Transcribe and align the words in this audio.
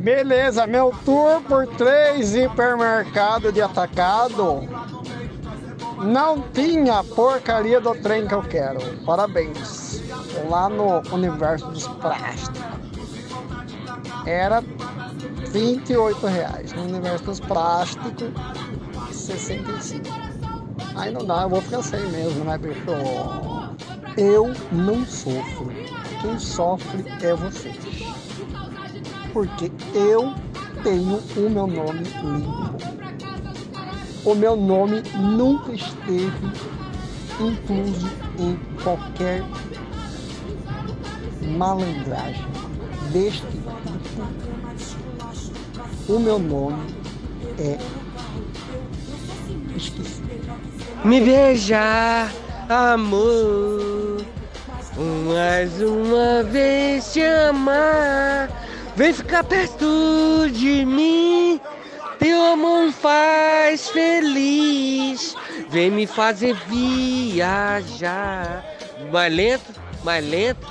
Beleza, 0.00 0.66
meu 0.66 0.94
tour 1.04 1.42
por 1.42 1.66
três 1.66 2.34
hipermercados 2.34 3.52
de 3.52 3.60
atacado 3.60 4.66
não 6.02 6.40
tinha 6.40 7.04
porcaria 7.04 7.78
do 7.82 7.94
trem 7.94 8.26
que 8.26 8.32
eu 8.32 8.42
quero. 8.42 8.80
Parabéns. 9.04 10.00
Lá 10.48 10.70
no 10.70 11.02
universo 11.14 11.66
dos 11.66 11.86
plásticos. 11.86 12.62
Era 14.24 14.64
28 15.52 16.26
reais. 16.26 16.72
No 16.72 16.84
universo 16.84 17.24
dos 17.24 17.40
plásticos, 17.40 18.32
65. 19.12 20.08
Aí 20.96 21.12
não 21.12 21.26
dá, 21.26 21.42
eu 21.42 21.50
vou 21.50 21.60
ficar 21.60 21.82
sem 21.82 22.00
mesmo, 22.08 22.42
né, 22.46 22.56
bicho? 22.56 22.80
Eu 24.16 24.50
não 24.72 25.04
sofro. 25.04 25.70
Quem 26.22 26.38
sofre 26.38 27.04
é 27.22 27.34
você. 27.34 27.70
Porque 29.32 29.70
eu 29.94 30.34
tenho 30.82 31.20
o 31.36 31.50
meu 31.50 31.66
nome 31.66 32.02
limpo. 32.22 32.76
O 34.24 34.34
meu 34.34 34.56
nome 34.56 35.02
nunca 35.16 35.72
esteve 35.72 36.52
incluso 37.40 38.10
em 38.38 38.58
qualquer 38.82 39.42
malandragem 41.56 42.46
deste 43.12 43.46
tipo. 43.46 43.70
O 46.08 46.18
meu 46.18 46.38
nome 46.38 46.94
é 47.58 47.78
esqueci. 49.76 50.22
Me 51.04 51.20
veja, 51.20 52.28
amor, 52.68 54.22
mais 55.26 55.80
uma 55.80 56.42
vez 56.42 57.12
te 57.12 57.22
amar. 57.22 58.50
Vem 59.00 59.14
ficar 59.14 59.42
perto 59.44 60.46
de 60.52 60.84
mim. 60.84 61.58
Teu 62.18 62.52
amor 62.52 62.92
faz 62.92 63.88
feliz. 63.88 65.34
Vem 65.70 65.90
me 65.90 66.06
fazer 66.06 66.54
viajar. 66.68 68.62
Mais 69.10 69.34
lento, 69.34 69.72
mais 70.04 70.22
lento. 70.22 70.66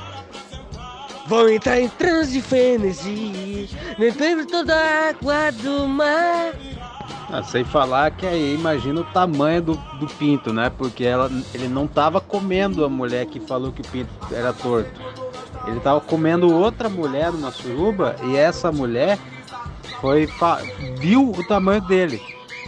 Vou 1.25 1.49
entrar 1.49 1.81
em 1.81 1.89
transe 1.89 2.39
frenesi. 2.39 3.67
Bebendo 3.97 4.45
toda 4.45 4.75
a 4.75 5.09
água 5.09 5.51
do 5.51 5.87
mar. 5.87 6.53
Ah, 7.31 7.41
sem 7.41 7.63
falar 7.63 8.11
que 8.11 8.27
aí 8.27 8.53
imagina 8.53 9.01
o 9.01 9.05
tamanho 9.05 9.63
do, 9.63 9.73
do 9.99 10.05
pinto, 10.05 10.53
né? 10.53 10.69
Porque 10.77 11.03
ela, 11.03 11.31
ele 11.51 11.67
não 11.67 11.87
tava 11.87 12.21
comendo 12.21 12.85
a 12.85 12.89
mulher 12.89 13.25
que 13.25 13.39
falou 13.39 13.71
que 13.71 13.81
o 13.81 13.87
pinto 13.87 14.11
era 14.31 14.53
torto. 14.53 15.18
Ele 15.69 15.79
tava 15.79 16.01
comendo 16.01 16.51
outra 16.51 16.89
mulher 16.89 17.31
numa 17.31 17.51
suruba 17.51 18.15
e 18.23 18.35
essa 18.35 18.71
mulher 18.71 19.19
foi 20.01 20.27
viu 20.97 21.31
o 21.31 21.43
tamanho 21.43 21.81
dele. 21.81 22.21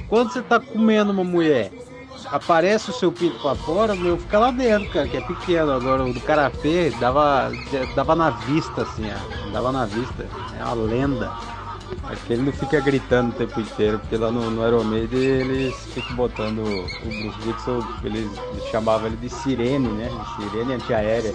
Quando 0.07 0.31
você 0.31 0.41
tá 0.41 0.59
comendo 0.59 1.11
uma 1.11 1.23
mulher, 1.23 1.71
aparece 2.31 2.89
o 2.89 2.93
seu 2.93 3.11
pinto 3.11 3.39
pra 3.39 3.55
fora, 3.55 3.95
meu, 3.95 4.17
fica 4.17 4.37
lá 4.37 4.51
dentro, 4.51 4.89
cara, 4.89 5.07
que 5.07 5.17
é 5.17 5.21
pequeno. 5.21 5.71
Agora 5.71 6.03
o 6.03 6.13
do 6.13 6.21
carapê 6.21 6.91
dava, 6.99 7.51
dava 7.95 8.15
na 8.15 8.29
vista, 8.29 8.83
assim, 8.83 9.09
ó, 9.09 9.51
dava 9.51 9.71
na 9.71 9.85
vista. 9.85 10.27
É 10.59 10.63
uma 10.63 10.73
lenda. 10.73 11.31
Acho 12.03 12.25
que 12.25 12.33
ele 12.33 12.43
não 12.43 12.53
fica 12.53 12.79
gritando 12.79 13.29
o 13.29 13.33
tempo 13.33 13.59
inteiro, 13.59 13.99
porque 13.99 14.17
lá 14.17 14.31
no, 14.31 14.49
no 14.49 14.67
Iron 14.67 14.83
Maiden 14.83 15.19
eles 15.19 15.75
ficam 15.93 16.15
botando 16.15 16.59
o 16.59 16.87
Bruce 17.05 17.39
Dixon, 17.43 17.81
eles, 18.03 18.29
chamavam 18.69 19.07
ele 19.07 19.17
de 19.17 19.29
sirene, 19.29 19.87
né? 19.89 20.09
Sirene 20.35 20.73
antiaérea. 20.73 21.33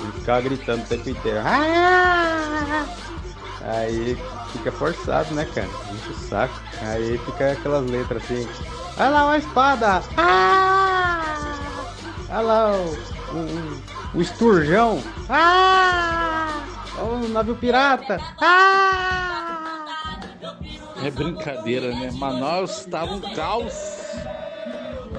Ele 0.00 0.12
ficava 0.12 0.40
gritando 0.40 0.82
o 0.82 0.86
tempo 0.86 1.10
inteiro. 1.10 1.40
Ah! 1.44 2.86
Aí 3.62 4.16
fica 4.52 4.72
forçado, 4.72 5.34
né, 5.34 5.44
cara? 5.44 5.68
Muito 5.88 6.14
saco. 6.28 6.54
Aí 6.82 7.18
fica 7.18 7.52
aquelas 7.52 7.90
letras 7.90 8.22
assim. 8.24 8.48
Olha 8.96 9.08
lá 9.10 9.24
uma 9.26 9.38
espada! 9.38 10.02
Ah! 10.16 11.24
Olha 12.30 12.40
lá 12.40 12.72
o, 12.72 12.96
o, 13.34 14.18
o 14.18 14.22
esturjão! 14.22 15.02
Ah! 15.28 16.62
Olha 16.98 17.26
o 17.26 17.28
navio 17.28 17.54
pirata! 17.56 18.18
Ah! 18.40 19.08
É 21.02 21.10
brincadeira, 21.10 21.90
né? 21.90 22.10
Manaus 22.12 22.80
estava 22.80 23.12
um 23.12 23.20
caos. 23.34 23.97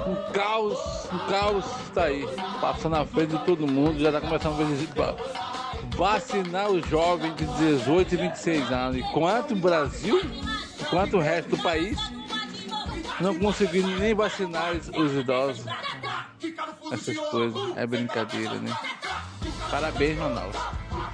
Um 0.06 0.32
caos, 0.32 0.80
um 1.12 1.18
caos 1.30 1.66
está 1.84 2.06
aí. 2.06 2.26
Passando 2.62 2.94
na 2.94 3.06
frente 3.06 3.38
de 3.38 3.46
todo 3.46 3.68
mundo, 3.68 4.00
já 4.00 4.10
está 4.10 4.22
começando 4.22 4.54
a 5.02 5.96
vacinar 5.96 6.70
os 6.70 6.88
jovens 6.88 7.36
de 7.36 7.46
18 7.46 8.14
e 8.14 8.18
26 8.18 8.72
anos. 8.72 8.98
Enquanto 8.98 9.52
o 9.52 9.56
Brasil, 9.56 10.22
enquanto 10.80 11.18
o 11.18 11.20
resto 11.20 11.56
do 11.56 11.62
país, 11.62 11.98
não 13.20 13.38
conseguindo 13.38 13.88
nem 14.00 14.14
vacinar 14.14 14.74
os 14.74 15.14
idosos. 15.14 15.66
Essas 16.92 17.18
coisas. 17.18 17.78
É 17.78 17.86
brincadeira, 17.86 18.56
né? 18.56 18.76
Parabéns, 19.70 20.18
Manaus. 20.18 20.56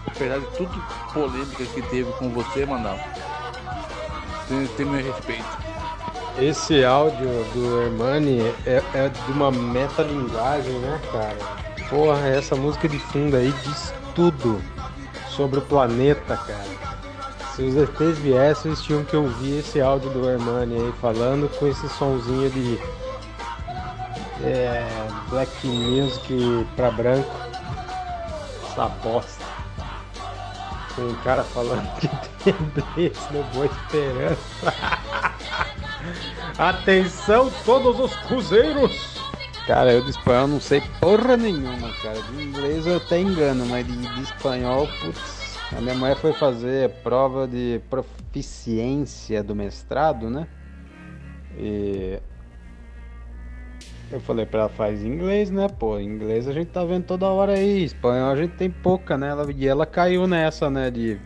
Apesar 0.07 0.39
de 0.39 0.57
tudo 0.57 0.83
polêmica 1.13 1.65
que 1.65 1.81
teve 1.81 2.11
com 2.13 2.29
você, 2.29 2.65
Manaus 2.65 3.01
tem, 4.47 4.67
tem 4.67 4.85
meu 4.85 5.03
respeito. 5.03 5.64
Esse 6.39 6.83
áudio 6.83 7.29
do 7.53 7.81
Hermani 7.81 8.41
é, 8.65 8.83
é 8.93 9.09
de 9.09 9.31
uma 9.31 9.49
metalinguagem, 9.51 10.73
né, 10.79 11.01
cara? 11.09 11.37
Porra, 11.89 12.27
essa 12.27 12.55
música 12.55 12.89
de 12.89 12.99
fundo 12.99 13.37
aí 13.37 13.53
diz 13.63 13.93
tudo 14.13 14.61
sobre 15.29 15.59
o 15.59 15.61
planeta, 15.61 16.35
cara. 16.35 16.85
Se 17.55 17.61
os 17.63 17.75
ETs 17.77 18.17
viessem, 18.19 18.71
eles 18.71 18.83
tinham 18.83 19.05
que 19.05 19.15
ouvir 19.15 19.59
esse 19.59 19.79
áudio 19.79 20.09
do 20.09 20.29
Hermani 20.29 20.75
aí 20.75 20.93
falando 20.99 21.49
com 21.57 21.67
esse 21.67 21.87
sonzinho 21.87 22.49
de 22.49 22.79
é, 24.43 24.85
black 25.29 25.65
music 25.65 26.67
pra 26.75 26.91
branco. 26.91 27.33
Essa 28.69 28.89
bosta. 28.89 29.45
Com 30.95 31.03
um 31.03 31.15
cara 31.23 31.43
falando 31.45 31.87
que 31.97 32.09
Lembrete 32.45 33.19
no 33.31 33.43
Boa 33.45 33.65
Esperança. 33.65 34.73
Atenção, 36.57 37.51
todos 37.65 37.99
os 37.99 38.15
cruzeiros! 38.27 39.21
Cara, 39.67 39.91
eu 39.91 40.03
de 40.03 40.11
espanhol 40.11 40.47
não 40.47 40.59
sei 40.59 40.81
porra 41.01 41.35
nenhuma, 41.35 41.91
cara. 42.01 42.21
De 42.21 42.43
inglês 42.43 42.85
eu 42.85 42.97
até 42.97 43.19
engano, 43.19 43.65
mas 43.65 43.85
de, 43.85 43.97
de 43.97 44.21
espanhol, 44.21 44.87
putz. 45.01 45.57
A 45.75 45.81
minha 45.81 45.95
mulher 45.95 46.15
foi 46.17 46.33
fazer 46.33 46.91
prova 47.03 47.47
de 47.47 47.81
proficiência 47.89 49.43
do 49.43 49.55
mestrado, 49.55 50.29
né? 50.29 50.47
E 51.57 52.19
eu 54.11 54.19
falei 54.19 54.45
pra 54.45 54.61
ela, 54.61 54.69
faz 54.69 55.03
inglês, 55.03 55.49
né? 55.49 55.67
Pô, 55.67 55.99
inglês 55.99 56.47
a 56.47 56.53
gente 56.53 56.67
tá 56.67 56.85
vendo 56.85 57.05
toda 57.05 57.25
hora 57.27 57.53
aí. 57.53 57.83
Espanhol 57.83 58.29
a 58.29 58.35
gente 58.35 58.55
tem 58.55 58.69
pouca, 58.69 59.17
né? 59.17 59.29
E 59.55 59.67
ela 59.67 59.85
caiu 59.85 60.27
nessa, 60.27 60.69
né? 60.69 60.91
De 60.91 61.19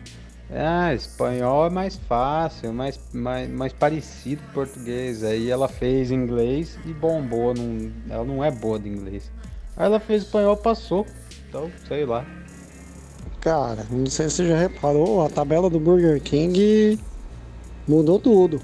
ah, 0.52 0.92
espanhol 0.92 1.66
é 1.66 1.70
mais 1.70 1.96
fácil, 1.96 2.72
mais, 2.72 2.98
mais, 3.12 3.48
mais 3.48 3.72
parecido 3.72 4.42
com 4.42 4.52
português. 4.52 5.22
Aí 5.22 5.48
ela 5.48 5.68
fez 5.68 6.10
inglês 6.10 6.78
e 6.84 6.92
bombou. 6.92 7.54
Não, 7.54 7.90
ela 8.08 8.24
não 8.24 8.44
é 8.44 8.50
boa 8.50 8.78
de 8.78 8.88
inglês. 8.88 9.30
Aí 9.76 9.86
ela 9.86 10.00
fez 10.00 10.24
espanhol 10.24 10.56
passou. 10.56 11.06
Então, 11.48 11.70
sei 11.86 12.04
lá. 12.04 12.24
Cara, 13.40 13.86
não 13.90 14.06
sei 14.06 14.28
se 14.28 14.36
você 14.36 14.48
já 14.48 14.58
reparou, 14.58 15.24
a 15.24 15.30
tabela 15.30 15.70
do 15.70 15.78
Burger 15.78 16.20
King 16.20 16.98
mudou 17.86 18.18
tudo. 18.18 18.60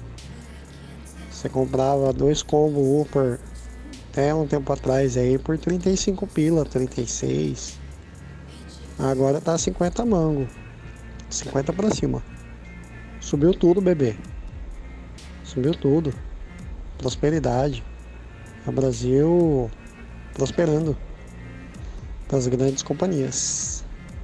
Você 1.31 1.47
comprava 1.47 2.11
dois 2.11 2.43
combo 2.43 3.01
Upper 3.01 3.39
até 4.11 4.33
um 4.33 4.45
tempo 4.45 4.73
atrás 4.73 5.15
aí 5.15 5.37
por 5.37 5.57
35 5.57 6.27
pila, 6.27 6.65
36. 6.65 7.77
Agora 8.99 9.39
tá 9.39 9.57
50 9.57 10.05
mango. 10.05 10.47
50 11.29 11.73
para 11.73 11.89
cima. 11.89 12.23
Subiu 13.19 13.53
tudo, 13.53 13.81
bebê. 13.81 14.15
Subiu 15.43 15.73
tudo. 15.73 16.13
Prosperidade. 16.97 17.83
O 18.65 18.71
Brasil 18.71 19.69
prosperando. 20.33 20.95
Das 22.29 22.47
grandes 22.47 22.83
companhias. 22.83 23.83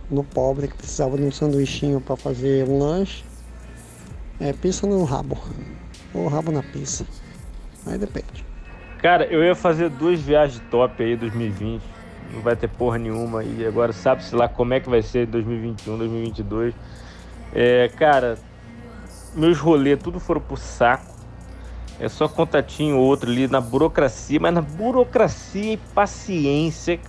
No 0.09 0.23
pobre 0.23 0.67
que 0.67 0.75
precisava 0.75 1.17
de 1.17 1.23
um 1.23 1.31
sanduichinho 1.31 1.99
para 1.99 2.15
fazer 2.15 2.67
um 2.67 2.77
lanche. 2.77 3.23
É 4.39 4.53
pizza 4.53 4.85
no 4.87 5.03
rabo. 5.03 5.37
Ou 6.13 6.27
rabo 6.27 6.51
na 6.51 6.63
pizza. 6.63 7.05
Aí 7.85 7.97
depende. 7.97 8.45
Cara, 9.01 9.25
eu 9.25 9.43
ia 9.43 9.55
fazer 9.55 9.89
duas 9.89 10.19
viagens 10.21 10.61
top 10.71 11.03
aí 11.03 11.17
2020. 11.17 11.92
Não 12.33 12.41
vai 12.41 12.55
ter 12.55 12.67
porra 12.67 12.97
nenhuma. 12.97 13.43
E 13.43 13.65
agora 13.65 13.93
sabe-se 13.93 14.35
lá 14.35 14.47
como 14.47 14.73
é 14.73 14.79
que 14.79 14.89
vai 14.89 15.01
ser 15.01 15.27
2021, 15.27 15.97
2022. 15.97 16.73
É, 17.53 17.89
cara, 17.89 18.37
meus 19.35 19.59
rolês 19.59 19.99
tudo 20.01 20.19
foram 20.19 20.41
pro 20.41 20.57
saco. 20.57 21.13
É 21.99 22.09
só 22.09 22.27
contatinho 22.27 22.97
outro 22.97 23.29
ali 23.29 23.47
na 23.47 23.61
burocracia, 23.61 24.39
mas 24.39 24.53
na 24.53 24.61
burocracia 24.61 25.73
e 25.73 25.77
paciência 25.77 26.99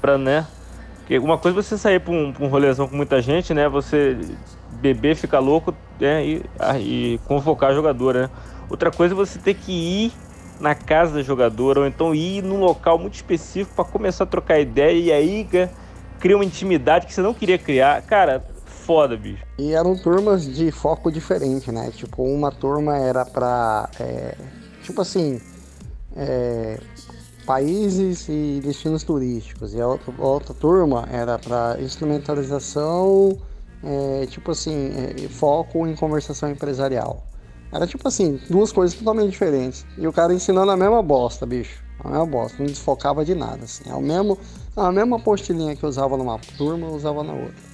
pra, 0.00 0.16
né, 0.16 0.46
Porque 0.98 1.18
uma 1.18 1.36
coisa 1.36 1.58
é 1.58 1.62
você 1.62 1.76
sair 1.76 1.98
pra 1.98 2.12
um, 2.12 2.32
pra 2.32 2.44
um 2.44 2.48
rolezão 2.48 2.86
com 2.86 2.96
muita 2.96 3.20
gente, 3.20 3.52
né? 3.52 3.68
Você 3.68 4.16
beber, 4.80 5.16
ficar 5.16 5.40
louco 5.40 5.74
né? 5.98 6.24
e, 6.24 6.42
ah, 6.58 6.78
e 6.78 7.18
convocar 7.26 7.70
a 7.70 7.74
jogadora, 7.74 8.22
né? 8.22 8.30
Outra 8.70 8.90
coisa 8.90 9.14
é 9.14 9.16
você 9.16 9.38
ter 9.38 9.54
que 9.54 9.72
ir 9.72 10.12
na 10.60 10.74
casa 10.74 11.14
da 11.14 11.22
jogadora, 11.22 11.80
ou 11.80 11.86
então 11.86 12.14
ir 12.14 12.42
num 12.42 12.60
local 12.60 12.98
muito 12.98 13.14
específico 13.14 13.74
para 13.74 13.84
começar 13.84 14.24
a 14.24 14.26
trocar 14.26 14.58
ideia 14.58 14.98
e 14.98 15.12
aí 15.12 15.48
cria 16.18 16.36
uma 16.36 16.44
intimidade 16.44 17.06
que 17.06 17.14
você 17.14 17.22
não 17.22 17.34
queria 17.34 17.58
criar. 17.58 18.02
Cara, 18.02 18.44
foda, 18.64 19.16
bicho. 19.16 19.44
E 19.58 19.72
eram 19.72 19.96
turmas 19.96 20.44
de 20.44 20.70
foco 20.70 21.12
diferente, 21.12 21.70
né? 21.70 21.90
Tipo, 21.90 22.22
uma 22.22 22.50
turma 22.50 22.96
era 22.96 23.24
pra. 23.24 23.88
É, 24.00 24.34
tipo 24.82 25.00
assim. 25.00 25.40
É, 26.16 26.80
países 27.48 28.28
e 28.28 28.60
destinos 28.62 29.02
turísticos. 29.02 29.72
E 29.72 29.80
a 29.80 29.86
outra, 29.86 30.12
a 30.18 30.26
outra 30.26 30.54
turma 30.54 31.08
era 31.10 31.38
para 31.38 31.78
instrumentalização, 31.80 33.38
é, 33.82 34.26
tipo 34.26 34.50
assim, 34.50 34.90
é, 34.94 35.28
foco 35.28 35.86
em 35.86 35.94
conversação 35.94 36.50
empresarial. 36.50 37.27
Era 37.72 37.86
tipo 37.86 38.06
assim, 38.08 38.40
duas 38.48 38.72
coisas 38.72 38.98
totalmente 38.98 39.30
diferentes. 39.30 39.86
E 39.96 40.06
o 40.06 40.12
cara 40.12 40.32
ensinando 40.32 40.70
a 40.70 40.76
mesma 40.76 41.02
bosta, 41.02 41.44
bicho. 41.44 41.82
A 42.02 42.08
mesma 42.08 42.26
bosta, 42.26 42.58
não 42.58 42.66
desfocava 42.66 43.24
de 43.24 43.34
nada. 43.34 43.64
Assim. 43.64 43.88
É 43.90 43.94
o 43.94 44.00
mesmo, 44.00 44.38
a 44.76 44.90
mesma 44.90 45.18
postilhinha 45.20 45.76
que 45.76 45.84
usava 45.84 46.16
numa 46.16 46.38
turma, 46.56 46.88
usava 46.88 47.22
na 47.22 47.32
outra. 47.32 47.68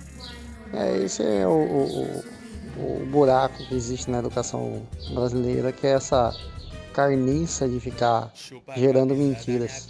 É, 0.73 0.97
esse 1.05 1.23
é 1.23 1.47
o, 1.47 1.51
o, 1.51 3.03
o, 3.03 3.07
buraco 3.07 3.57
que 3.69 3.75
existe 3.77 4.11
na 4.11 4.19
educação 4.19 4.83
brasileira, 5.13 5.71
que 5.71 5.87
é 5.87 5.91
essa 5.91 6.35
carniça 6.93 7.69
de 7.69 7.79
ficar 7.79 8.33
gerando 8.77 9.15
mentiras. 9.15 9.89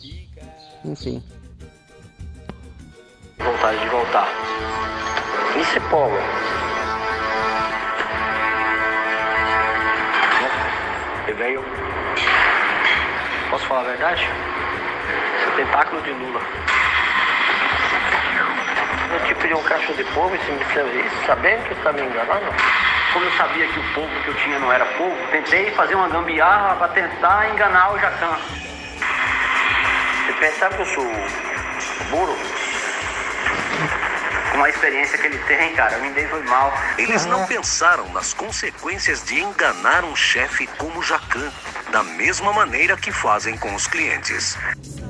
Enfim. 0.85 1.23
Vontade 3.39 3.81
de 3.81 3.89
voltar. 3.89 4.29
É 5.77 5.81
polo. 5.91 6.74
Veio. 11.35 11.65
Posso 13.51 13.67
falar 13.67 13.81
a 13.81 13.85
verdade? 13.85 14.29
Seu 15.43 15.53
tentáculo 15.53 16.03
de 16.03 16.11
Lula. 16.11 16.41
Eu 19.13 19.27
te 19.27 19.35
pedi 19.35 19.55
um 19.55 19.63
cacho 19.63 19.93
de 19.95 20.05
povo 20.05 20.35
e 20.35 20.39
você 20.39 20.53
me 20.53 21.27
sabendo 21.27 21.65
que 21.69 21.75
está 21.75 21.93
me 21.93 22.03
enganando? 22.03 22.47
Como 23.13 23.25
eu 23.25 23.33
sabia 23.33 23.67
que 23.69 23.79
o 23.79 23.95
povo 23.95 24.11
que 24.23 24.29
eu 24.29 24.35
tinha 24.35 24.59
não 24.59 24.73
era 24.73 24.85
povo, 24.85 25.17
tentei 25.31 25.71
fazer 25.73 25.95
uma 25.95 26.09
gambiarra 26.09 26.75
para 26.77 26.89
tentar 26.89 27.49
enganar 27.51 27.93
o 27.93 27.99
Jacan. 27.99 28.37
Você 30.27 30.33
percebe 30.41 30.75
que 30.75 30.83
eu 30.83 30.87
sou 30.87 31.05
burro? 32.11 32.64
Com 34.55 34.63
a 34.63 34.71
experiência 34.71 35.19
que 35.19 35.27
ele 35.27 35.39
tem, 35.49 35.75
cara, 35.75 35.99
me 35.99 36.11
dei 36.11 36.29
foi 36.29 36.45
mal. 36.45 36.73
Eles 36.97 37.27
não 37.27 37.45
pensaram 37.45 38.09
nas 38.13 38.33
consequências 38.33 39.25
de 39.25 39.41
enganar 39.41 40.05
um 40.05 40.15
chefe 40.15 40.69
como 40.79 41.03
Jacan, 41.03 41.51
da 41.91 42.05
mesma 42.05 42.53
maneira 42.53 42.97
que 42.97 43.11
fazem 43.11 43.59
com 43.59 43.75
os 43.75 43.89
clientes. 43.89 44.57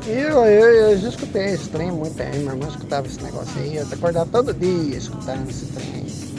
Eu, 0.07 0.47
eu, 0.47 0.91
eu 0.91 0.99
já 0.99 1.09
escutei 1.11 1.53
esse 1.53 1.69
trem 1.69 1.93
muito 1.93 2.17
tempo, 2.17 2.37
meu 2.39 2.55
irmão 2.55 2.71
escutava 2.71 3.07
esse 3.07 3.23
negócio 3.23 3.53
aí, 3.61 3.77
eu 3.77 3.87
acordava 3.87 4.31
todo 4.31 4.55
dia 4.55 4.97
escutando 4.97 5.51
esse 5.51 5.67
trem 5.67 5.95
aí. 5.95 6.35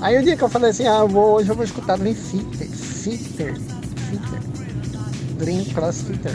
Aí 0.00 0.18
o 0.18 0.24
dia 0.24 0.36
que 0.36 0.42
eu 0.42 0.48
falei 0.48 0.70
assim, 0.70 0.88
ah, 0.88 1.04
vou, 1.04 1.36
hoje 1.36 1.50
eu 1.50 1.54
vou 1.54 1.64
escutar 1.64 1.96
Dream 1.98 2.16
Theater, 2.16 2.68
Theater, 3.04 3.54
Theater, 4.10 4.40
Dream 5.38 5.64
Cross 5.66 6.02
Theater. 6.02 6.34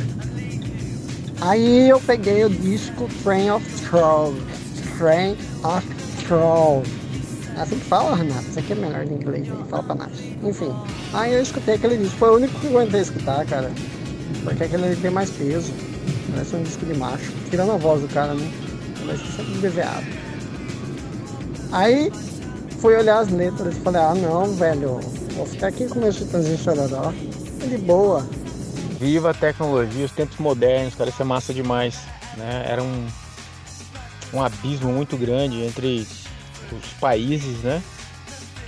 Aí 1.42 1.90
eu 1.90 2.00
peguei 2.00 2.46
o 2.46 2.50
disco 2.50 3.10
Train 3.22 3.52
of 3.52 3.66
Troll, 3.90 4.34
Train 5.02 5.36
of. 5.64 5.84
É 7.58 7.62
assim 7.62 7.80
que 7.80 7.86
fala, 7.86 8.16
Renato? 8.16 8.48
Isso 8.48 8.60
aqui 8.60 8.74
é 8.74 8.76
melhor 8.76 9.04
de 9.04 9.14
inglês, 9.16 9.48
fala 9.68 9.82
pra 9.82 9.96
nada. 9.96 10.12
Enfim, 10.44 10.72
aí 11.12 11.34
eu 11.34 11.42
escutei 11.42 11.74
aquele 11.74 11.98
disco, 11.98 12.18
foi 12.18 12.30
o 12.30 12.36
único 12.36 12.60
que 12.60 12.68
eu 12.68 12.78
aguentei 12.78 13.02
escutar, 13.02 13.44
cara. 13.48 13.72
Porque 14.44 14.64
aquele 14.64 14.96
tem 14.96 15.10
mais 15.10 15.32
peso, 15.32 15.74
parece 16.32 16.56
um 16.56 16.62
disco 16.62 16.86
de 16.86 16.94
macho. 16.94 17.32
Tirando 17.50 17.72
a 17.72 17.78
voz 17.78 18.02
do 18.02 18.08
cara, 18.10 18.36
né? 18.36 18.52
Parece 19.04 19.26
sempre 19.36 19.54
deseado. 19.56 20.06
Aí 21.72 22.12
fui 22.80 22.96
olhar 22.96 23.20
as 23.20 23.30
letras 23.30 23.76
e 23.76 23.80
falei, 23.80 24.02
ah 24.02 24.14
não, 24.14 24.54
velho, 24.54 25.00
vou 25.36 25.48
ficar 25.48 25.68
aqui 25.68 25.88
com 25.88 26.00
meu 26.00 26.12
chitãozinho 26.12 26.58
chororó. 26.60 27.12
De 27.68 27.78
boa. 27.80 28.24
Viva 29.00 29.32
a 29.32 29.34
tecnologia, 29.34 30.06
os 30.06 30.12
tempos 30.12 30.38
modernos, 30.38 30.94
cara, 30.94 31.10
isso 31.10 31.22
é 31.22 31.26
massa 31.26 31.54
demais. 31.54 32.00
Né? 32.38 32.66
Era 32.68 32.82
um, 32.82 33.08
um 34.34 34.42
abismo 34.42 34.92
muito 34.92 35.18
grande 35.18 35.62
entre 35.62 36.08
os 36.72 36.94
países, 37.00 37.60
né? 37.60 37.82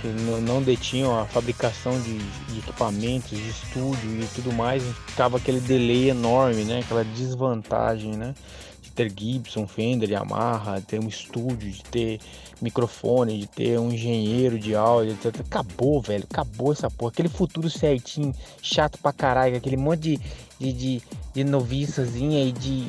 Que 0.00 0.08
não 0.08 0.62
detinham 0.62 1.18
a 1.18 1.24
fabricação 1.24 1.98
de, 2.00 2.18
de 2.18 2.58
equipamentos, 2.58 3.30
de 3.30 3.48
estúdio 3.48 4.22
e 4.22 4.26
tudo 4.34 4.52
mais, 4.52 4.82
ficava 5.06 5.38
aquele 5.38 5.60
delay 5.60 6.10
enorme, 6.10 6.64
né? 6.64 6.80
Aquela 6.80 7.04
desvantagem, 7.04 8.12
né? 8.12 8.34
De 8.82 8.90
ter 8.90 9.10
Gibson, 9.16 9.66
Fender, 9.66 10.10
Yamaha, 10.10 10.82
ter 10.82 11.00
um 11.00 11.08
estúdio, 11.08 11.70
de 11.70 11.82
ter 11.84 12.20
microfone, 12.60 13.38
de 13.38 13.46
ter 13.46 13.78
um 13.80 13.90
engenheiro 13.90 14.58
de 14.58 14.74
áudio, 14.74 15.12
etc. 15.12 15.40
Acabou, 15.40 16.02
velho. 16.02 16.24
Acabou 16.30 16.72
essa 16.72 16.90
porra. 16.90 17.10
Aquele 17.10 17.30
futuro 17.30 17.70
certinho, 17.70 18.34
chato 18.62 18.98
pra 18.98 19.12
caralho, 19.12 19.56
aquele 19.56 19.78
monte 19.78 20.00
de, 20.00 20.20
de, 20.58 20.72
de, 20.72 21.02
de 21.32 21.44
noviçazinha 21.44 22.44
e 22.44 22.52
de 22.52 22.86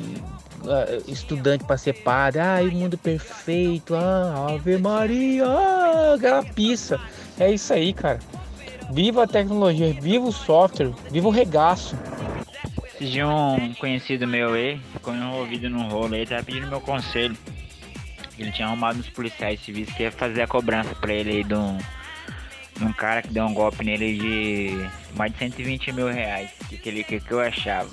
estudante 1.06 1.64
pra 1.64 1.76
ser 1.76 1.92
padre. 1.92 2.40
Ai, 2.40 2.68
o 2.68 2.72
mundo 2.72 2.98
perfeito. 2.98 3.94
Ah, 3.94 4.54
Ave 4.54 4.78
Maria. 4.78 5.46
Ah, 5.46 6.14
aquela 6.14 6.42
pista. 6.42 7.00
É 7.38 7.50
isso 7.50 7.72
aí, 7.72 7.92
cara. 7.92 8.18
Viva 8.90 9.24
a 9.24 9.26
tecnologia, 9.26 9.92
viva 10.00 10.26
o 10.26 10.32
software, 10.32 10.92
viva 11.10 11.26
o 11.26 11.30
regaço. 11.30 11.96
De 13.00 13.22
um 13.22 13.74
conhecido 13.74 14.26
meu 14.26 14.54
aí, 14.54 14.80
ficou 14.92 15.14
envolvido 15.14 15.68
num 15.68 15.88
rolo 15.88 16.14
aí, 16.14 16.24
tava 16.24 16.42
pedindo 16.42 16.68
meu 16.68 16.80
conselho. 16.80 17.36
Ele 18.38 18.52
tinha 18.52 18.68
arrumado 18.68 18.98
uns 18.98 19.08
policiais 19.08 19.60
civis 19.60 19.92
que 19.92 20.04
ia 20.04 20.12
fazer 20.12 20.42
a 20.42 20.46
cobrança 20.46 20.94
pra 20.94 21.12
ele 21.12 21.30
aí 21.30 21.44
de 21.44 21.54
um, 21.54 21.78
de 22.76 22.84
um 22.84 22.92
cara 22.92 23.22
que 23.22 23.28
deu 23.28 23.44
um 23.44 23.52
golpe 23.52 23.84
nele 23.84 24.18
de 24.18 24.90
mais 25.16 25.32
de 25.32 25.38
120 25.38 25.92
mil 25.92 26.08
reais. 26.08 26.50
Que, 26.68 26.78
que, 26.78 26.88
ele, 26.88 27.04
que, 27.04 27.20
que 27.20 27.32
eu 27.32 27.40
achava. 27.40 27.90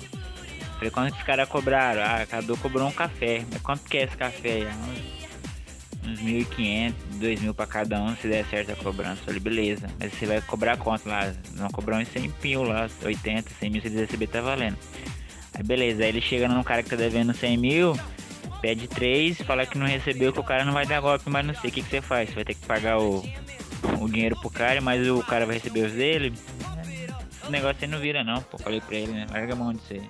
Falei, 0.84 0.90
quanto 0.90 1.12
que 1.14 1.20
os 1.20 1.26
caras 1.26 1.48
cobraram? 1.48 2.02
Ah, 2.02 2.26
cada 2.26 2.52
um 2.52 2.56
cobrou 2.56 2.86
um 2.86 2.92
café. 2.92 3.42
Mas 3.50 3.62
quanto 3.62 3.84
que 3.84 3.96
é 3.96 4.02
esse 4.02 4.16
café 4.16 4.48
aí? 4.50 4.66
Uns, 6.04 6.10
uns 6.10 6.20
1.500, 6.20 6.94
2.000 7.18 7.54
pra 7.54 7.66
cada 7.66 8.02
um, 8.02 8.14
se 8.16 8.28
der 8.28 8.44
certo 8.46 8.72
a 8.72 8.76
cobrança. 8.76 9.22
Falei, 9.24 9.40
beleza. 9.40 9.88
Mas 9.98 10.12
você 10.12 10.26
vai 10.26 10.42
cobrar 10.42 10.76
quanto 10.76 11.08
lá? 11.08 11.32
Não 11.52 11.68
cobrar 11.70 11.96
uns 11.96 12.08
100 12.08 12.34
mil 12.42 12.62
lá, 12.64 12.88
80, 13.02 13.50
100 13.58 13.70
mil, 13.70 13.80
se 13.80 13.88
ele 13.88 14.00
receber 14.00 14.26
tá 14.26 14.42
valendo. 14.42 14.76
Aí 15.54 15.62
beleza, 15.62 16.02
aí 16.02 16.08
ele 16.08 16.20
chega 16.20 16.48
num 16.48 16.62
cara 16.62 16.82
que 16.82 16.90
tá 16.90 16.96
devendo 16.96 17.32
100 17.32 17.56
mil, 17.56 17.98
pede 18.60 18.88
3, 18.88 19.38
fala 19.42 19.64
que 19.64 19.78
não 19.78 19.86
recebeu, 19.86 20.32
que 20.32 20.40
o 20.40 20.44
cara 20.44 20.64
não 20.64 20.72
vai 20.72 20.84
dar 20.84 21.00
golpe, 21.00 21.30
mas 21.30 21.46
não 21.46 21.54
sei. 21.54 21.70
O 21.70 21.72
que, 21.72 21.82
que 21.82 21.88
você 21.88 22.02
faz? 22.02 22.28
Você 22.28 22.34
vai 22.34 22.44
ter 22.44 22.54
que 22.54 22.66
pagar 22.66 22.98
o, 22.98 23.24
o 24.00 24.08
dinheiro 24.08 24.36
pro 24.38 24.50
cara, 24.50 24.82
mas 24.82 25.08
o 25.08 25.22
cara 25.22 25.46
vai 25.46 25.54
receber 25.54 25.86
os 25.86 25.92
dele? 25.92 26.34
Esse 27.44 27.52
negócio 27.52 27.76
aí 27.82 27.90
não 27.90 28.00
vira 28.00 28.24
não, 28.24 28.40
pô. 28.40 28.56
Falei 28.56 28.80
pra 28.80 28.96
ele, 28.96 29.12
né? 29.12 29.26
Larga 29.30 29.52
a 29.52 29.56
mão 29.56 29.74
de 29.74 29.82
ser. 29.82 30.02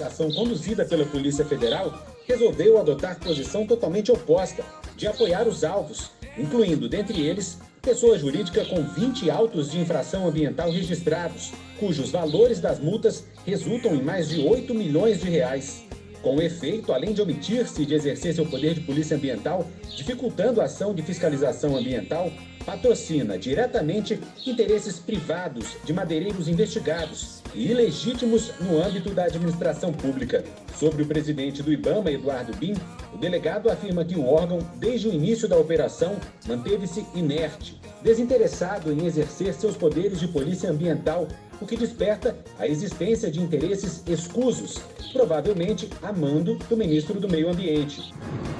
A 0.00 0.06
ação 0.06 0.32
conduzida 0.32 0.82
pela 0.86 1.04
Polícia 1.04 1.44
Federal 1.44 2.06
resolveu 2.26 2.78
adotar 2.78 3.20
posição 3.20 3.66
totalmente 3.66 4.10
oposta, 4.10 4.64
de 4.96 5.06
apoiar 5.06 5.46
os 5.46 5.62
alvos, 5.62 6.10
incluindo, 6.38 6.88
dentre 6.88 7.20
eles, 7.20 7.58
pessoa 7.82 8.18
jurídica 8.18 8.64
com 8.64 8.82
20 8.82 9.30
autos 9.30 9.70
de 9.70 9.78
infração 9.78 10.26
ambiental 10.26 10.70
registrados, 10.70 11.52
cujos 11.78 12.10
valores 12.10 12.60
das 12.60 12.80
multas 12.80 13.26
resultam 13.44 13.94
em 13.94 14.02
mais 14.02 14.30
de 14.30 14.40
8 14.40 14.74
milhões 14.74 15.20
de 15.20 15.28
reais. 15.28 15.84
Com 16.24 16.40
efeito, 16.40 16.90
além 16.90 17.12
de 17.12 17.20
omitir-se 17.20 17.84
de 17.84 17.94
exercer 17.94 18.32
seu 18.32 18.46
poder 18.46 18.72
de 18.72 18.80
polícia 18.80 19.14
ambiental, 19.14 19.68
dificultando 19.94 20.62
a 20.62 20.64
ação 20.64 20.94
de 20.94 21.02
fiscalização 21.02 21.76
ambiental, 21.76 22.32
patrocina 22.64 23.38
diretamente 23.38 24.18
interesses 24.46 24.98
privados 24.98 25.76
de 25.84 25.92
madeireiros 25.92 26.48
investigados 26.48 27.42
e 27.54 27.70
ilegítimos 27.70 28.52
no 28.58 28.82
âmbito 28.82 29.10
da 29.10 29.24
administração 29.24 29.92
pública. 29.92 30.42
Sobre 30.74 31.02
o 31.02 31.06
presidente 31.06 31.62
do 31.62 31.70
IBAMA, 31.70 32.10
Eduardo 32.10 32.56
Bin, 32.56 32.74
o 33.12 33.18
delegado 33.18 33.70
afirma 33.70 34.02
que 34.02 34.16
o 34.16 34.26
órgão, 34.26 34.58
desde 34.76 35.08
o 35.08 35.12
início 35.12 35.46
da 35.46 35.58
operação, 35.58 36.16
manteve-se 36.48 37.04
inerte, 37.14 37.78
desinteressado 38.02 38.90
em 38.90 39.04
exercer 39.04 39.52
seus 39.52 39.76
poderes 39.76 40.18
de 40.18 40.28
polícia 40.28 40.70
ambiental 40.70 41.28
o 41.60 41.66
que 41.66 41.76
desperta 41.76 42.36
a 42.58 42.66
existência 42.66 43.30
de 43.30 43.40
interesses 43.40 44.02
escusos, 44.06 44.78
provavelmente 45.12 45.88
a 46.02 46.12
mando 46.12 46.56
do 46.68 46.76
ministro 46.76 47.20
do 47.20 47.28
Meio 47.28 47.50
Ambiente. 47.50 48.12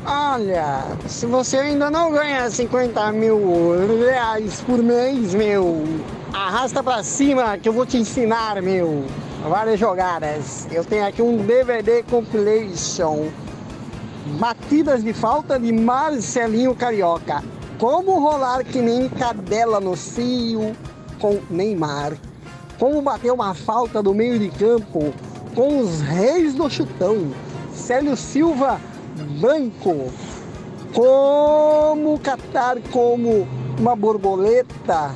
Olha, 0.06 0.84
se 1.06 1.26
você 1.26 1.58
ainda 1.58 1.90
não 1.90 2.12
ganha 2.12 2.48
50 2.50 3.12
mil 3.12 3.98
reais 4.04 4.60
por 4.60 4.82
mês, 4.82 5.34
meu, 5.34 5.82
arrasta 6.32 6.82
pra 6.82 7.02
cima 7.02 7.58
que 7.58 7.68
eu 7.68 7.72
vou 7.72 7.86
te 7.86 7.96
ensinar, 7.96 8.60
meu, 8.62 9.04
várias 9.48 9.80
jogadas. 9.80 10.68
Eu 10.70 10.84
tenho 10.84 11.06
aqui 11.06 11.22
um 11.22 11.38
DVD 11.38 12.02
compilation 12.02 13.30
Batidas 14.38 15.04
de 15.04 15.12
falta 15.12 15.60
de 15.60 15.70
Marcelinho 15.70 16.74
Carioca. 16.74 17.44
Como 17.78 18.18
rolar 18.18 18.64
que 18.64 18.80
nem 18.80 19.06
cadela 19.06 19.78
no 19.78 19.94
cio 19.96 20.74
com 21.20 21.40
Neymar. 21.50 22.16
Como 22.78 23.00
bater 23.00 23.32
uma 23.32 23.54
falta 23.54 24.02
do 24.02 24.12
meio 24.12 24.38
de 24.38 24.48
campo 24.50 25.12
com 25.54 25.78
os 25.80 26.00
reis 26.00 26.54
do 26.54 26.68
chutão. 26.68 27.30
Célio 27.72 28.16
Silva 28.16 28.80
Branco. 29.40 30.12
Como 30.92 32.18
catar 32.20 32.78
como 32.90 33.46
uma 33.78 33.96
borboleta 33.96 35.12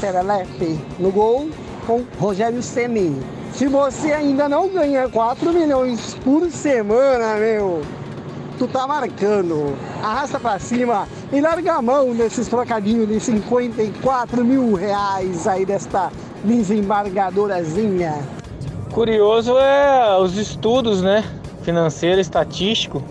serelepe 0.00 0.78
no 0.98 1.10
gol 1.10 1.50
com 1.86 2.04
Rogério 2.18 2.62
Ceni. 2.62 3.20
Se 3.52 3.66
você 3.66 4.12
ainda 4.12 4.48
não 4.48 4.68
ganha 4.68 5.08
4 5.08 5.52
milhões 5.52 6.14
por 6.24 6.48
semana, 6.50 7.34
meu, 7.34 7.82
tu 8.58 8.68
tá 8.68 8.86
marcando. 8.86 9.76
Arrasta 10.02 10.38
pra 10.38 10.58
cima 10.58 11.06
e 11.32 11.40
larga 11.40 11.74
a 11.74 11.82
mão 11.82 12.14
desses 12.14 12.48
trocadinhos 12.48 13.08
de 13.08 13.20
54 13.20 14.44
mil 14.44 14.74
reais 14.74 15.46
aí 15.46 15.66
desta 15.66 16.10
desembargadorazinha. 16.44 18.18
Curioso 18.92 19.56
é 19.58 20.18
os 20.18 20.36
estudos, 20.36 21.00
né? 21.00 21.24
Financeiro, 21.62 22.20
estatístico 22.20 23.02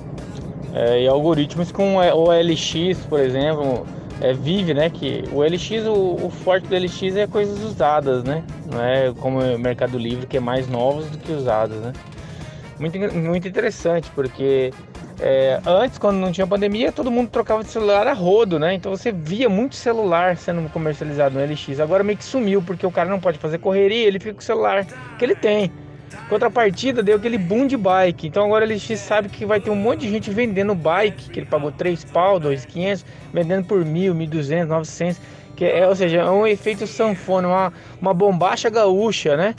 é, 0.73 1.03
e 1.03 1.07
algoritmos 1.07 1.71
com 1.71 1.97
o 1.97 2.31
LX, 2.31 3.05
por 3.07 3.19
exemplo, 3.19 3.85
é, 4.21 4.33
vive, 4.33 4.73
né? 4.73 4.89
Que 4.89 5.23
o 5.31 5.41
LX, 5.41 5.87
o, 5.87 6.25
o, 6.25 6.29
forte 6.29 6.67
do 6.67 6.75
LX 6.75 7.15
é 7.15 7.27
coisas 7.27 7.61
usadas, 7.63 8.23
né? 8.23 8.43
Não 8.71 8.83
é 8.83 9.13
como 9.19 9.39
o 9.39 9.59
Mercado 9.59 9.97
Livre 9.97 10.27
que 10.27 10.37
é 10.37 10.39
mais 10.39 10.67
novos 10.67 11.05
do 11.05 11.17
que 11.17 11.31
usadas, 11.31 11.77
né? 11.79 11.93
Muito, 12.79 12.97
muito 13.15 13.47
interessante, 13.47 14.09
porque 14.15 14.71
é, 15.21 15.59
antes, 15.65 15.97
quando 15.97 16.17
não 16.17 16.31
tinha 16.31 16.47
pandemia, 16.47 16.91
todo 16.91 17.11
mundo 17.11 17.29
trocava 17.29 17.63
de 17.63 17.69
celular 17.69 18.07
a 18.07 18.13
rodo, 18.13 18.57
né? 18.57 18.73
Então 18.73 18.95
você 18.95 19.11
via 19.11 19.49
muito 19.49 19.75
celular 19.75 20.37
sendo 20.37 20.67
comercializado 20.69 21.37
no 21.37 21.43
LX. 21.43 21.79
Agora 21.79 22.03
meio 22.03 22.17
que 22.17 22.23
sumiu, 22.23 22.61
porque 22.61 22.85
o 22.85 22.91
cara 22.91 23.09
não 23.09 23.19
pode 23.19 23.37
fazer 23.37 23.57
correria, 23.57 24.07
ele 24.07 24.19
fica 24.19 24.33
com 24.33 24.39
o 24.39 24.43
celular 24.43 24.85
que 25.17 25.25
ele 25.25 25.35
tem. 25.35 25.71
Contrapartida 26.29 27.03
deu 27.03 27.17
aquele 27.17 27.37
boom 27.37 27.67
de 27.67 27.75
bike. 27.75 28.27
Então 28.27 28.45
agora 28.45 28.63
ele 28.63 28.79
sabe 28.79 29.29
que 29.29 29.45
vai 29.45 29.59
ter 29.59 29.69
um 29.69 29.75
monte 29.75 30.01
de 30.01 30.09
gente 30.09 30.31
vendendo 30.31 30.73
bike, 30.73 31.29
que 31.29 31.39
ele 31.39 31.47
pagou 31.47 31.71
3 31.71 32.03
pau, 32.05 32.39
2,500, 32.39 33.05
vendendo 33.33 33.65
por 33.65 33.83
1.000, 33.83 34.13
1.200, 34.13 34.65
900. 34.67 35.21
Que 35.55 35.65
é, 35.65 35.87
ou 35.87 35.95
seja, 35.95 36.19
é 36.19 36.29
um 36.29 36.47
efeito 36.47 36.87
sanfona, 36.87 37.47
uma, 37.47 37.73
uma 38.01 38.13
bombacha 38.13 38.69
gaúcha, 38.69 39.35
né? 39.35 39.53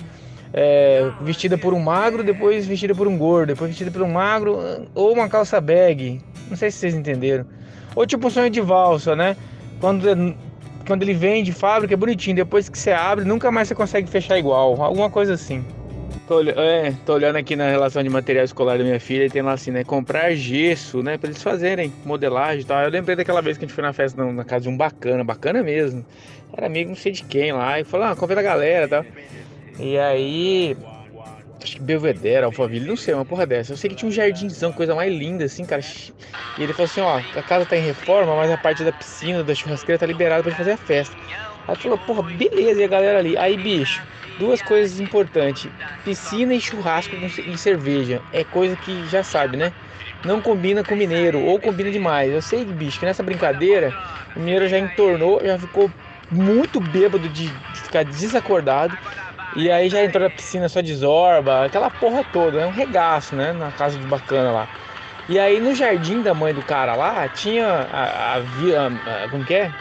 É, 0.52 1.10
vestida 1.20 1.56
por 1.56 1.72
um 1.72 1.78
magro, 1.78 2.24
depois 2.24 2.66
vestida 2.66 2.94
por 2.94 3.06
um 3.06 3.16
gordo, 3.16 3.48
depois 3.48 3.70
vestida 3.70 3.90
por 3.90 4.02
um 4.02 4.10
magro, 4.10 4.58
ou 4.94 5.12
uma 5.12 5.28
calça 5.28 5.60
bag. 5.60 6.20
Não 6.48 6.56
sei 6.56 6.70
se 6.70 6.78
vocês 6.78 6.94
entenderam. 6.94 7.46
Ou 7.94 8.06
tipo 8.06 8.26
um 8.26 8.30
sonho 8.30 8.50
de 8.50 8.60
valsa, 8.60 9.14
né? 9.14 9.36
Quando, 9.80 10.04
quando 10.86 11.02
ele 11.02 11.14
vem 11.14 11.44
de 11.44 11.52
fábrica 11.52 11.94
é 11.94 11.96
bonitinho, 11.96 12.36
depois 12.36 12.68
que 12.68 12.78
você 12.78 12.90
abre, 12.90 13.24
nunca 13.24 13.50
mais 13.50 13.68
você 13.68 13.74
consegue 13.74 14.08
fechar 14.08 14.38
igual. 14.38 14.80
Alguma 14.82 15.08
coisa 15.08 15.34
assim. 15.34 15.64
Tô, 16.26 16.40
é, 16.42 16.94
tô 17.04 17.14
olhando 17.14 17.36
aqui 17.36 17.56
na 17.56 17.68
relação 17.68 18.02
de 18.02 18.08
material 18.08 18.44
escolar 18.44 18.78
da 18.78 18.84
minha 18.84 19.00
filha 19.00 19.26
e 19.26 19.30
tem 19.30 19.42
lá 19.42 19.52
assim, 19.52 19.72
né? 19.72 19.82
Comprar 19.82 20.32
gesso, 20.34 21.02
né? 21.02 21.18
Pra 21.18 21.28
eles 21.28 21.42
fazerem 21.42 21.92
modelagem 22.04 22.60
e 22.60 22.64
tal. 22.64 22.82
Eu 22.82 22.90
lembrei 22.90 23.16
daquela 23.16 23.42
vez 23.42 23.58
que 23.58 23.64
a 23.64 23.66
gente 23.66 23.74
foi 23.74 23.82
na 23.82 23.92
festa 23.92 24.24
na, 24.24 24.32
na 24.32 24.44
casa 24.44 24.62
de 24.62 24.68
um 24.68 24.76
bacana, 24.76 25.24
bacana 25.24 25.62
mesmo. 25.62 26.04
Era 26.56 26.66
amigo 26.66 26.90
não 26.90 26.96
sei 26.96 27.10
de 27.12 27.24
quem 27.24 27.52
lá. 27.52 27.80
E 27.80 27.84
falou, 27.84 28.06
ah, 28.06 28.16
comprei 28.16 28.36
da 28.36 28.42
galera 28.42 28.86
e 28.86 28.88
tal. 28.88 29.04
E 29.80 29.98
aí. 29.98 30.76
Acho 31.62 31.76
que 31.76 31.82
Belvedere, 31.82 32.44
Alphaville, 32.44 32.86
não 32.86 32.96
sei, 32.96 33.12
uma 33.12 33.24
porra 33.24 33.46
dessa. 33.46 33.72
Eu 33.72 33.76
sei 33.76 33.90
que 33.90 33.96
tinha 33.96 34.08
um 34.08 34.12
jardinzão, 34.12 34.72
coisa 34.72 34.94
mais 34.94 35.12
linda, 35.12 35.44
assim, 35.44 35.64
cara. 35.64 35.82
E 36.58 36.62
ele 36.62 36.72
falou 36.72 36.86
assim: 36.86 37.00
ó, 37.00 37.18
a 37.38 37.42
casa 37.42 37.66
tá 37.66 37.76
em 37.76 37.82
reforma, 37.82 38.34
mas 38.34 38.50
a 38.50 38.56
parte 38.56 38.82
da 38.82 38.92
piscina, 38.92 39.44
da 39.44 39.54
churrasqueira 39.54 39.98
tá 39.98 40.06
liberada 40.06 40.42
pra 40.42 40.54
fazer 40.54 40.72
a 40.72 40.76
festa. 40.76 41.14
Aí 41.68 41.76
falou: 41.76 41.98
porra, 41.98 42.22
beleza, 42.22 42.80
e 42.80 42.84
a 42.84 42.88
galera 42.88 43.18
ali. 43.18 43.36
Aí, 43.36 43.56
bicho 43.56 44.02
duas 44.40 44.62
coisas 44.62 44.98
importantes: 44.98 45.70
piscina 46.04 46.54
e 46.54 46.60
churrasco 46.60 47.14
e 47.46 47.58
cerveja. 47.58 48.20
É 48.32 48.42
coisa 48.42 48.74
que 48.74 49.06
já 49.06 49.22
sabe, 49.22 49.56
né? 49.56 49.72
Não 50.24 50.40
combina 50.40 50.82
com 50.82 50.96
mineiro 50.96 51.40
ou 51.40 51.60
combina 51.60 51.90
demais. 51.90 52.32
Eu 52.32 52.42
sei, 52.42 52.64
bicho, 52.64 52.98
que 52.98 53.06
nessa 53.06 53.22
brincadeira 53.22 53.94
o 54.34 54.40
mineiro 54.40 54.66
já 54.68 54.78
entornou, 54.78 55.40
já 55.44 55.58
ficou 55.58 55.90
muito 56.30 56.80
bêbado 56.80 57.28
de 57.28 57.48
ficar 57.74 58.04
desacordado. 58.04 58.96
E 59.52 59.70
aí 59.70 59.88
já 59.90 60.02
entrou 60.04 60.22
na 60.24 60.30
piscina 60.30 60.68
só 60.68 60.80
de 60.80 60.94
zorba, 60.94 61.64
aquela 61.64 61.90
porra 61.90 62.24
toda, 62.24 62.60
é 62.60 62.66
um 62.66 62.70
regaço, 62.70 63.34
né? 63.34 63.52
Na 63.52 63.72
casa 63.72 63.98
de 63.98 64.06
bacana 64.06 64.52
lá. 64.52 64.68
E 65.28 65.38
aí 65.38 65.60
no 65.60 65.74
jardim 65.74 66.22
da 66.22 66.34
mãe 66.34 66.54
do 66.54 66.62
cara 66.62 66.94
lá 66.96 67.28
tinha 67.28 67.66
a, 67.66 68.36
a, 68.36 68.38
a, 68.38 69.24
a 69.24 69.28
como 69.30 69.44
que 69.44 69.54
é? 69.54 69.74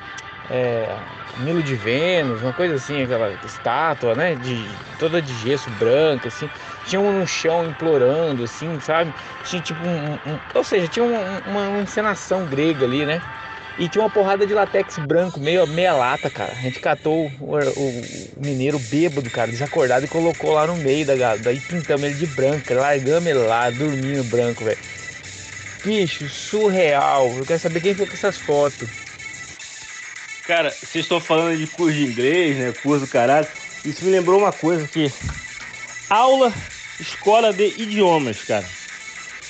é 0.50 1.00
Milo 1.38 1.64
de 1.64 1.76
Vênus, 1.76 2.42
uma 2.42 2.54
coisa 2.54 2.76
assim, 2.76 3.02
aquela 3.02 3.38
estátua, 3.44 4.16
né? 4.16 4.36
De, 4.36 4.78
toda 4.98 5.22
de 5.22 5.34
gesso 5.34 5.70
branco, 5.72 6.28
assim. 6.28 6.50
Tinha 6.84 7.00
um 7.00 7.20
no 7.20 7.28
chão 7.28 7.66
implorando, 7.66 8.44
assim, 8.44 8.80
sabe? 8.80 9.14
Tinha 9.42 9.62
tipo 9.62 9.84
um. 9.86 10.16
um 10.26 10.40
ou 10.54 10.64
seja, 10.64 10.88
tinha 10.88 11.04
uma, 11.06 11.70
uma, 11.70 11.82
encenação 11.82 12.46
grega 12.48 12.86
ali, 12.86 13.06
né? 13.06 13.22
E 13.80 13.88
tinha 13.88 14.04
uma 14.04 14.10
porrada 14.10 14.46
de 14.46 14.54
latex 14.54 14.98
branco, 15.00 15.40
meio, 15.40 15.66
meia 15.66 15.94
lata, 15.94 16.30
cara. 16.30 16.52
A 16.52 16.62
gente 16.62 16.82
catou 16.82 17.32
o, 17.40 17.56
o, 17.56 18.02
o 18.36 18.46
mineiro 18.46 18.78
bêbado, 18.78 19.30
cara, 19.30 19.50
desacordado, 19.50 20.06
e 20.06 20.10
colocou 20.10 20.52
lá 20.52 20.68
no 20.68 20.76
meio 20.76 21.06
da 21.06 21.38
Daí 21.38 21.62
pintamos 21.62 22.04
ele 22.04 22.16
de 22.16 22.26
branco, 22.28 22.74
largamos 22.74 23.30
ele 23.30 23.40
lá, 23.40 23.70
dormindo 23.70 24.22
branco, 24.26 24.66
velho. 24.66 24.78
Bicho, 25.82 26.28
surreal. 26.28 27.34
Eu 27.40 27.46
quero 27.46 27.60
saber 27.60 27.80
quem 27.80 27.96
fez 27.96 28.14
essas 28.14 28.38
fotos. 28.38 28.90
Cara, 30.46 30.72
vocês 30.72 31.06
estão 31.06 31.22
falando 31.22 31.58
de 31.58 31.66
curso 31.68 31.94
de 31.94 32.04
inglês, 32.04 32.58
né? 32.58 32.74
Curso 32.84 33.06
do 33.06 33.10
caralho. 33.10 33.48
Isso 33.86 34.04
me 34.04 34.12
lembrou 34.12 34.40
uma 34.40 34.52
coisa 34.52 34.86
que 34.90 35.10
aula, 36.10 36.52
escola 37.00 37.54
de 37.54 37.68
idiomas, 37.78 38.44
cara. 38.44 38.66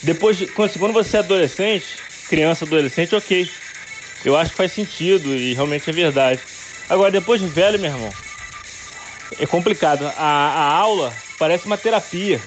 Depois, 0.03 0.37
de, 0.37 0.45
quando 0.45 0.93
você 0.93 1.17
é 1.17 1.19
adolescente, 1.21 1.87
criança, 2.29 2.63
adolescente, 2.63 3.15
ok. 3.15 3.49
Eu 4.23 4.35
acho 4.35 4.51
que 4.51 4.57
faz 4.57 4.71
sentido 4.71 5.35
e 5.35 5.53
realmente 5.53 5.89
é 5.89 5.93
verdade. 5.93 6.47
Agora, 6.87 7.11
depois 7.11 7.39
de 7.41 7.47
velho, 7.47 7.79
meu 7.79 7.89
irmão, 7.91 8.17
é 9.37 9.45
complicado. 9.45 10.07
A, 10.07 10.13
a 10.15 10.77
aula 10.77 11.23
parece 11.37 11.65
uma 11.65 11.77
terapia. 11.77 12.43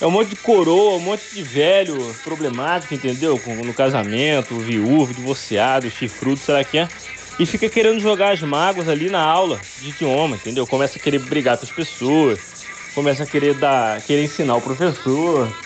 É 0.00 0.06
um 0.06 0.10
monte 0.10 0.30
de 0.30 0.36
coroa, 0.36 0.96
um 0.96 1.00
monte 1.00 1.28
de 1.32 1.42
velho 1.42 2.20
problemático, 2.22 2.94
entendeu? 2.94 3.42
No 3.64 3.74
casamento, 3.74 4.60
viúvo, 4.60 5.14
divorciado, 5.14 5.90
chifrudo, 5.90 6.42
será 6.42 6.64
que 6.64 6.78
é? 6.78 6.90
e 7.38 7.46
fica 7.46 7.70
querendo 7.70 8.00
jogar 8.00 8.32
as 8.32 8.42
mágoas 8.42 8.88
ali 8.88 9.08
na 9.08 9.22
aula 9.22 9.70
de 9.76 9.90
idioma, 9.90 10.36
entendeu? 10.36 10.66
Começa 10.66 10.98
a 10.98 11.00
querer 11.02 11.20
brigar 11.20 11.56
com 11.56 11.64
as 11.64 11.70
pessoas, 11.72 12.48
começa 12.92 13.22
a 13.24 13.26
querer 13.26 13.54
dar, 13.54 14.02
querer 14.02 14.24
ensinar 14.24 14.56
o 14.56 14.62
professor. 14.62 15.56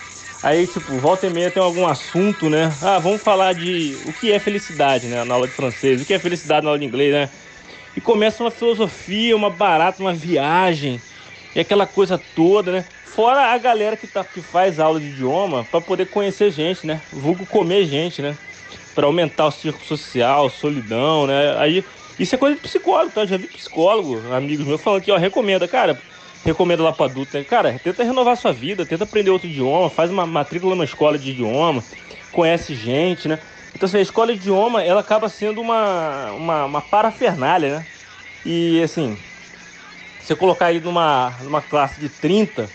Aí, 0.43 0.67
tipo, 0.67 0.99
volta 0.99 1.25
e 1.27 1.29
meia 1.29 1.49
tem 1.49 1.63
algum 1.63 1.87
assunto, 1.87 2.49
né? 2.49 2.77
Ah, 2.81 2.99
vamos 2.99 3.21
falar 3.23 3.53
de 3.53 3.97
o 4.05 4.11
que 4.13 4.31
é 4.31 4.39
felicidade, 4.39 5.07
né? 5.07 5.23
Na 5.23 5.35
aula 5.35 5.47
de 5.47 5.53
francês, 5.53 6.01
o 6.01 6.05
que 6.05 6.13
é 6.13 6.19
felicidade 6.19 6.65
na 6.65 6.69
aula 6.71 6.79
de 6.79 6.85
inglês, 6.85 7.13
né? 7.13 7.31
E 7.95 8.01
começa 8.01 8.43
uma 8.43 8.51
filosofia, 8.51 9.35
uma 9.35 9.49
barata, 9.49 10.03
uma 10.03 10.13
viagem, 10.13 11.01
e 11.55 11.59
aquela 11.61 11.87
coisa 11.87 12.17
toda, 12.17 12.71
né? 12.71 12.85
Fora 13.03 13.53
a 13.53 13.57
galera 13.57 13.95
que, 13.95 14.07
tá, 14.07 14.25
que 14.25 14.41
faz 14.41 14.79
aula 14.79 14.99
de 14.99 15.07
idioma 15.07 15.65
para 15.65 15.79
poder 15.81 16.07
conhecer 16.07 16.51
gente, 16.51 16.85
né? 16.85 17.03
Vulgo 17.11 17.45
comer 17.47 17.85
gente, 17.85 18.21
né? 18.21 18.37
para 18.93 19.07
aumentar 19.07 19.47
o 19.47 19.51
círculo 19.51 19.85
social, 19.85 20.49
solidão, 20.49 21.25
né? 21.27 21.57
Aí 21.57 21.85
isso 22.17 22.35
é 22.35 22.37
coisa 22.37 22.55
de 22.55 22.61
psicólogo, 22.61 23.11
tá? 23.11 23.21
Eu 23.21 23.27
já 23.27 23.37
vi 23.37 23.47
psicólogo, 23.47 24.31
amigos 24.31 24.65
meus 24.67 24.81
falando 24.81 25.01
que, 25.01 25.11
ó, 25.11 25.17
recomenda, 25.17 25.67
cara, 25.67 26.03
recomenda 26.43 26.83
lá 26.83 26.91
para 26.91 27.05
adulto, 27.05 27.37
né? 27.37 27.43
cara, 27.43 27.79
tenta 27.83 28.03
renovar 28.03 28.35
sua 28.35 28.51
vida, 28.51 28.85
tenta 28.85 29.03
aprender 29.03 29.29
outro 29.29 29.47
idioma, 29.47 29.89
faz 29.89 30.11
uma 30.11 30.25
matrícula 30.25 30.75
numa 30.75 30.83
escola 30.83 31.17
de 31.17 31.31
idioma, 31.31 31.83
conhece 32.31 32.75
gente, 32.75 33.27
né? 33.27 33.39
Então, 33.73 33.87
assim, 33.87 33.97
a 33.97 34.01
escola 34.01 34.33
de 34.33 34.39
idioma, 34.39 34.83
ela 34.83 34.99
acaba 34.99 35.29
sendo 35.29 35.61
uma, 35.61 36.31
uma, 36.31 36.65
uma 36.65 36.81
parafernália, 36.81 37.79
né? 37.79 37.85
E, 38.45 38.81
assim, 38.83 39.17
você 40.19 40.35
colocar 40.35 40.67
aí 40.67 40.79
numa, 40.79 41.33
numa 41.41 41.61
classe 41.61 41.99
de 41.99 42.09
30, 42.09 42.69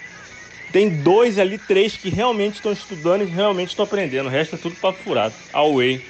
tem 0.73 0.89
dois 0.89 1.39
ali, 1.39 1.59
três 1.59 1.97
que 1.97 2.11
realmente 2.11 2.55
estão 2.55 2.73
estudando 2.73 3.23
e 3.23 3.27
realmente 3.27 3.71
estão 3.71 3.85
aprendendo. 3.85 4.27
O 4.27 4.31
resto 4.31 4.57
é 4.57 4.59
tudo 4.59 4.77
papo 4.77 5.03
furado. 5.03 5.35
Away. 5.53 6.05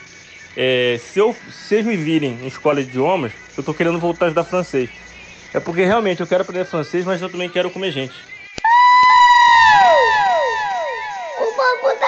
É, 0.56 0.98
se, 0.98 1.18
eu, 1.20 1.34
se 1.48 1.68
vocês 1.68 1.86
me 1.86 1.96
virem 1.96 2.40
em 2.42 2.46
escola 2.46 2.82
de 2.82 2.88
idiomas, 2.88 3.32
eu 3.56 3.60
estou 3.60 3.74
querendo 3.74 3.98
voltar 3.98 4.26
a 4.26 4.28
estudar 4.28 4.44
francês. 4.44 4.90
É 5.58 5.60
porque 5.60 5.84
realmente 5.84 6.20
eu 6.20 6.26
quero 6.26 6.42
aprender 6.42 6.64
francês, 6.64 7.04
mas 7.04 7.20
eu 7.20 7.28
também 7.28 7.50
quero 7.50 7.68
comer 7.68 7.90
gente. 7.90 8.14
O 11.36 11.44
bambu 11.56 11.98
tá 11.98 12.06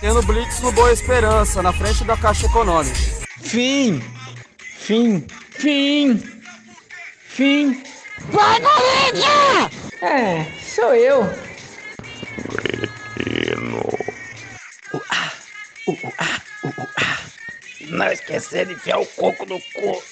Tendo 0.00 0.22
Blitz 0.24 0.60
no 0.60 0.70
Boa 0.72 0.92
Esperança, 0.92 1.62
na 1.62 1.72
frente 1.72 2.04
da 2.04 2.14
Caixa 2.14 2.44
Econômica. 2.44 2.94
Fim! 3.40 4.02
Fim, 4.58 5.26
fim, 5.52 6.22
fim. 7.26 7.82
Vai, 8.28 8.60
Corinthians! 8.60 9.70
É, 10.02 10.44
sou 10.60 10.94
eu. 10.94 11.51
Não 17.92 18.06
esquecer 18.06 18.66
de 18.66 18.72
enfiar 18.72 18.98
o 18.98 19.06
coco 19.06 19.44
no 19.44 19.60
cu. 19.60 20.02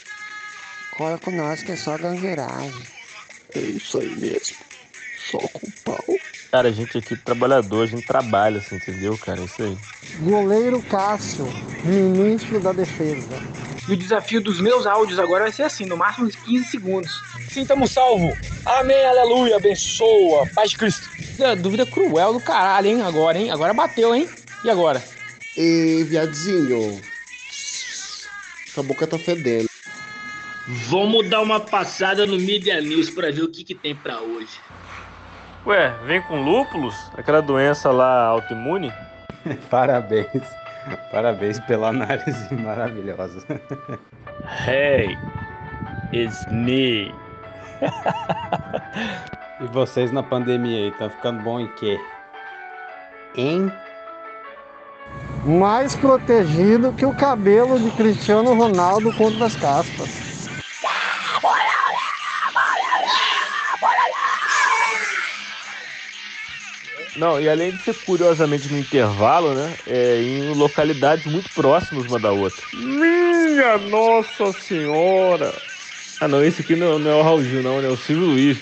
Cola 0.99 1.19
com 1.19 1.31
nós 1.31 1.63
que 1.63 1.73
é 1.73 1.77
só 1.77 1.97
gangueiragem. 1.97 2.83
É 3.55 3.59
isso 3.59 3.99
aí 3.99 4.15
mesmo. 4.17 4.57
Só 5.31 5.39
com 5.39 5.71
pau. 5.83 6.05
Cara, 6.53 6.69
a 6.69 6.73
gente 6.73 6.99
aqui 6.99 7.17
trabalhador, 7.17 7.85
a 7.85 7.87
gente 7.87 8.07
trabalha, 8.07 8.59
assim, 8.59 8.77
entendeu, 8.77 9.17
cara? 9.17 9.41
É 9.41 9.45
isso 9.45 9.63
aí. 9.63 9.79
Goleiro 10.19 10.83
Cássio, 10.83 11.47
ministro 11.83 12.61
da 12.61 12.73
Defesa. 12.73 13.41
E 13.89 13.93
o 13.95 13.97
desafio 13.97 14.43
dos 14.43 14.61
meus 14.61 14.85
áudios 14.87 15.19
agora 15.19 15.45
vai 15.45 15.53
ser 15.53 15.63
assim, 15.63 15.87
no 15.87 15.97
máximo 15.97 16.27
uns 16.27 16.37
15 16.37 16.65
segundos. 16.67 17.23
Sintamos 17.51 17.93
salvo. 17.93 18.37
Amém, 18.67 19.07
aleluia, 19.07 19.57
abençoa, 19.57 20.47
paz 20.55 20.71
de 20.71 20.77
Cristo. 20.77 21.09
É, 21.39 21.57
dúvida 21.57 21.87
cruel 21.87 22.35
do 22.35 22.41
caralho, 22.41 22.89
hein? 22.89 23.01
Agora, 23.01 23.39
hein? 23.39 23.51
Agora 23.51 23.73
bateu, 23.73 24.15
hein? 24.15 24.29
E 24.63 24.69
agora? 24.69 25.03
Ei, 25.57 26.05
viadinho. 26.05 27.01
Sua 28.75 28.83
boca 28.83 29.07
tá 29.07 29.19
fedendo. 29.19 29.69
Vamos 30.89 31.29
dar 31.29 31.41
uma 31.43 31.59
passada 31.59 32.25
no 32.27 32.39
Media 32.39 32.81
News 32.81 33.11
pra 33.11 33.31
ver 33.31 33.43
o 33.43 33.50
que, 33.50 33.65
que 33.65 33.75
tem 33.75 33.95
pra 33.95 34.21
hoje. 34.21 34.61
Ué, 35.67 35.93
vem 36.07 36.23
com 36.23 36.41
lúpulos? 36.43 36.95
Aquela 37.17 37.43
doença 37.43 37.91
lá 37.91 38.27
autoimune? 38.27 38.93
Parabéns. 39.69 40.43
Parabéns 41.11 41.61
pela 41.61 41.89
análise 41.89 42.55
maravilhosa. 42.55 43.45
Hey, 44.67 45.17
it's 46.12 46.47
me. 46.50 47.12
E 49.61 49.67
vocês 49.67 50.11
na 50.11 50.23
pandemia 50.23 50.79
aí, 50.79 50.89
estão 50.89 51.11
ficando 51.11 51.43
bom 51.43 51.61
em 51.61 51.69
quê? 51.75 52.00
Hein? 53.37 53.71
Mais 55.45 55.95
protegido 55.97 56.93
que 56.93 57.07
o 57.07 57.14
cabelo 57.14 57.79
de 57.81 57.90
Cristiano 57.93 58.55
Ronaldo 58.55 59.12
contra 59.12 59.47
as 59.47 59.57
caspas. 59.57 60.31
Não, 67.21 67.38
e 67.38 67.50
além 67.50 67.71
de 67.71 67.83
ser 67.83 67.95
curiosamente 68.07 68.73
no 68.73 68.79
intervalo, 68.79 69.55
né? 69.55 69.75
É, 69.87 70.23
em 70.23 70.55
localidades 70.55 71.26
muito 71.26 71.50
próximas 71.50 72.07
uma 72.07 72.19
da 72.19 72.33
outra. 72.33 72.64
Minha 72.73 73.76
Nossa 73.76 74.52
Senhora! 74.52 75.52
Ah 76.19 76.26
não, 76.26 76.43
esse 76.43 76.62
aqui 76.62 76.75
não, 76.75 76.99
não 76.99 77.11
é 77.11 77.14
o 77.14 77.23
Raul 77.23 77.43
Gil, 77.43 77.62
não, 77.62 77.81
né? 77.81 77.88
É 77.88 77.90
o 77.90 77.97
Silvio 77.97 78.26
Luiz. 78.26 78.59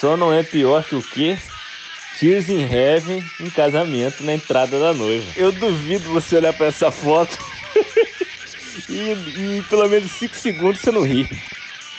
Só 0.00 0.16
não 0.16 0.32
é 0.32 0.42
pior 0.42 0.82
que 0.82 0.96
o 0.96 1.02
quê? 1.02 1.36
Tears 2.18 2.48
in 2.48 2.62
Heaven 2.62 3.22
em 3.40 3.50
casamento 3.50 4.24
na 4.24 4.34
entrada 4.34 4.78
da 4.80 4.94
noiva. 4.94 5.26
Eu 5.36 5.52
duvido 5.52 6.10
você 6.10 6.36
olhar 6.36 6.52
pra 6.54 6.66
essa 6.66 6.90
foto 6.90 7.36
e, 8.88 9.58
e 9.58 9.64
pelo 9.68 9.88
menos 9.88 10.10
5 10.12 10.34
segundos 10.34 10.80
você 10.80 10.90
não 10.90 11.02
ri. 11.02 11.28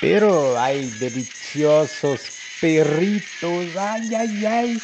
Pero 0.01 0.57
hay 0.57 0.86
deliciosos 0.86 2.21
perritos, 2.59 3.77
ai, 3.77 4.15
ai, 4.15 4.45
ai. 4.45 4.81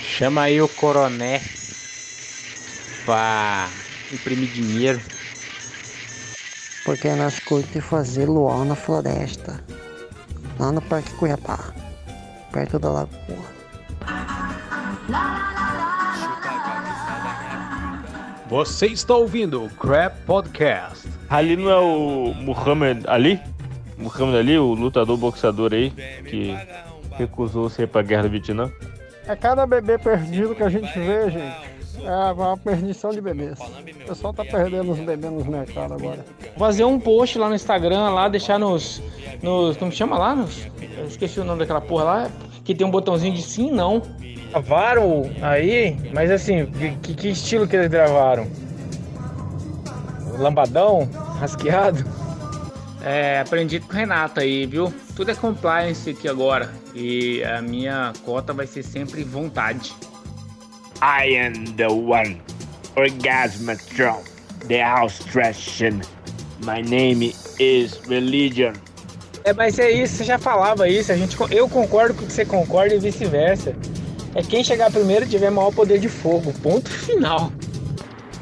Chama 0.00 0.42
aí 0.42 0.60
o 0.60 0.68
coroné 0.68 1.40
pra 3.04 3.68
imprimir 4.12 4.50
dinheiro. 4.50 5.00
Porque 6.84 7.08
nós 7.10 7.38
curte 7.40 7.80
fazer 7.80 8.26
luau 8.26 8.64
na 8.64 8.74
floresta. 8.74 9.62
Lá 10.58 10.72
no 10.72 10.82
Parque 10.82 11.12
Cuiabá. 11.14 11.77
Perto 12.58 12.76
da 12.80 12.90
lagoa. 12.90 13.08
Você 18.48 18.86
está 18.86 19.14
ouvindo 19.14 19.62
o 19.62 19.70
Crap 19.70 20.18
Podcast. 20.26 21.08
Ali 21.30 21.56
não 21.56 21.70
é 21.70 21.78
o 21.78 22.34
Muhammad 22.34 23.04
Ali? 23.06 23.38
Muhammad 23.96 24.34
Ali, 24.40 24.58
o 24.58 24.74
lutador 24.74 25.16
boxeador 25.16 25.72
aí, 25.72 25.92
que 26.28 26.52
recusou 27.12 27.70
ser 27.70 27.86
pra 27.86 28.02
guerra 28.02 28.24
do 28.24 28.30
Vietnã? 28.30 28.72
É 29.28 29.36
cada 29.36 29.64
bebê 29.64 29.96
perdido 29.96 30.52
que 30.52 30.64
a 30.64 30.68
gente 30.68 30.98
vê, 30.98 31.30
gente. 31.30 31.78
É 32.04 32.32
uma 32.32 32.56
perdição 32.56 33.10
de 33.10 33.20
bebês. 33.20 33.58
O 33.60 34.08
pessoal 34.08 34.32
tá 34.32 34.44
perdendo 34.44 34.92
os 34.92 34.98
bebês 34.98 35.32
nos 35.32 35.46
mercados 35.46 35.92
agora. 35.92 36.24
Fazer 36.56 36.84
um 36.84 36.98
post 36.98 37.38
lá 37.38 37.48
no 37.48 37.54
Instagram, 37.54 38.10
lá, 38.10 38.28
deixar 38.28 38.58
nos. 38.58 39.02
nos 39.42 39.76
como 39.76 39.92
chama 39.92 40.18
lá? 40.18 40.34
Nos, 40.34 40.66
eu 40.96 41.06
esqueci 41.06 41.40
o 41.40 41.44
nome 41.44 41.60
daquela 41.60 41.80
porra 41.80 42.04
lá. 42.04 42.30
Que 42.68 42.74
tem 42.74 42.86
um 42.86 42.90
botãozinho 42.90 43.32
de 43.32 43.40
sim 43.40 43.70
não. 43.70 44.02
Gravaram 44.50 45.30
aí, 45.40 45.96
mas 46.12 46.30
assim, 46.30 46.66
que, 47.00 47.14
que 47.14 47.28
estilo 47.30 47.66
que 47.66 47.74
eles 47.74 47.88
gravaram? 47.88 48.46
Lambadão? 50.38 51.08
Rasqueado? 51.40 52.04
É, 53.02 53.40
aprendi 53.40 53.80
com 53.80 53.90
o 53.90 53.96
Renato 53.96 54.40
aí, 54.40 54.66
viu? 54.66 54.92
Tudo 55.16 55.30
é 55.30 55.34
compliance 55.34 56.10
aqui 56.10 56.28
agora. 56.28 56.70
E 56.94 57.42
a 57.42 57.62
minha 57.62 58.12
cota 58.22 58.52
vai 58.52 58.66
ser 58.66 58.82
sempre 58.82 59.24
vontade. 59.24 59.94
I 61.00 61.38
am 61.38 61.64
the 61.74 61.88
one. 61.88 62.38
Orgasmatron. 62.96 64.22
The 64.68 64.84
house 64.84 65.20
trashin. 65.20 66.02
My 66.66 66.82
name 66.82 67.32
is 67.58 67.98
religion. 68.06 68.74
É, 69.44 69.52
mas 69.52 69.78
é 69.78 69.90
isso, 69.90 70.16
você 70.16 70.24
já 70.24 70.38
falava 70.38 70.88
isso, 70.88 71.12
a 71.12 71.16
gente, 71.16 71.36
eu 71.50 71.68
concordo 71.68 72.14
com 72.14 72.24
o 72.24 72.26
que 72.26 72.32
você 72.32 72.44
concorda 72.44 72.94
e 72.94 72.98
vice-versa. 72.98 73.74
É 74.34 74.42
quem 74.42 74.62
chegar 74.62 74.90
primeiro 74.90 75.26
tiver 75.26 75.50
maior 75.50 75.72
poder 75.72 75.98
de 75.98 76.08
fogo. 76.08 76.52
Ponto 76.62 76.88
final. 76.90 77.52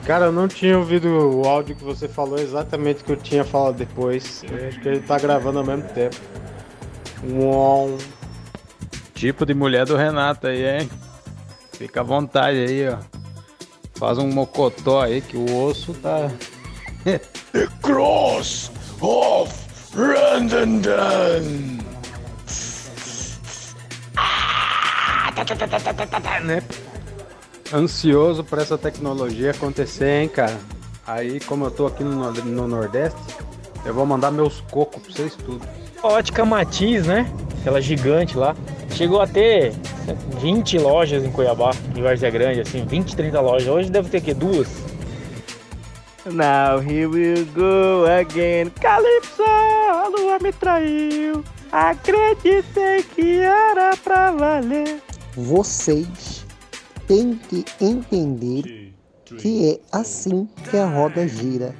Cara, 0.04 0.26
eu 0.26 0.32
não 0.32 0.46
tinha 0.46 0.78
ouvido 0.78 1.08
o 1.08 1.48
áudio 1.48 1.74
que 1.74 1.82
você 1.82 2.06
falou 2.06 2.38
exatamente 2.38 3.02
o 3.02 3.04
que 3.04 3.12
eu 3.12 3.16
tinha 3.16 3.44
falado 3.44 3.76
depois. 3.76 4.44
Eu 4.48 4.68
acho 4.68 4.80
que 4.80 4.88
ele 4.88 5.00
tá 5.00 5.18
gravando 5.18 5.58
ao 5.58 5.64
mesmo 5.64 5.88
tempo. 5.88 6.16
Uom. 7.24 7.96
Tipo 9.14 9.46
de 9.46 9.54
mulher 9.54 9.86
do 9.86 9.96
Renato 9.96 10.46
aí, 10.46 10.64
hein? 10.64 10.90
Fica 11.72 12.00
à 12.00 12.04
vontade 12.04 12.58
aí, 12.58 12.88
ó. 12.88 12.98
Faz 13.94 14.18
um 14.18 14.28
mocotó 14.28 15.00
aí 15.00 15.20
que 15.20 15.36
o 15.36 15.64
osso 15.64 15.94
tá. 15.94 16.30
Cross 19.96 19.96
of 19.96 19.98
Randandan. 19.98 21.42
né? 26.44 26.62
Ansioso 27.72 28.44
pra 28.44 28.60
essa 28.60 28.76
tecnologia 28.76 29.52
acontecer, 29.52 30.20
hein, 30.20 30.28
cara? 30.28 30.58
Aí, 31.06 31.40
como 31.40 31.64
eu 31.64 31.70
tô 31.70 31.86
aqui 31.86 32.04
no, 32.04 32.30
no 32.30 32.68
Nordeste, 32.68 33.18
eu 33.86 33.94
vou 33.94 34.04
mandar 34.04 34.30
meus 34.30 34.60
cocos 34.70 35.02
pra 35.02 35.12
vocês 35.12 35.34
tudo. 35.34 35.66
Ótica 36.02 36.44
Matiz, 36.44 37.06
né? 37.06 37.26
Aquela 37.60 37.80
gigante 37.80 38.36
lá. 38.36 38.54
Chegou 38.90 39.22
a 39.22 39.26
ter 39.26 39.72
20 40.40 40.78
lojas 40.78 41.24
em 41.24 41.32
Cuiabá, 41.32 41.70
em 41.94 42.02
Várzea 42.02 42.30
Grande, 42.30 42.60
assim, 42.60 42.84
20, 42.84 43.16
30 43.16 43.40
lojas. 43.40 43.68
Hoje 43.68 43.90
deve 43.90 44.10
ter 44.10 44.20
que 44.20 44.34
duas. 44.34 44.68
Now 46.32 46.80
here 46.80 47.08
we 47.08 47.44
go 47.54 48.04
again. 48.06 48.70
Calypso, 48.80 49.44
a 49.44 50.08
lua 50.08 50.38
me 50.40 50.50
traiu. 50.52 51.44
Acreditei 51.70 53.04
que 53.14 53.38
era 53.38 53.96
pra 54.02 54.32
valer. 54.32 55.00
Vocês 55.36 56.44
têm 57.06 57.36
que 57.48 57.64
entender 57.80 58.92
que 59.24 59.70
é 59.70 59.96
assim 59.96 60.48
que 60.68 60.76
a 60.76 60.86
roda 60.86 61.28
gira. 61.28 61.72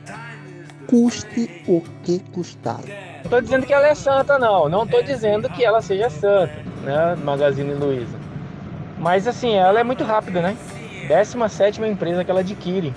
Custe 0.87 1.65
o 1.67 1.83
que 2.05 2.21
custar. 2.33 2.79
Não 3.25 3.31
tô 3.31 3.41
dizendo 3.41 3.67
que 3.67 3.73
ela 3.73 3.89
é 3.89 3.97
santa, 3.97 4.39
não. 4.39 4.69
Não 4.69 4.87
tô 4.87 5.03
dizendo 5.03 5.49
que 5.49 5.65
ela 5.65 5.83
seja 5.83 6.09
santa, 6.09 6.55
né? 6.85 7.17
Magazine 7.17 7.75
Luiza. 7.75 8.17
Mas 8.97 9.27
assim, 9.27 9.57
ela 9.57 9.81
é 9.81 9.85
muito 9.85 10.05
rápida, 10.05 10.41
né? 10.41 10.57
17 11.09 11.83
empresa 11.83 12.25
que 12.25 12.31
ela 12.31 12.41
adquire. 12.41 12.95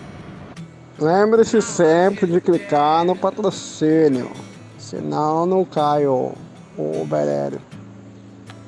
Lembre-se 1.01 1.61
sempre 1.61 2.27
de 2.27 2.41
clicar 2.41 3.05
no 3.05 3.15
patrocínio, 3.15 4.29
senão 4.77 5.45
não 5.45 5.63
cai 5.63 6.05
o, 6.05 6.33
o 6.77 7.05
berério. 7.05 7.61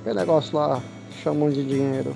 Que 0.03 0.13
negócio 0.13 0.57
lá, 0.57 0.81
chamam 1.21 1.49
de 1.49 1.63
dinheiro. 1.63 2.15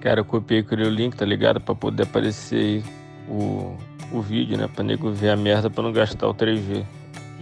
Cara, 0.00 0.20
eu 0.20 0.24
copiei 0.24 0.60
aquele 0.60 0.88
link, 0.90 1.16
tá 1.16 1.24
ligado? 1.24 1.60
Pra 1.60 1.74
poder 1.74 2.02
aparecer 2.02 2.82
o, 3.28 3.76
o 4.12 4.20
vídeo, 4.20 4.58
né? 4.58 4.68
Pra 4.72 4.82
nego 4.82 5.12
ver 5.12 5.30
a 5.30 5.36
merda 5.36 5.70
pra 5.70 5.82
não 5.82 5.92
gastar 5.92 6.28
o 6.28 6.34
3G. 6.34 6.84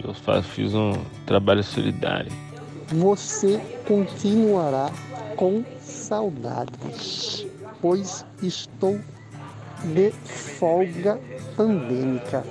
Eu 0.03 0.43
fiz 0.43 0.75
um 0.75 0.93
trabalho 1.25 1.63
solidário. 1.63 2.31
Você 2.89 3.59
continuará 3.87 4.91
com 5.35 5.63
saudades, 5.79 7.47
pois 7.81 8.23
estou 8.43 8.99
de 9.85 10.11
folga 10.11 11.19
pandêmica. 11.55 12.43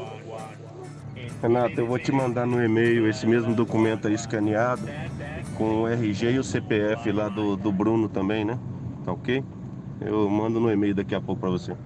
Renato, 1.43 1.79
eu 1.79 1.87
vou 1.87 1.99
te 1.99 2.11
mandar 2.11 2.47
no 2.47 2.63
e-mail 2.65 3.09
esse 3.09 3.27
mesmo 3.27 3.55
documento 3.55 4.09
aí 4.09 4.15
escaneado 4.15 4.83
com 5.57 5.83
o 5.83 5.89
RG 5.89 6.33
e 6.33 6.39
o 6.39 6.45
CPF 6.45 7.13
lá 7.13 7.29
do, 7.29 7.57
do 7.57 7.71
Bruno 7.71 8.09
também, 8.09 8.45
né? 8.45 8.59
Tá 9.05 9.13
ok? 9.13 9.45
Eu 10.01 10.29
mando 10.29 10.59
no 10.59 10.71
e-mail 10.71 10.95
daqui 10.95 11.15
a 11.15 11.21
pouco 11.21 11.41
pra 11.41 11.51
você. 11.51 11.77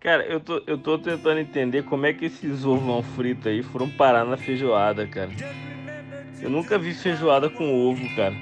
Cara, 0.00 0.24
eu 0.24 0.40
tô, 0.40 0.60
eu 0.66 0.76
tô 0.76 0.98
tentando 0.98 1.38
entender 1.38 1.84
como 1.84 2.04
é 2.04 2.12
que 2.12 2.26
esses 2.26 2.64
ovão 2.64 3.02
frito 3.02 3.48
aí 3.48 3.62
foram 3.62 3.88
parar 3.88 4.24
na 4.24 4.36
feijoada, 4.36 5.06
cara. 5.06 5.30
Eu 6.42 6.50
nunca 6.50 6.78
vi 6.78 6.92
feijoada 6.92 7.48
com 7.48 7.72
ovo, 7.88 8.04
cara. 8.14 8.34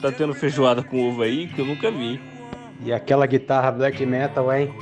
Tá 0.00 0.10
tendo 0.10 0.34
feijoada 0.34 0.82
com 0.82 1.08
ovo 1.08 1.22
aí 1.22 1.46
que 1.46 1.60
eu 1.60 1.66
nunca 1.66 1.90
vi. 1.90 2.20
E 2.84 2.92
aquela 2.92 3.26
guitarra 3.26 3.70
black 3.70 4.04
metal, 4.04 4.52
hein? 4.52 4.72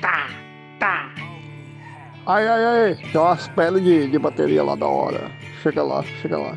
Tá, 0.00 0.28
tá. 0.78 1.10
Ai, 2.26 2.46
ai, 2.46 2.64
ai, 2.64 2.94
tem 2.94 3.20
umas 3.20 3.48
peles 3.48 3.82
de, 3.82 4.08
de 4.08 4.18
bateria 4.18 4.62
lá 4.62 4.76
da 4.76 4.86
hora. 4.86 5.30
Chega 5.62 5.82
lá, 5.82 6.02
chega 6.22 6.38
lá. 6.38 6.56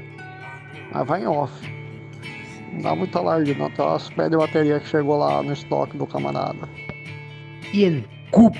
Mas 0.93 1.07
vai 1.07 1.23
em 1.23 1.27
off. 1.27 1.53
Não 2.73 2.81
dá 2.81 2.95
muito 2.95 3.17
alarde 3.17 3.55
não, 3.55 3.69
tem 3.71 3.83
umas 3.83 4.09
peles 4.09 4.31
de 4.31 4.37
bateria 4.37 4.79
que 4.79 4.87
chegou 4.87 5.17
lá 5.17 5.41
no 5.41 5.53
estoque 5.53 5.97
do 5.97 6.05
camarada. 6.05 6.69
E 7.73 7.85
em 7.85 8.05
Cuba? 8.29 8.59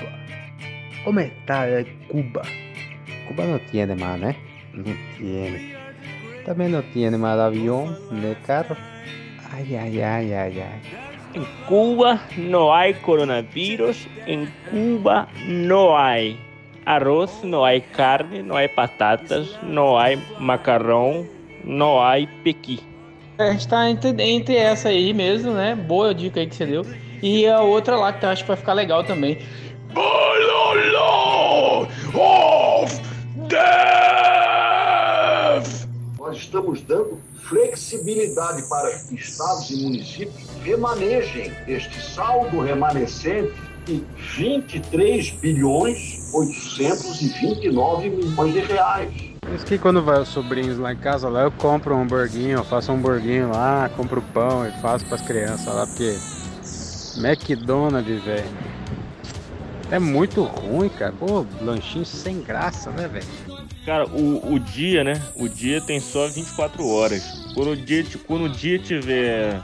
Como 1.04 1.20
está 1.20 1.66
Cuba? 2.08 2.42
Cuba 3.28 3.44
no 3.44 3.58
tiene 3.70 3.94
más, 3.94 4.20
¿eh? 4.22 4.36
No 4.74 4.84
tiene. 5.16 5.71
También 6.44 6.72
no 6.72 6.82
tiene 6.82 7.16
más 7.16 7.38
avión, 7.38 7.96
ni 8.10 8.34
carro. 8.46 8.76
Ay, 9.52 9.76
ay, 9.76 10.00
ay, 10.00 10.32
ay, 10.32 10.60
ay. 10.60 10.80
En 11.34 11.46
Cuba 11.66 12.20
no 12.36 12.74
hay 12.74 12.94
coronavirus, 12.94 14.06
en 14.26 14.52
Cuba 14.70 15.28
no 15.46 15.96
hay 15.96 16.38
arroz, 16.84 17.42
no 17.42 17.64
hay 17.64 17.80
carne, 17.80 18.42
no 18.42 18.56
hay 18.56 18.68
patatas, 18.68 19.58
no 19.62 19.98
hay 19.98 20.22
macarrão, 20.38 21.26
no 21.64 22.04
hay 22.04 22.26
pequi. 22.44 22.80
A 23.38 23.52
gente 23.52 23.68
tá 23.68 23.88
entre, 23.88 24.10
entre 24.22 24.56
essa 24.56 24.90
aí 24.90 25.14
mesmo, 25.14 25.52
né? 25.52 25.74
Boa 25.74 26.14
dica 26.14 26.40
aí 26.40 26.46
que 26.46 26.54
você 26.54 26.66
deu. 26.66 26.84
E 27.22 27.46
a 27.46 27.60
outra 27.60 27.96
lá 27.96 28.12
que 28.12 28.24
eu 28.24 28.30
acho 28.30 28.42
que 28.42 28.48
vai 28.48 28.56
ficar 28.56 28.74
legal 28.74 29.02
também. 29.04 29.38
of 32.14 33.00
Nós 33.42 33.91
estamos 36.52 36.82
dando 36.82 37.18
flexibilidade 37.44 38.68
para 38.68 38.90
que 38.90 39.14
estados 39.14 39.70
e 39.70 39.82
municípios 39.82 40.34
remanejem 40.62 41.50
este 41.66 42.02
saldo 42.02 42.60
remanescente 42.60 43.54
de 43.86 44.04
23 44.36 45.30
bilhões 45.30 46.30
829 46.34 48.10
milhões 48.10 48.52
de 48.52 48.60
reais. 48.60 49.32
Por 49.40 49.54
isso 49.54 49.64
que 49.64 49.78
quando 49.78 50.02
vai 50.02 50.20
os 50.20 50.28
sobrinhos 50.28 50.78
lá 50.78 50.92
em 50.92 50.96
casa, 50.96 51.28
lá 51.30 51.42
eu 51.42 51.50
compro 51.50 51.94
um 51.94 52.02
hamburguinho, 52.02 52.58
eu 52.58 52.64
faço 52.64 52.92
um 52.92 52.96
hamburguinho 52.96 53.50
lá, 53.50 53.90
compro 53.96 54.20
pão 54.34 54.66
e 54.66 54.70
faço 54.82 55.06
para 55.06 55.14
as 55.14 55.22
crianças 55.22 55.74
lá, 55.74 55.86
porque 55.86 56.18
McDonald's, 57.16 58.22
velho, 58.22 58.48
é 59.90 59.98
muito 59.98 60.42
ruim, 60.42 60.90
cara. 60.90 61.12
Pô, 61.18 61.46
lanchinho 61.62 62.04
sem 62.04 62.40
graça, 62.42 62.90
né, 62.90 63.08
velho? 63.08 63.51
Cara, 63.84 64.06
o, 64.06 64.54
o 64.54 64.58
dia, 64.60 65.02
né? 65.02 65.20
O 65.36 65.48
dia 65.48 65.80
tem 65.80 65.98
só 65.98 66.28
24 66.28 66.86
horas. 66.86 67.22
Quando 67.54 67.70
o 67.72 67.76
dia, 67.76 68.04
quando 68.26 68.44
o 68.44 68.48
dia 68.48 68.78
tiver. 68.78 69.60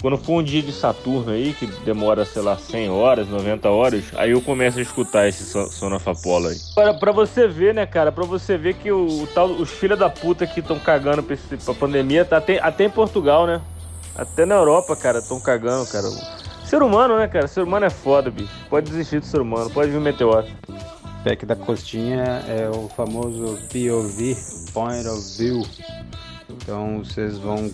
Quando 0.00 0.18
for 0.18 0.34
um 0.34 0.42
dia 0.42 0.62
de 0.62 0.70
Saturno 0.70 1.32
aí, 1.32 1.54
que 1.58 1.66
demora, 1.66 2.26
sei 2.26 2.42
lá, 2.42 2.58
100 2.58 2.90
horas, 2.90 3.26
90 3.26 3.70
horas, 3.70 4.04
aí 4.16 4.32
eu 4.32 4.40
começo 4.42 4.78
a 4.78 4.82
escutar 4.82 5.26
esse 5.26 5.44
so- 5.44 5.66
Sonafapolo 5.72 6.48
aí. 6.48 6.56
Pra, 6.74 6.92
pra 6.92 7.10
você 7.10 7.48
ver, 7.48 7.72
né, 7.72 7.86
cara? 7.86 8.12
Pra 8.12 8.24
você 8.24 8.58
ver 8.58 8.74
que 8.74 8.92
o 8.92 9.26
tal, 9.34 9.46
os 9.46 9.70
filha 9.70 9.96
da 9.96 10.10
puta 10.10 10.46
que 10.46 10.60
estão 10.60 10.78
cagando 10.78 11.22
pra, 11.22 11.32
esse, 11.34 11.56
pra 11.56 11.72
pandemia, 11.72 12.22
tá 12.22 12.36
até, 12.36 12.58
até 12.60 12.84
em 12.84 12.90
Portugal, 12.90 13.46
né? 13.46 13.62
Até 14.14 14.44
na 14.44 14.56
Europa, 14.56 14.94
cara, 14.94 15.20
estão 15.20 15.40
cagando, 15.40 15.86
cara. 15.86 16.06
Ser 16.66 16.82
humano, 16.82 17.16
né, 17.16 17.26
cara? 17.26 17.48
Ser 17.48 17.62
humano 17.62 17.86
é 17.86 17.90
foda, 17.90 18.30
bicho. 18.30 18.52
Pode 18.68 18.90
desistir 18.90 19.20
do 19.20 19.26
ser 19.26 19.40
humano, 19.40 19.70
pode 19.70 19.90
vir 19.90 19.96
um 19.96 20.02
meteoro. 20.02 20.46
Pack 21.24 21.46
da 21.46 21.56
costinha 21.56 22.44
é 22.46 22.68
o 22.68 22.86
famoso 22.90 23.58
POV, 23.72 24.36
Point 24.74 25.08
of 25.08 25.38
View. 25.38 25.66
Então 26.50 26.98
vocês 26.98 27.38
vão 27.38 27.70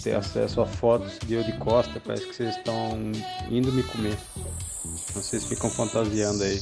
ter 0.00 0.14
acesso 0.14 0.60
a 0.60 0.66
fotos 0.66 1.18
de 1.26 1.34
eu 1.34 1.42
de 1.42 1.52
costa, 1.58 2.00
parece 2.04 2.26
que 2.26 2.36
vocês 2.36 2.56
estão 2.56 3.12
indo 3.50 3.72
me 3.72 3.82
comer. 3.82 4.16
Então 4.84 5.20
vocês 5.20 5.44
ficam 5.44 5.68
fantasiando 5.68 6.44
aí. 6.44 6.60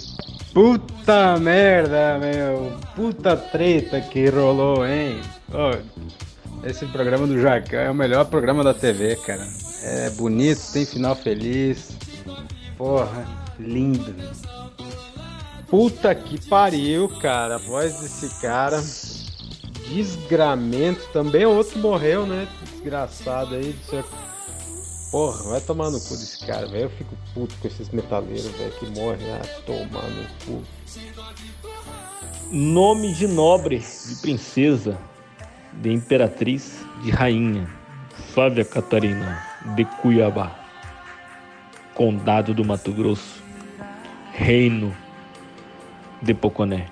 Puta 0.54 1.38
merda, 1.38 2.18
meu! 2.18 2.78
Puta 2.96 3.36
treta 3.36 4.00
que 4.00 4.28
rolou, 4.30 4.86
hein? 4.86 5.20
Ô, 5.52 6.66
esse 6.66 6.86
programa 6.86 7.26
do 7.26 7.38
Jacan 7.38 7.76
é 7.76 7.90
o 7.90 7.94
melhor 7.94 8.24
programa 8.24 8.64
da 8.64 8.72
TV, 8.72 9.16
cara. 9.16 9.46
É 9.82 10.08
bonito, 10.10 10.72
tem 10.72 10.86
final 10.86 11.14
feliz. 11.14 11.94
Porra, 12.78 13.26
lindo. 13.58 14.14
Puta 15.72 16.14
que 16.14 16.38
pariu, 16.50 17.08
cara. 17.08 17.54
A 17.54 17.58
voz 17.58 17.98
desse 17.98 18.28
cara. 18.42 18.78
Desgramento. 19.88 21.08
Também 21.14 21.46
outro 21.46 21.78
morreu, 21.78 22.26
né? 22.26 22.46
Desgraçado 22.60 23.54
aí. 23.54 23.70
Isso 23.70 24.04
Porra, 25.10 25.42
vai 25.44 25.60
tomar 25.62 25.90
no 25.90 25.98
cu 25.98 26.10
desse 26.10 26.44
cara, 26.44 26.66
velho. 26.66 26.84
Eu 26.84 26.90
fico 26.90 27.16
puto 27.32 27.54
com 27.58 27.66
esses 27.66 27.88
metaleiros, 27.88 28.48
velho, 28.48 28.72
que 28.72 28.86
morrem. 29.00 29.32
Ah, 29.32 29.40
tomar 29.64 30.08
no 30.10 30.26
cu. 30.44 30.62
Nome 32.50 33.14
de 33.14 33.26
nobre, 33.26 33.78
de 33.78 34.16
princesa, 34.16 34.98
de 35.72 35.90
imperatriz, 35.90 36.84
de 37.02 37.10
rainha. 37.10 37.66
Flávia 38.34 38.66
Catarina 38.66 39.42
de 39.74 39.86
Cuiabá. 39.86 40.54
Condado 41.94 42.52
do 42.52 42.62
Mato 42.62 42.92
Grosso. 42.92 43.42
Reino 44.34 44.94
de 46.22 46.32
Poconé. 46.32 46.86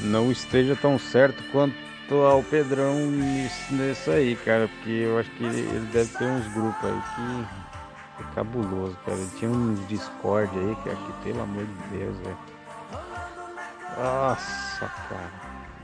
Não 0.00 0.30
esteja 0.30 0.76
tão 0.76 0.98
certo 0.98 1.42
quanto 1.50 2.14
ao 2.14 2.42
Pedrão 2.42 2.94
nisso, 3.06 3.74
nisso 3.74 4.10
aí, 4.10 4.36
cara. 4.36 4.68
Porque 4.68 4.90
eu 4.90 5.18
acho 5.18 5.30
que 5.30 5.44
ele, 5.44 5.88
deve 5.92 6.12
ter 6.18 6.24
uns 6.24 6.46
grupos 6.52 6.84
aí 6.84 7.00
que 7.14 8.22
é 8.22 8.34
cabuloso, 8.34 8.96
cara. 9.06 9.16
Ele 9.16 9.30
tinha 9.38 9.50
uns 9.50 9.86
Discord 9.88 10.50
aí, 10.58 10.76
cara, 10.84 10.96
que 10.96 11.24
pelo 11.24 11.42
amor 11.42 11.64
de 11.64 11.98
Deus, 11.98 12.16
velho. 12.18 12.38
Nossa, 13.96 14.90
cara. 15.08 15.32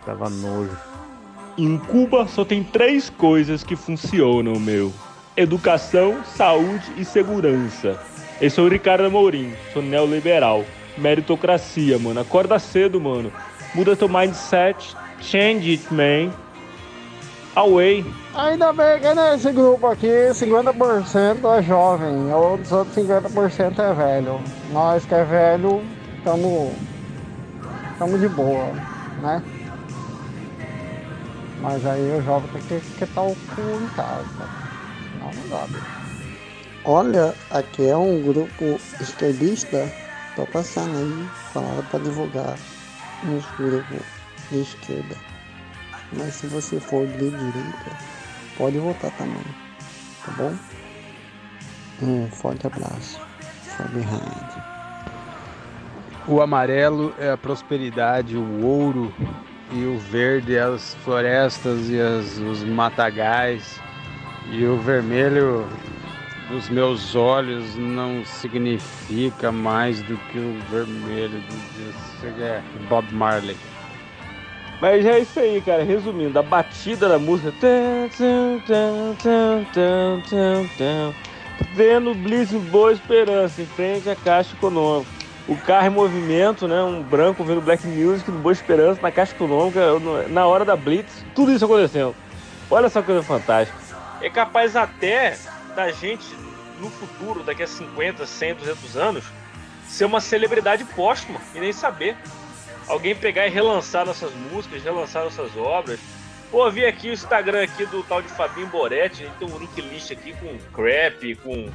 Dava 0.04 0.28
nojo. 0.28 0.76
Em 1.56 1.78
Cuba 1.78 2.26
só 2.26 2.44
tem 2.44 2.64
três 2.64 3.08
coisas 3.08 3.62
que 3.62 3.76
funcionam, 3.76 4.58
meu: 4.58 4.92
educação, 5.36 6.22
saúde 6.24 6.92
e 6.96 7.04
segurança. 7.04 7.98
Eu 8.40 8.50
sou 8.50 8.64
o 8.64 8.68
Ricardo 8.68 9.04
Amorim, 9.04 9.52
sou 9.72 9.82
neoliberal. 9.82 10.64
Meritocracia, 10.96 11.98
mano. 11.98 12.20
Acorda 12.20 12.58
cedo, 12.58 13.00
mano. 13.00 13.32
Muda 13.74 13.96
teu 13.96 14.08
mindset. 14.08 14.94
Change 15.20 15.70
it, 15.70 15.94
man. 15.94 16.32
Away. 17.54 18.04
Ainda 18.34 18.72
bem 18.72 18.98
que 18.98 19.14
nesse 19.14 19.52
grupo 19.52 19.86
aqui 19.86 20.06
50% 20.06 21.58
é 21.58 21.62
jovem, 21.62 22.32
os 22.32 22.72
outros 22.72 22.96
50% 22.96 23.78
é 23.78 23.92
velho. 23.92 24.40
Nós 24.72 25.04
que 25.04 25.14
é 25.14 25.22
velho, 25.22 25.82
estamos 26.16 26.72
estamos 27.92 28.20
de 28.20 28.28
boa, 28.30 28.72
né? 29.20 29.42
Mas 31.60 31.86
aí 31.86 32.18
o 32.18 32.22
jovem 32.22 32.50
tem 32.50 32.80
que 32.80 32.86
esquentar 32.86 33.24
o 33.24 33.36
cu 33.36 33.60
em 33.60 33.86
casa. 33.94 34.48
Não, 35.20 35.30
não 35.30 35.48
dá. 35.50 35.66
Olha, 36.84 37.34
aqui 37.50 37.86
é 37.86 37.96
um 37.96 38.20
grupo 38.22 38.80
esquerdista. 39.00 39.88
Tô 40.34 40.46
passando 40.46 40.96
aí, 40.96 41.28
falaram 41.52 41.84
para 41.84 42.00
divulgar 42.00 42.56
uns 43.24 43.44
grupos 43.58 44.02
de 44.50 44.62
esquerda. 44.62 45.16
Mas 46.12 46.34
se 46.34 46.46
você 46.46 46.80
for 46.80 47.06
de 47.06 47.30
direita, 47.30 47.90
pode 48.56 48.78
votar 48.78 49.10
também, 49.12 49.44
tá 50.24 50.32
bom? 50.36 50.56
Um 52.02 52.28
forte 52.30 52.66
abraço. 52.66 53.20
From 53.76 53.86
behind. 53.88 54.62
O 56.26 56.40
amarelo 56.40 57.14
é 57.18 57.30
a 57.30 57.36
prosperidade, 57.36 58.36
o 58.36 58.64
ouro 58.64 59.12
e 59.72 59.84
o 59.84 59.98
verde 59.98 60.56
é 60.56 60.62
as 60.62 60.94
florestas 61.04 61.88
e 61.88 62.00
as, 62.00 62.38
os 62.38 62.62
matagais. 62.64 63.80
E 64.50 64.64
o 64.64 64.78
vermelho 64.80 65.66
dos 66.52 66.68
meus 66.68 67.16
olhos 67.16 67.76
não 67.76 68.24
significa 68.26 69.50
mais 69.50 70.02
do 70.02 70.16
que 70.30 70.38
o 70.38 70.58
vermelho 70.70 71.40
do 71.40 72.32
de- 72.36 72.42
é 72.42 72.62
Bob 72.88 73.06
Marley. 73.12 73.56
Mas 74.80 75.06
é 75.06 75.20
isso 75.20 75.40
aí, 75.40 75.62
cara. 75.62 75.82
Resumindo, 75.82 76.38
a 76.38 76.42
batida 76.42 77.08
da 77.08 77.18
música. 77.18 77.52
Vendo 81.74 82.14
Blitz 82.14 82.52
Boa 82.52 82.92
Esperança 82.92 83.62
em 83.62 83.66
frente 83.66 84.10
à 84.10 84.14
Caixa 84.16 84.54
Econômica. 84.54 85.10
o 85.48 85.56
carro 85.56 85.86
em 85.88 85.90
movimento, 85.90 86.68
né? 86.68 86.80
Um 86.82 87.02
branco 87.02 87.42
vendo 87.42 87.60
Black 87.60 87.84
Music 87.86 88.30
no 88.30 88.38
Boa 88.38 88.52
Esperança, 88.52 89.00
na 89.02 89.10
Caixa 89.10 89.34
Econômica, 89.34 89.80
na 90.28 90.46
hora 90.46 90.64
da 90.64 90.76
Blitz, 90.76 91.24
tudo 91.34 91.50
isso 91.50 91.64
acontecendo. 91.64 92.14
Olha 92.70 92.86
essa 92.86 93.02
coisa 93.02 93.22
fantástica. 93.24 93.76
É 94.20 94.30
capaz 94.30 94.76
até 94.76 95.36
da 95.74 95.90
gente, 95.90 96.26
no 96.80 96.90
futuro, 96.90 97.42
daqui 97.42 97.62
a 97.62 97.66
50, 97.66 98.26
100, 98.26 98.54
200 98.54 98.96
anos, 98.96 99.24
ser 99.86 100.04
uma 100.04 100.20
celebridade 100.20 100.84
póstuma 100.84 101.40
e 101.54 101.60
nem 101.60 101.72
saber. 101.72 102.16
Alguém 102.88 103.14
pegar 103.14 103.46
e 103.46 103.50
relançar 103.50 104.04
nossas 104.04 104.32
músicas, 104.34 104.82
relançar 104.82 105.24
nossas 105.24 105.56
obras. 105.56 106.00
Pô, 106.50 106.70
vi 106.70 106.84
aqui 106.84 107.08
o 107.08 107.12
Instagram 107.12 107.62
aqui 107.62 107.86
do 107.86 108.02
tal 108.02 108.20
de 108.20 108.28
Fabinho 108.28 108.66
Boretti, 108.66 109.30
tem 109.38 109.48
um 109.48 109.58
link 109.58 109.80
list 109.80 110.10
aqui 110.10 110.34
com 110.34 110.58
Crap, 110.74 111.36
com 111.36 111.70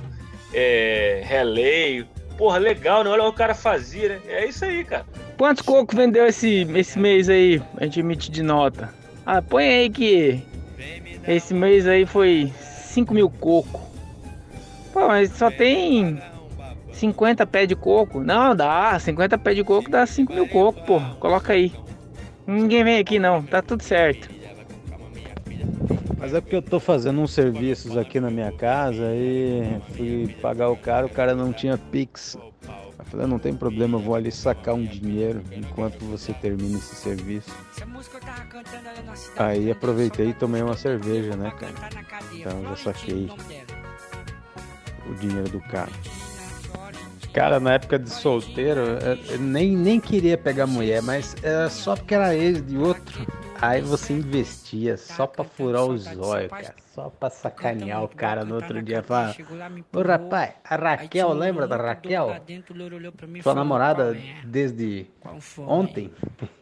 é, 0.53 1.23
Relay. 1.25 2.05
Porra, 2.38 2.60
legal, 2.60 3.03
né? 3.03 3.10
Olha 3.10 3.23
o 3.23 3.33
cara 3.33 3.55
fazia, 3.55 4.10
né? 4.10 4.21
É 4.27 4.45
isso 4.45 4.63
aí, 4.63 4.83
cara. 4.83 5.05
Quantos 5.38 5.63
cocos 5.63 5.95
vendeu 5.95 6.27
esse, 6.27 6.67
esse 6.75 6.99
mês 6.99 7.29
aí? 7.29 7.62
A 7.77 7.86
gente 7.86 7.99
emite 7.99 8.29
de 8.29 8.43
nota. 8.43 8.93
Ah, 9.25 9.41
põe 9.41 9.67
aí 9.67 9.89
que 9.89 10.43
esse 11.27 11.53
mês 11.53 11.88
aí 11.88 12.05
foi 12.05 12.53
5 12.97 13.13
mil 13.13 13.29
coco. 13.29 13.79
Pô, 14.91 15.07
mas 15.07 15.29
só 15.33 15.51
tem 15.51 16.19
50 16.93 17.45
pés 17.45 17.67
de 17.67 17.75
coco. 17.75 18.21
Não, 18.23 18.55
dá. 18.55 18.97
50 18.97 19.38
pés 19.38 19.55
de 19.55 19.63
coco 19.63 19.88
dá 19.88 20.03
5 20.07 20.33
mil 20.33 20.47
coco, 20.47 20.81
pô. 20.83 20.99
Coloca 21.19 21.53
aí. 21.53 21.71
Ninguém 22.47 22.83
vem 22.83 22.97
aqui 22.97 23.19
não, 23.19 23.43
tá 23.43 23.62
tudo 23.62 23.83
certo. 23.83 24.29
Mas 26.17 26.33
é 26.33 26.41
porque 26.41 26.55
eu 26.55 26.62
tô 26.62 26.79
fazendo 26.79 27.21
uns 27.21 27.31
serviços 27.31 27.95
aqui 27.95 28.19
na 28.19 28.31
minha 28.31 28.51
casa 28.51 29.13
e 29.13 29.79
fui 29.95 30.36
pagar 30.41 30.69
o 30.69 30.75
cara, 30.75 31.05
o 31.05 31.10
cara 31.10 31.36
não 31.36 31.53
tinha 31.53 31.77
Pix. 31.77 32.36
Falei, 33.10 33.26
não 33.26 33.39
tem 33.39 33.54
problema, 33.54 33.98
vou 33.98 34.15
ali 34.15 34.32
sacar 34.32 34.76
um 34.76 34.84
dinheiro 34.84 35.41
enquanto 35.52 36.00
você 36.06 36.34
termina 36.34 36.78
esse 36.78 36.96
serviço. 36.96 37.50
Aí 39.38 39.72
aproveitei 39.72 40.30
e 40.30 40.34
tomei 40.34 40.62
uma 40.62 40.76
cerveja, 40.76 41.36
né, 41.36 41.52
cara? 41.52 41.74
Então 42.34 42.63
já 42.63 42.76
saquei 42.76 43.30
o 45.10 45.13
dinheiro 45.15 45.50
do 45.50 45.62
cara. 45.62 45.91
Cara, 47.34 47.60
na 47.60 47.74
época 47.74 48.00
de 48.00 48.10
solteiro, 48.10 48.82
nem, 49.39 49.76
nem 49.76 50.00
queria 50.00 50.38
pegar 50.38 50.65
mulher, 50.65 51.02
mas 51.02 51.36
era 51.43 51.70
só 51.70 51.96
porque 51.96 52.15
era 52.15 52.36
ex 52.36 52.65
de 52.65 52.78
outro. 52.78 53.28
Aí 53.62 53.82
você 53.82 54.13
investia 54.13 54.98
só 54.98 55.28
pra 55.28 55.43
furar 55.43 55.86
os 55.86 56.08
olhos, 56.17 56.50
cara. 56.50 56.76
Só 56.97 57.10
pra 57.12 57.29
sacanear 57.29 58.03
o 58.03 58.07
cara 58.07 58.43
no 58.43 58.55
outro 58.55 58.81
dia. 58.81 59.03
Falar, 59.03 59.36
ô 59.93 60.01
rapaz, 60.01 60.55
a 60.63 60.75
Raquel, 60.75 61.31
lembra 61.31 61.67
da 61.67 61.77
Raquel? 61.77 62.41
Sua 63.43 63.53
namorada 63.53 64.17
desde 64.43 65.05
ontem? 65.60 66.12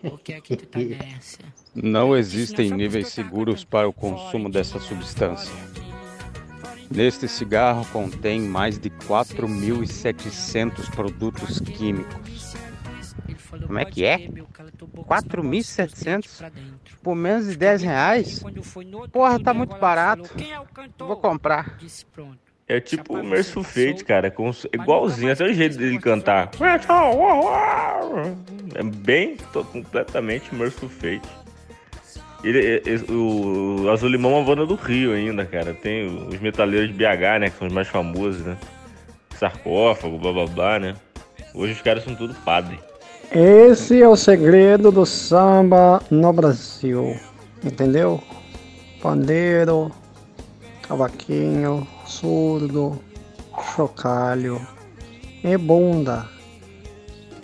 Não 1.73 2.17
existem 2.17 2.69
níveis 2.69 3.07
seguros 3.07 3.63
para 3.63 3.87
o 3.87 3.93
consumo 3.93 4.49
dessa 4.49 4.77
substância. 4.77 5.55
Neste 6.91 7.29
cigarro 7.29 7.85
contém 7.93 8.41
mais 8.41 8.77
de 8.77 8.89
4.700 8.89 10.93
produtos 10.93 11.61
químicos. 11.61 12.55
Como 13.65 13.79
é 13.79 13.85
que 13.85 14.03
é? 14.03 14.29
4.700 14.75 16.51
por 17.01 17.15
menos 17.15 17.47
de 17.47 17.55
10 17.55 17.81
reais? 17.81 18.43
Porra, 19.11 19.39
tá 19.39 19.53
muito 19.53 19.75
barato. 19.77 20.29
Vou 20.97 21.17
comprar. 21.17 21.77
É 22.67 22.79
tipo 22.79 23.19
o 23.19 23.23
Merciful 23.23 23.63
Fate, 23.63 24.03
cara, 24.03 24.31
com, 24.31 24.49
igualzinho, 24.73 25.31
até 25.31 25.45
o 25.45 25.53
jeito 25.53 25.77
dele 25.77 25.99
cantar. 25.99 26.49
É 28.73 28.83
bem, 28.83 29.37
tô 29.53 29.63
completamente 29.63 30.53
Merciful 30.53 30.89
Fate. 30.89 31.29
Ele, 32.43 32.81
o 33.09 33.89
Azul 33.89 34.09
Limão 34.09 34.33
é 34.33 34.35
uma 34.35 34.43
banda 34.45 34.65
do 34.65 34.75
Rio 34.75 35.13
ainda, 35.13 35.45
cara. 35.45 35.73
Tem 35.73 36.05
os 36.05 36.39
metaleiros 36.39 36.89
de 36.89 36.93
BH, 36.93 37.39
né? 37.39 37.49
Que 37.49 37.57
são 37.57 37.67
os 37.67 37.73
mais 37.73 37.87
famosos, 37.87 38.45
né? 38.45 38.57
Sarcófago, 39.35 40.19
blá 40.19 40.31
blá 40.31 40.45
blá, 40.45 40.79
né? 40.79 40.95
Hoje 41.53 41.73
os 41.73 41.81
caras 41.81 42.03
são 42.03 42.15
tudo 42.15 42.35
padre. 42.35 42.79
Esse 43.37 44.01
é 44.01 44.07
o 44.07 44.15
segredo 44.15 44.93
do 44.93 45.05
samba 45.05 46.01
no 46.09 46.31
Brasil. 46.31 47.19
Entendeu? 47.61 48.23
Pandeiro, 49.01 49.91
cavaquinho, 50.87 51.85
surdo, 52.05 52.97
chocalho 53.75 54.65
e 55.43 55.57
bunda. 55.57 56.29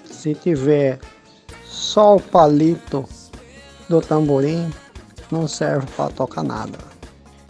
Se 0.05 0.33
tiver 0.33 0.97
só 1.65 2.15
o 2.15 2.21
palito 2.21 3.03
do 3.89 3.99
tamborim, 3.99 4.71
não 5.29 5.45
serve 5.45 5.87
para 5.97 6.09
tocar 6.09 6.43
nada. 6.43 6.79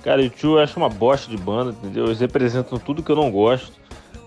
Cara, 0.04 0.20
o 0.20 0.30
Tio 0.32 0.58
acho 0.58 0.80
uma 0.80 0.90
bosta 0.90 1.30
de 1.30 1.38
banda, 1.38 1.74
entendeu? 1.74 2.06
Eles 2.06 2.20
representam 2.20 2.80
tudo 2.80 3.04
que 3.04 3.12
eu 3.12 3.16
não 3.16 3.30
gosto. 3.30 3.72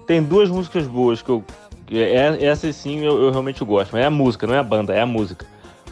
Tem 0.07 0.23
duas 0.23 0.49
músicas 0.49 0.87
boas 0.87 1.21
que 1.21 1.31
eu. 1.31 1.43
É, 1.91 2.45
essas 2.45 2.77
sim 2.77 3.01
eu, 3.01 3.23
eu, 3.23 3.31
realmente 3.31 3.65
gosto, 3.65 3.93
mas 3.93 4.03
é 4.03 4.07
a 4.07 4.11
música, 4.11 4.47
não 4.47 4.55
é 4.55 4.59
a 4.59 4.63
banda, 4.63 4.95
é 4.95 5.01
a 5.01 5.07
música. 5.07 5.47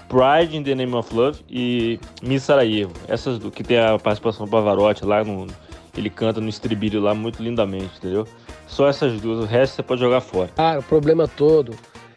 Pride 0.09 0.57
in 0.57 0.63
the 0.63 0.75
Name 0.75 0.95
of 0.95 1.15
Love 1.15 1.41
e 1.49 1.99
Miss 2.23 2.43
Sarajevo. 2.43 2.93
Essas 3.09 3.39
do 3.39 3.51
que 3.51 3.63
tem 3.63 3.79
a 3.79 3.99
participação 3.99 4.47
do 4.47 4.51
Pavarotti 4.51 5.05
lá 5.05 5.25
no. 5.25 5.47
Ele 5.97 6.09
canta 6.09 6.41
no 6.41 6.49
estribilho 6.49 7.01
lá 7.01 7.15
muito 7.15 7.43
lindamente, 7.43 7.99
entendeu? 7.99 8.27
Só 8.67 8.89
essas 8.89 9.21
duas, 9.21 9.41
o 9.41 9.47
resto 9.47 9.77
você 9.77 9.83
pode 9.83 10.01
jogar 10.01 10.21
fora. 10.23 10.51
Ah, 10.57 10.79
o 10.79 10.83
problema 10.83 11.29
todo 11.29 11.75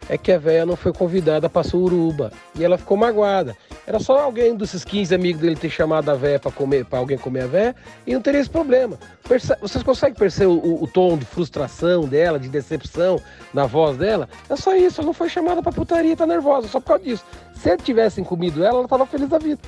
é 0.08 0.16
que 0.16 0.32
a 0.32 0.38
véia 0.38 0.64
não 0.64 0.76
foi 0.76 0.92
convidada 0.92 1.48
para 1.48 1.62
Suruba 1.62 2.32
e 2.58 2.64
ela 2.64 2.78
ficou 2.78 2.96
magoada. 2.96 3.56
Era 3.86 4.00
só 4.00 4.18
alguém 4.18 4.56
desses 4.56 4.84
15 4.84 5.14
amigos 5.14 5.40
dele 5.40 5.54
ter 5.54 5.70
chamado 5.70 6.10
a 6.10 6.14
véia 6.14 6.40
para 6.40 6.50
comer, 6.50 6.84
para 6.84 6.98
alguém 6.98 7.16
comer 7.16 7.42
a 7.42 7.46
véia, 7.46 7.76
e 8.04 8.12
não 8.14 8.20
teria 8.20 8.40
esse 8.40 8.50
problema. 8.50 8.98
Perce... 9.28 9.54
Vocês 9.60 9.84
conseguem 9.84 10.16
perceber 10.16 10.46
o, 10.46 10.82
o, 10.82 10.88
tom 10.88 11.16
de 11.16 11.24
frustração 11.24 12.04
dela, 12.04 12.38
de 12.38 12.48
decepção 12.48 13.20
na 13.54 13.64
voz 13.66 13.96
dela? 13.96 14.28
É 14.50 14.56
só 14.56 14.74
isso, 14.74 15.00
ela 15.00 15.06
não 15.06 15.14
foi 15.14 15.28
chamada 15.28 15.62
pra 15.62 15.70
putaria, 15.70 16.16
tá 16.16 16.26
nervosa, 16.26 16.66
só 16.66 16.80
por 16.80 16.86
causa 16.86 17.04
disso. 17.04 17.24
Se 17.54 17.70
eles 17.70 17.84
tivessem 17.84 18.24
comido 18.24 18.64
ela, 18.64 18.78
ela 18.78 18.88
tava 18.88 19.06
feliz 19.06 19.28
da 19.28 19.38
vida. 19.38 19.60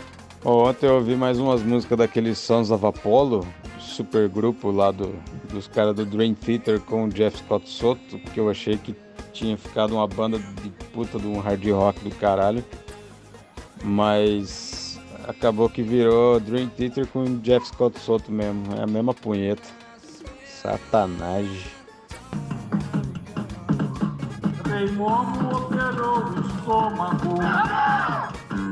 Ontem 0.44 0.87
eu 0.87 0.94
ouvi 0.94 1.14
mais 1.14 1.38
umas 1.38 1.62
músicas 1.62 1.98
daqueles 1.98 2.38
Sons 2.38 2.70
of 2.70 2.85
Apollo, 2.85 3.46
super 3.78 4.28
grupo 4.28 4.70
lá 4.70 4.90
do, 4.90 5.14
dos 5.52 5.68
caras 5.68 5.94
do 5.94 6.04
Dream 6.04 6.35
Theater 6.35 6.81
com 6.81 7.04
o 7.04 7.09
Jeff 7.09 7.38
Scott 7.38 7.68
Soto, 7.68 8.18
que 8.33 8.38
eu 8.38 8.50
achei 8.50 8.76
que 8.76 8.94
tinha 9.33 9.57
ficado 9.57 9.94
uma 9.94 10.07
banda 10.07 10.38
de 10.38 10.70
puta 10.92 11.18
de 11.18 11.26
um 11.26 11.38
hard 11.38 11.64
rock 11.70 12.00
do 12.00 12.14
caralho. 12.16 12.64
Mas 13.85 15.01
acabou 15.27 15.69
que 15.69 15.83
virou 15.83 16.41
Dream 16.41 16.69
Theater 16.69 17.07
com 17.07 17.38
Jeff 17.41 17.69
Scott 17.69 17.99
Soto 18.01 18.31
mesmo. 18.31 18.75
É 18.77 18.83
a 18.83 18.87
mesma 18.87 19.14
punheta. 19.14 19.69
Satanagem. 20.47 21.79
Raimundo 24.69 25.57
operou 25.57 26.25
o 26.25 26.41
estômago. 26.41 27.38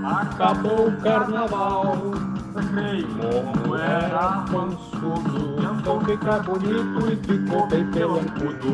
Acabou 0.05 0.89
o 0.89 0.97
carnaval. 1.01 2.13
Raimundo 2.55 3.77
era 3.77 4.45
pançudo. 4.51 5.57
Então 5.79 6.01
fica 6.01 6.39
bonito 6.41 7.13
e 7.13 7.17
ficou 7.17 7.67
bem 7.69 7.91
pelancudo. 7.91 8.73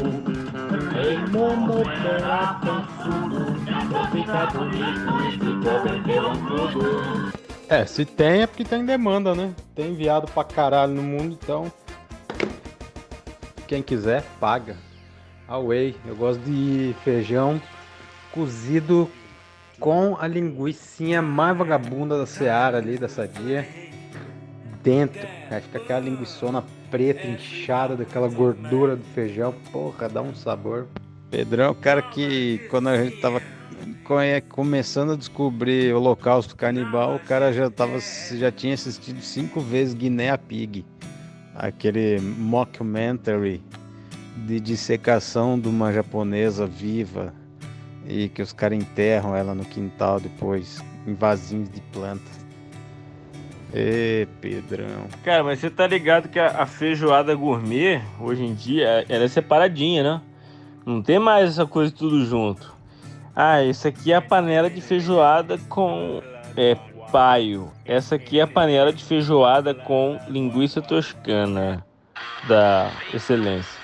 Raimundo 0.92 1.90
era 1.90 2.54
pançudo. 2.54 3.56
Então 3.66 4.06
fica 4.12 4.46
bonito 4.46 5.22
e 5.26 5.32
ficou 5.32 5.82
bem 5.82 6.02
pelancudo. 6.02 7.32
É, 7.68 7.87
se 7.87 8.04
tem 8.04 8.42
é 8.42 8.46
porque 8.46 8.64
tem 8.64 8.85
demanda, 8.85 9.35
né? 9.35 9.52
Tem 9.74 9.90
enviado 9.92 10.26
pra 10.30 10.44
caralho 10.44 10.92
no 10.92 11.02
mundo, 11.02 11.38
então. 11.42 11.72
Quem 13.66 13.82
quiser, 13.82 14.22
paga. 14.38 14.76
Away. 15.48 15.96
Eu 16.06 16.14
gosto 16.14 16.40
de 16.40 16.94
feijão 17.02 17.61
cozido 18.30 19.11
com 19.83 20.16
a 20.16 20.29
linguiça 20.29 21.21
mais 21.21 21.59
vagabunda 21.59 22.16
da 22.16 22.25
Seara 22.25 22.79
ali, 22.79 22.97
da 22.97 23.09
Sadia. 23.09 23.66
Dentro. 24.81 25.27
Acho 25.51 25.68
que 25.68 25.77
aquela 25.77 25.99
linguiçona 25.99 26.64
preta, 26.88 27.27
inchada, 27.27 27.97
daquela 27.97 28.29
gordura 28.29 28.95
do 28.95 29.05
feijão. 29.12 29.53
Porra, 29.73 30.09
dá 30.09 30.23
um 30.23 30.35
sabor. 30.35 30.87
Pedrão 31.31 31.64
é 31.64 31.68
o 31.71 31.75
cara 31.75 32.01
que 32.01 32.59
quando 32.71 32.88
a 32.90 33.03
gente 33.03 33.21
tava 33.21 33.42
começando 34.49 35.12
a 35.12 35.16
descobrir 35.16 35.92
o 35.92 35.97
Holocausto 35.97 36.55
Canibal, 36.55 37.16
o 37.16 37.21
cara 37.21 37.53
já, 37.53 37.68
tava, 37.68 37.99
já 38.35 38.53
tinha 38.53 38.75
assistido 38.75 39.21
cinco 39.21 39.61
vezes 39.61 39.95
Guinea 39.95 40.38
Pig. 40.38 40.85
Aquele 41.57 42.21
mockumentary 42.21 43.61
de 44.47 44.61
dissecação 44.61 45.59
de 45.59 45.68
uma 45.68 45.92
japonesa 45.92 46.66
viva 46.66 47.35
e 48.07 48.29
que 48.29 48.43
os 48.43 48.53
caras 48.53 48.79
enterram 48.79 49.35
ela 49.37 49.55
no 49.55 49.65
quintal 49.65 50.21
depois 50.21 50.83
em 51.07 51.15
vasinhos 51.15 51.71
de 51.71 51.81
planta. 51.93 52.43
Ê, 53.75 54.29
Pedrão. 54.41 55.07
Cara, 55.25 55.43
mas 55.43 55.59
você 55.59 55.71
tá 55.71 55.87
ligado 55.87 56.29
que 56.29 56.38
a, 56.38 56.62
a 56.62 56.67
feijoada 56.67 57.35
gourmet, 57.35 58.03
hoje 58.21 58.45
em 58.45 58.55
dia, 58.55 59.07
ela 59.09 59.25
é 59.25 59.29
separadinha, 59.29 60.03
né? 60.03 60.21
Não 60.85 61.01
tem 61.01 61.19
mais 61.19 61.51
essa 61.51 61.65
coisa 61.65 61.91
tudo 61.91 62.25
junto. 62.25 62.75
Ah, 63.35 63.62
isso 63.62 63.88
aqui 63.88 64.12
é 64.12 64.17
a 64.17 64.21
panela 64.21 64.69
de 64.69 64.81
feijoada 64.83 65.57
com 65.69 66.21
é, 66.55 66.77
paio. 67.11 67.71
Essa 67.85 68.17
aqui 68.17 68.38
é 68.38 68.43
a 68.43 68.47
panela 68.47 68.93
de 68.93 69.03
feijoada 69.03 69.75
com 69.75 70.19
linguiça 70.29 70.83
toscana 70.83 71.85
da 72.47 72.91
excelência. 73.15 73.82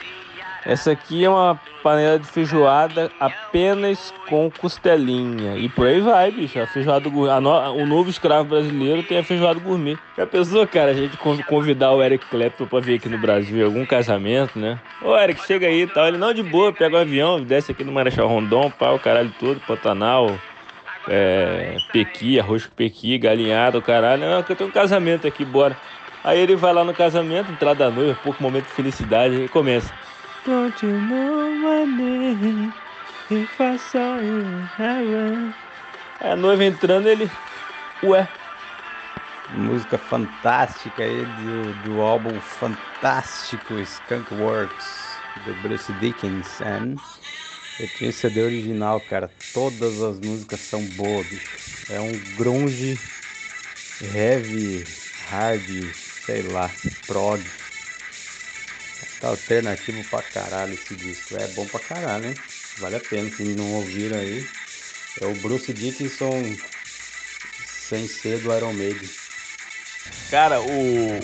Essa 0.65 0.93
aqui 0.93 1.25
é 1.25 1.31
uma 1.31 1.59
panela 1.83 2.19
de 2.19 2.27
feijoada 2.27 3.11
apenas 3.19 4.13
com 4.29 4.51
costelinha. 4.51 5.57
E 5.57 5.69
por 5.69 5.87
aí 5.87 6.01
vai, 6.01 6.31
bicho. 6.31 6.61
A 6.61 6.67
feijoada 6.67 7.09
gourmet. 7.09 7.41
No... 7.41 7.75
O 7.75 7.87
novo 7.87 8.11
escravo 8.11 8.49
brasileiro 8.49 9.03
tem 9.03 9.19
a 9.19 9.25
feijoada 9.25 9.61
gourmet. 9.61 9.99
Já 10.17 10.27
pensou, 10.27 10.67
cara, 10.67 10.91
a 10.91 10.95
gente 10.95 11.17
convidar 11.17 11.93
o 11.93 12.03
Eric 12.03 12.27
Clapton 12.27 12.67
pra 12.67 12.81
vir 12.81 12.97
aqui 12.97 13.09
no 13.09 13.19
Brasil 13.19 13.65
algum 13.65 13.87
casamento, 13.87 14.59
né? 14.59 14.79
Ô, 15.03 15.17
Eric, 15.17 15.45
chega 15.47 15.67
aí 15.67 15.83
e 15.83 15.87
tal. 15.87 16.07
Ele 16.09 16.19
não 16.19 16.35
de 16.35 16.43
boa, 16.43 16.73
pega 16.73 16.97
o 16.97 16.99
um 16.99 17.03
avião, 17.03 17.43
desce 17.43 17.73
aqui 17.73 17.85
no 17.85 17.93
Marechal 17.93 18.29
Rondon, 18.29 18.71
pá, 18.71 18.91
o 18.91 18.99
caralho 18.99 19.33
todo, 19.39 19.61
Pantanal, 19.61 20.37
é, 21.09 21.77
pequi, 21.93 22.39
arroz 22.39 22.67
com 22.67 22.75
pequi, 22.75 23.17
galinhado, 23.17 23.79
o 23.79 23.83
caralho. 23.83 24.23
Não, 24.23 24.39
eu 24.39 24.43
tenho 24.43 24.69
um 24.69 24.73
casamento 24.73 25.27
aqui, 25.27 25.45
bora. 25.45 25.77
Aí 26.23 26.41
ele 26.41 26.57
vai 26.57 26.73
lá 26.73 26.85
no 26.85 26.93
casamento, 26.93 27.51
entrada 27.51 27.85
da 27.85 27.91
noiva, 27.91 28.19
pouco 28.23 28.43
momento 28.43 28.67
de 28.67 28.73
felicidade, 28.73 29.45
e 29.45 29.49
começa. 29.49 29.93
Don't 30.49 30.83
you 30.83 30.99
know 30.99 31.55
my 31.57 31.85
name? 31.85 32.73
If 33.29 33.61
I 33.61 33.77
saw 33.77 34.17
you 34.19 34.41
in 34.41 34.71
heaven. 34.79 35.55
A 36.23 36.35
noiva 36.35 36.65
entrando, 36.65 37.07
ele. 37.07 37.31
Ué. 38.03 38.27
Música 39.47 39.99
fantástica 39.99 41.03
aí 41.03 41.27
do, 41.27 41.75
do 41.75 42.01
álbum 42.01 42.41
fantástico 42.41 43.79
Skunk 43.79 44.33
Works, 44.33 45.23
do 45.37 45.55
Bruce 45.55 45.93
Dickinson. 45.93 46.99
Eu 47.79 47.87
tinha 47.89 48.11
CD 48.11 48.43
original, 48.43 49.03
cara. 49.03 49.31
Todas 49.53 50.01
as 50.01 50.19
músicas 50.19 50.61
são 50.61 50.83
boas, 50.83 51.27
bicho. 51.27 51.59
É 51.91 52.01
um 52.01 52.19
grunge, 52.19 52.99
heavy, 54.01 54.89
hard, 55.15 55.95
sei 55.95 56.41
lá, 56.41 56.75
prog. 57.07 57.58
Tá 59.21 59.29
alternativo 59.29 60.05
pra 60.05 60.23
caralho 60.23 60.75
esse 60.75 60.95
disco. 60.95 61.37
É 61.37 61.47
bom 61.49 61.67
pra 61.67 61.81
caralho, 61.81 62.29
hein? 62.29 62.37
Vale 62.79 62.97
a 62.97 63.01
pena. 63.01 63.31
Quem 63.31 63.47
não 63.55 63.75
ouviram 63.75 64.17
aí. 64.19 64.49
É 65.21 65.25
o 65.25 65.35
Bruce 65.35 65.73
Dickinson 65.73 66.57
sem 67.65 68.07
ser 68.07 68.39
do 68.39 68.55
Iron 68.55 68.73
Maiden. 68.73 69.09
Cara, 70.31 70.61
o. 70.63 71.23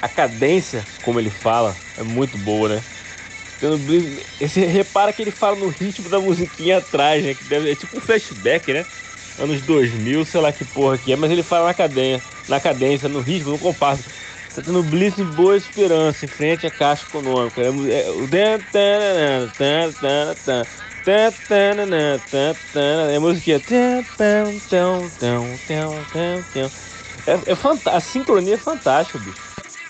A 0.00 0.08
cadência, 0.08 0.84
como 1.00 1.20
ele 1.20 1.30
fala, 1.30 1.76
é 1.96 2.02
muito 2.02 2.36
boa, 2.36 2.68
né? 2.68 2.84
Você 4.40 4.66
repara 4.66 5.12
que 5.12 5.22
ele 5.22 5.30
fala 5.30 5.56
no 5.56 5.68
ritmo 5.68 6.08
da 6.08 6.18
musiquinha 6.18 6.78
atrás, 6.78 7.22
né? 7.24 7.34
Que 7.34 7.44
deve, 7.44 7.70
é 7.70 7.74
tipo 7.76 7.96
um 7.96 8.00
flashback, 8.00 8.72
né? 8.72 8.84
Anos 9.38 9.62
2000, 9.62 10.24
sei 10.24 10.40
lá 10.40 10.52
que 10.52 10.64
porra 10.64 10.98
que 10.98 11.12
é, 11.12 11.16
mas 11.16 11.30
ele 11.30 11.42
fala 11.42 11.66
na 11.66 11.74
cadência, 11.74 12.22
na 12.48 12.60
cadência, 12.60 13.08
no 13.08 13.20
ritmo, 13.20 13.50
no 13.52 13.58
compasso. 13.58 14.04
Está 14.52 14.62
tendo 14.62 14.84
blitz 14.84 15.18
em 15.18 15.24
boa 15.26 15.56
esperança, 15.56 16.26
em 16.26 16.28
frente 16.28 16.66
à 16.66 16.70
Caixa 16.70 17.06
Econômica. 17.06 17.62
É, 17.62 17.72
é 23.12 23.16
a 23.16 23.20
musiquinha. 23.20 23.64
É, 27.26 27.32
é. 27.34 27.54
A 27.86 28.00
sincronia 28.00 28.54
é 28.54 28.58
fantástica, 28.58 29.18
bicho. 29.18 29.42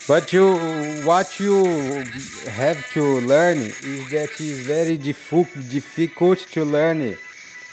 But 0.07 0.33
you, 0.33 1.03
what 1.05 1.43
you 1.43 2.13
have 2.47 2.85
to 2.91 3.21
learn 3.21 3.75
is 3.81 4.11
that 4.11 4.41
it's 4.41 4.61
very 4.61 4.99
difficult 4.99 6.47
to 6.53 6.65
learn 6.65 7.19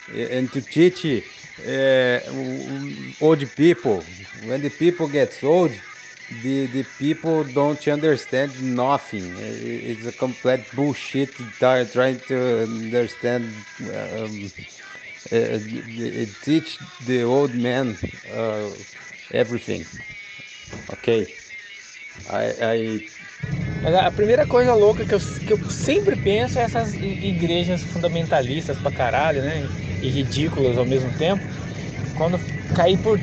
and 0.08 0.52
to 0.54 0.62
teach 0.62 1.06
uh, 1.06 2.20
old 3.20 3.56
people. 3.56 4.06
When 4.34 4.62
the 4.62 4.72
people 4.72 5.08
get 5.10 5.44
old, 5.44 5.82
the 6.32 6.68
the 6.68 6.84
people 6.98 7.44
don't 7.44 7.88
understand 7.88 8.52
nothing. 8.62 9.36
It's 9.38 10.06
a 10.06 10.12
complete 10.12 10.64
bullshit. 10.74 11.30
Trying 11.60 12.20
to 12.28 12.64
understand, 12.64 13.66
um, 13.82 14.52
uh, 15.32 15.60
teach 16.42 16.80
the 17.06 17.24
old 17.24 17.56
man 17.56 17.98
uh, 18.32 18.70
everything. 19.32 19.86
Ok. 20.90 21.28
I, 22.30 22.46
I... 22.62 23.02
A 24.06 24.12
primeira 24.12 24.46
coisa 24.46 24.74
louca 24.74 25.06
que 25.06 25.16
eu, 25.16 25.20
que 25.20 25.54
eu 25.54 25.70
sempre 25.70 26.16
penso 26.16 26.60
é 26.60 26.64
essas 26.64 26.94
igrejas 26.96 27.82
fundamentalistas 27.84 28.78
pra 28.78 28.92
caralho, 28.92 29.42
né? 29.42 29.64
E 30.04 30.10
ridículas 30.10 30.78
ao 30.78 30.86
mesmo 30.86 31.10
tempo. 31.18 31.42
Quando 32.16 32.38
cair 32.76 32.98
por 32.98 33.18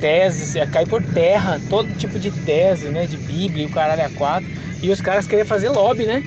teses, 0.00 0.54
cai 0.70 0.86
por 0.86 1.02
terra, 1.02 1.60
todo 1.68 1.96
tipo 1.96 2.18
de 2.18 2.30
tese, 2.30 2.88
né? 2.88 3.06
De 3.06 3.16
Bíblia 3.16 3.64
e 3.64 3.66
o 3.66 3.70
caralho 3.70 4.04
a 4.04 4.10
quatro. 4.10 4.48
E 4.82 4.90
os 4.90 5.00
caras 5.00 5.26
queriam 5.26 5.46
fazer 5.46 5.68
lobby, 5.68 6.04
né? 6.04 6.22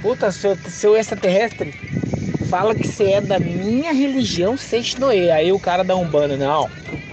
Puta, 0.00 0.30
seu, 0.30 0.56
seu 0.68 0.96
extraterrestre, 0.96 1.72
fala 2.50 2.74
que 2.74 2.86
você 2.86 3.12
é 3.12 3.20
da 3.20 3.38
minha 3.38 3.92
religião 3.92 4.56
Seixnoe. 4.56 5.30
Aí 5.30 5.52
o 5.52 5.58
cara 5.58 5.82
dá 5.82 5.96
um 5.96 6.04
bando, 6.04 6.36
não, 6.36 6.68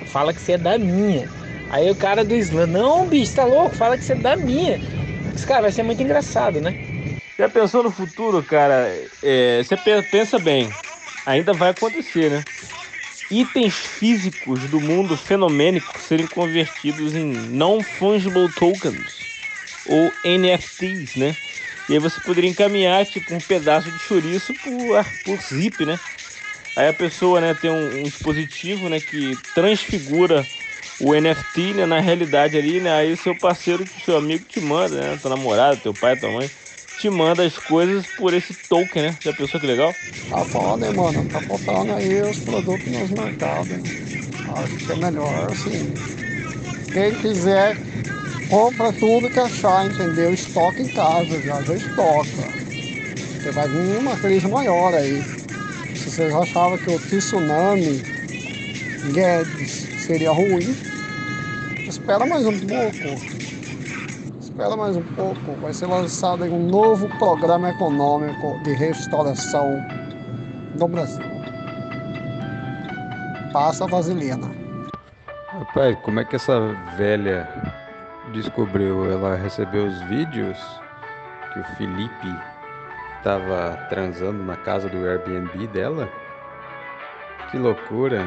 fala 0.08 0.34
que 0.34 0.42
você 0.42 0.54
é 0.54 0.58
da 0.58 0.78
minha. 0.78 1.28
Aí 1.70 1.90
o 1.90 1.96
cara 1.96 2.24
do 2.24 2.36
Islã, 2.36 2.68
não, 2.68 3.08
bicho, 3.08 3.34
tá 3.34 3.46
louco, 3.46 3.76
fala 3.76 3.98
que 3.98 4.04
você 4.04 4.12
é 4.14 4.18
da 4.18 4.36
minha. 4.36 4.80
Esse 5.34 5.48
cara 5.48 5.62
vai 5.62 5.72
ser 5.72 5.84
muito 5.84 6.04
engraçado, 6.04 6.60
né? 6.60 6.76
Já 7.40 7.48
pensou 7.48 7.82
no 7.82 7.90
futuro, 7.90 8.44
cara? 8.44 8.94
É, 9.24 9.64
você 9.64 9.78
pensa 10.12 10.38
bem, 10.38 10.70
ainda 11.26 11.54
vai 11.54 11.70
acontecer, 11.70 12.30
né? 12.30 12.44
Itens 13.32 13.76
físicos 13.76 14.68
do 14.68 14.82
mundo 14.82 15.16
fenomênico 15.16 16.00
serem 16.02 16.28
convertidos 16.28 17.16
em 17.16 17.26
non-fungible 17.26 18.50
tokens 18.52 19.32
ou 19.86 20.20
NFTs, 20.24 21.16
né? 21.16 21.38
E 21.88 21.94
aí 21.94 22.00
você 22.00 22.20
poderia 22.20 22.50
encaminhar 22.50 23.06
tipo 23.06 23.34
um 23.34 23.42
pedaço 23.42 23.92
de 23.92 23.98
chouriço 24.00 24.54
por, 24.56 25.04
por 25.24 25.42
zip, 25.42 25.86
né? 25.86 26.00
Aí 26.76 26.88
a 26.88 26.94
pessoa, 26.94 27.42
né, 27.42 27.54
tem 27.54 27.70
um, 27.72 28.04
um 28.06 28.08
dispositivo, 28.10 28.90
né, 28.90 29.00
que 29.02 29.38
transfigura 29.54 30.50
o 31.00 31.14
NFT, 31.16 31.74
né, 31.74 31.86
na 31.86 32.00
realidade 32.00 32.58
ali, 32.58 32.80
né? 32.82 32.92
Aí 32.94 33.12
o 33.14 33.18
seu 33.18 33.36
parceiro, 33.36 33.90
seu 33.98 34.18
amigo 34.18 34.46
te 34.46 34.60
manda, 34.60 35.12
né? 35.16 35.18
Teu 35.22 35.30
namorado, 35.30 35.82
teu 35.82 35.94
pai, 35.94 36.18
tua 36.18 36.32
mãe 36.32 36.52
te 37.02 37.10
manda 37.10 37.44
as 37.44 37.58
coisas 37.58 38.06
por 38.16 38.32
esse 38.32 38.54
token, 38.70 39.02
né? 39.02 39.18
Já 39.24 39.34
pensou 39.34 39.60
que 39.60 39.66
legal? 39.66 39.92
Tá 40.30 40.46
foda, 40.46 40.86
hein, 40.86 40.94
mano? 40.94 41.26
Tá 41.26 41.42
faltando 41.42 41.94
aí 41.94 42.22
os 42.22 42.38
produtos 42.38 42.86
nos 42.86 43.10
mercados. 43.10 43.76
Acho 44.48 44.86
que 44.86 44.92
é 44.92 44.96
melhor, 44.96 45.52
assim. 45.52 45.96
Quem 46.94 47.16
quiser, 47.16 47.76
compra 48.48 48.94
tudo 48.94 49.32
que 49.32 49.40
achar, 49.40 49.88
entendeu? 49.88 50.32
Estoca 50.32 50.80
em 50.80 50.90
casa, 50.90 51.42
já, 51.42 51.64
já 51.64 51.74
estoca. 51.74 52.30
Porque 53.34 53.50
vai 53.50 53.68
vir 53.68 53.98
uma 53.98 54.16
crise 54.18 54.48
maior 54.48 54.94
aí. 54.94 55.24
Se 55.96 56.12
vocês 56.12 56.32
achavam 56.36 56.78
que 56.78 56.92
o 56.92 57.00
tsunami 57.00 58.04
Guedes 59.12 59.88
seria 60.06 60.32
ruim, 60.32 60.78
espera 61.88 62.28
mais 62.28 62.46
um 62.46 62.60
pouco 62.60 63.31
espera 64.52 64.76
mais 64.76 64.98
um 64.98 65.04
pouco, 65.16 65.54
vai 65.62 65.74
ser 65.74 65.86
lançado 65.86 66.44
um 66.44 66.68
novo 66.68 67.08
programa 67.18 67.70
econômico 67.70 68.62
de 68.64 68.74
restauração 68.74 69.66
no 70.78 70.88
Brasil. 70.90 71.24
Passa 73.54 73.86
a 73.86 73.88
vaselina. 73.88 74.52
Rapaz, 75.48 75.98
como 76.04 76.20
é 76.20 76.26
que 76.26 76.36
essa 76.36 76.60
velha 76.98 77.48
descobriu? 78.34 79.10
Ela 79.10 79.36
recebeu 79.36 79.86
os 79.86 80.02
vídeos 80.04 80.58
que 81.54 81.60
o 81.60 81.64
Felipe 81.78 82.36
estava 83.18 83.78
transando 83.90 84.44
na 84.44 84.58
casa 84.58 84.90
do 84.90 85.06
Airbnb 85.06 85.68
dela? 85.68 86.10
Que 87.50 87.58
loucura! 87.58 88.22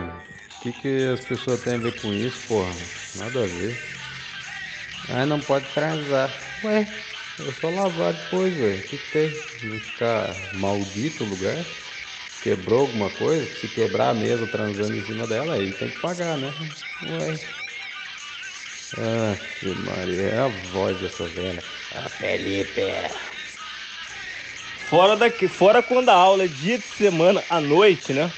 O 0.56 0.60
que, 0.62 0.72
que 0.72 1.12
as 1.12 1.20
pessoas 1.20 1.60
têm 1.60 1.74
a 1.74 1.78
ver 1.78 2.00
com 2.00 2.14
isso, 2.14 2.40
porra? 2.48 2.72
Nada 3.14 3.44
a 3.44 3.46
ver. 3.46 4.03
Ah, 5.08 5.26
não 5.26 5.40
pode 5.40 5.72
transar. 5.72 6.60
Ué, 6.64 6.86
eu 7.38 7.52
só 7.52 7.68
lavar 7.70 8.14
depois, 8.14 8.54
velho. 8.56 8.80
O 8.80 8.82
que, 8.84 8.98
que 8.98 9.06
tem? 9.06 9.44
Não 9.62 9.80
ficar 9.80 10.50
maldito 10.54 11.24
o 11.24 11.26
lugar? 11.26 11.66
Quebrou 12.40 12.80
alguma 12.82 13.10
coisa? 13.10 13.46
Se 13.46 13.68
quebrar 13.68 14.10
a 14.10 14.14
mesa 14.14 14.46
transando 14.46 14.96
em 14.96 15.02
cima 15.02 15.26
dela, 15.26 15.54
aí 15.54 15.72
tem 15.72 15.90
que 15.90 16.00
pagar, 16.00 16.36
né? 16.38 16.54
Ué. 17.02 17.40
Ah, 18.96 19.36
que 19.56 19.74
Maria, 19.74 20.22
é 20.22 20.38
a 20.38 20.48
voz 20.48 20.98
dessa 20.98 21.28
velha. 21.28 21.64
Ah, 21.90 22.08
Felipe. 22.08 22.82
Fora 24.76 25.16
daqui, 25.16 25.48
fora 25.48 25.82
quando 25.82 26.10
a 26.10 26.14
aula 26.14 26.44
é 26.44 26.48
dia 26.48 26.78
de 26.78 26.86
semana 26.86 27.44
à 27.48 27.60
noite, 27.60 28.12
né? 28.12 28.32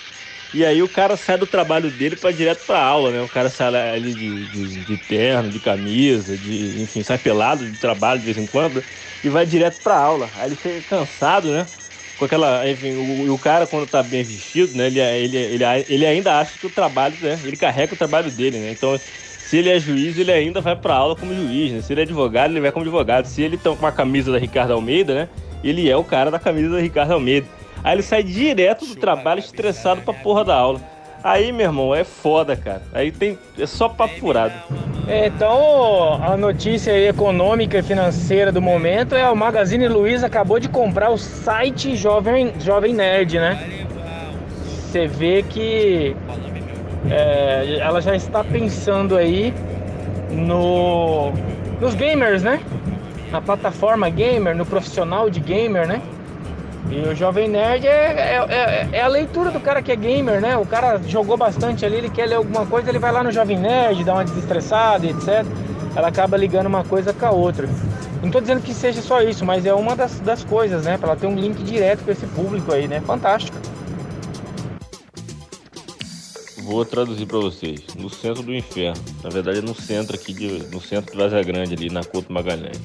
E 0.56 0.64
aí 0.64 0.82
o 0.82 0.88
cara 0.88 1.18
sai 1.18 1.36
do 1.36 1.46
trabalho 1.46 1.90
dele 1.90 2.16
para 2.16 2.32
direto 2.32 2.64
para 2.66 2.82
aula, 2.82 3.10
né? 3.10 3.20
O 3.20 3.28
cara 3.28 3.50
sai 3.50 3.94
ali 3.94 4.14
de, 4.14 4.46
de, 4.46 4.84
de, 4.84 4.96
terno, 4.96 5.50
de 5.50 5.60
camisa, 5.60 6.34
de, 6.34 6.80
enfim, 6.80 7.02
sai 7.02 7.18
pelado 7.18 7.70
de 7.70 7.78
trabalho 7.78 8.20
de 8.20 8.24
vez 8.24 8.38
em 8.38 8.46
quando 8.46 8.82
e 9.22 9.28
vai 9.28 9.44
direto 9.44 9.82
para 9.82 9.98
aula. 9.98 10.30
Aí 10.38 10.48
ele 10.48 10.56
fica 10.56 10.80
cansado, 10.88 11.52
né? 11.52 11.66
com 12.18 12.24
aquela. 12.24 12.66
Enfim, 12.70 12.94
o, 12.94 13.34
o 13.34 13.38
cara, 13.38 13.66
quando 13.66 13.86
tá 13.86 14.02
bem 14.02 14.24
vestido, 14.24 14.74
né? 14.78 14.86
Ele, 14.86 14.98
ele, 14.98 15.36
ele, 15.36 15.64
ele 15.90 16.06
ainda 16.06 16.38
acha 16.38 16.58
que 16.58 16.66
o 16.66 16.70
trabalho, 16.70 17.14
né? 17.20 17.38
Ele 17.44 17.56
carrega 17.58 17.92
o 17.92 17.96
trabalho 17.96 18.30
dele, 18.30 18.58
né? 18.58 18.70
Então, 18.70 18.98
se 18.98 19.58
ele 19.58 19.68
é 19.68 19.78
juiz, 19.78 20.16
ele 20.16 20.32
ainda 20.32 20.62
vai 20.62 20.74
pra 20.74 20.94
aula 20.94 21.14
como 21.14 21.34
juiz, 21.34 21.70
né? 21.70 21.82
Se 21.82 21.92
ele 21.92 22.00
é 22.00 22.04
advogado, 22.04 22.50
ele 22.52 22.62
vai 22.62 22.72
como 22.72 22.82
advogado. 22.82 23.26
Se 23.26 23.42
ele 23.42 23.58
tá 23.58 23.68
com 23.68 23.76
uma 23.76 23.92
camisa 23.92 24.32
da 24.32 24.38
Ricardo 24.38 24.72
Almeida, 24.72 25.14
né? 25.14 25.28
Ele 25.62 25.86
é 25.86 25.96
o 25.98 26.04
cara 26.04 26.30
da 26.30 26.38
camisa 26.38 26.70
da 26.70 26.80
Ricardo 26.80 27.12
Almeida. 27.12 27.46
Aí 27.86 27.94
ele 27.94 28.02
sai 28.02 28.24
direto 28.24 28.84
do 28.84 28.96
trabalho 28.96 29.38
estressado 29.38 30.02
pra 30.02 30.12
porra 30.12 30.44
da 30.44 30.56
aula. 30.56 30.80
Aí, 31.22 31.52
meu 31.52 31.66
irmão, 31.66 31.94
é 31.94 32.02
foda, 32.02 32.56
cara. 32.56 32.82
Aí 32.92 33.12
tem. 33.12 33.38
É 33.56 33.64
só 33.64 33.88
papo 33.88 34.18
furado. 34.18 34.52
É, 35.06 35.28
Então, 35.28 36.20
a 36.20 36.36
notícia 36.36 36.90
econômica 37.08 37.78
e 37.78 37.82
financeira 37.84 38.50
do 38.50 38.60
momento 38.60 39.14
é 39.14 39.30
o 39.30 39.36
Magazine 39.36 39.86
Luiza 39.86 40.26
acabou 40.26 40.58
de 40.58 40.68
comprar 40.68 41.10
o 41.10 41.16
site 41.16 41.94
Jovem, 41.94 42.54
Jovem 42.58 42.92
Nerd, 42.92 43.38
né? 43.38 43.86
Você 44.64 45.06
vê 45.06 45.44
que 45.44 46.16
é, 47.08 47.78
ela 47.78 48.00
já 48.00 48.16
está 48.16 48.42
pensando 48.42 49.16
aí 49.16 49.54
no, 50.32 51.30
nos 51.80 51.94
gamers, 51.94 52.42
né? 52.42 52.58
Na 53.30 53.40
plataforma 53.40 54.10
gamer, 54.10 54.56
no 54.56 54.66
profissional 54.66 55.30
de 55.30 55.38
gamer, 55.38 55.86
né? 55.86 56.02
E 56.90 57.08
o 57.08 57.14
Jovem 57.14 57.48
Nerd 57.48 57.86
é, 57.86 57.90
é, 57.90 58.46
é, 58.48 58.88
é 58.92 59.02
a 59.02 59.08
leitura 59.08 59.50
do 59.50 59.58
cara 59.58 59.82
que 59.82 59.90
é 59.90 59.96
gamer, 59.96 60.40
né? 60.40 60.56
O 60.56 60.64
cara 60.64 61.00
jogou 61.06 61.36
bastante 61.36 61.84
ali, 61.84 61.96
ele 61.96 62.10
quer 62.10 62.26
ler 62.26 62.36
alguma 62.36 62.64
coisa, 62.64 62.88
ele 62.88 62.98
vai 62.98 63.10
lá 63.10 63.24
no 63.24 63.32
Jovem 63.32 63.58
Nerd, 63.58 64.04
dá 64.04 64.14
uma 64.14 64.24
desestressada, 64.24 65.04
etc. 65.04 65.44
Ela 65.96 66.08
acaba 66.08 66.36
ligando 66.36 66.66
uma 66.66 66.84
coisa 66.84 67.12
com 67.12 67.26
a 67.26 67.30
outra. 67.30 67.68
Não 68.22 68.30
tô 68.30 68.40
dizendo 68.40 68.62
que 68.62 68.72
seja 68.72 69.02
só 69.02 69.20
isso, 69.20 69.44
mas 69.44 69.66
é 69.66 69.74
uma 69.74 69.96
das, 69.96 70.20
das 70.20 70.44
coisas, 70.44 70.84
né? 70.84 70.96
Pra 70.96 71.10
ela 71.10 71.16
ter 71.16 71.26
um 71.26 71.34
link 71.34 71.62
direto 71.62 72.04
com 72.04 72.10
esse 72.10 72.26
público 72.26 72.72
aí, 72.72 72.86
né? 72.86 73.00
Fantástico. 73.00 73.56
Vou 76.62 76.84
traduzir 76.84 77.26
pra 77.26 77.38
vocês. 77.38 77.82
No 77.96 78.10
centro 78.10 78.42
do 78.42 78.54
inferno. 78.54 79.00
Na 79.22 79.30
verdade 79.30 79.58
é 79.58 79.62
no 79.62 79.74
centro 79.74 80.16
aqui, 80.16 80.32
de, 80.32 80.66
no 80.72 80.80
centro 80.80 81.12
de 81.12 81.18
Vaza 81.18 81.42
Grande, 81.42 81.74
ali 81.74 81.90
na 81.90 82.02
Couto 82.02 82.32
Magalhães. 82.32 82.80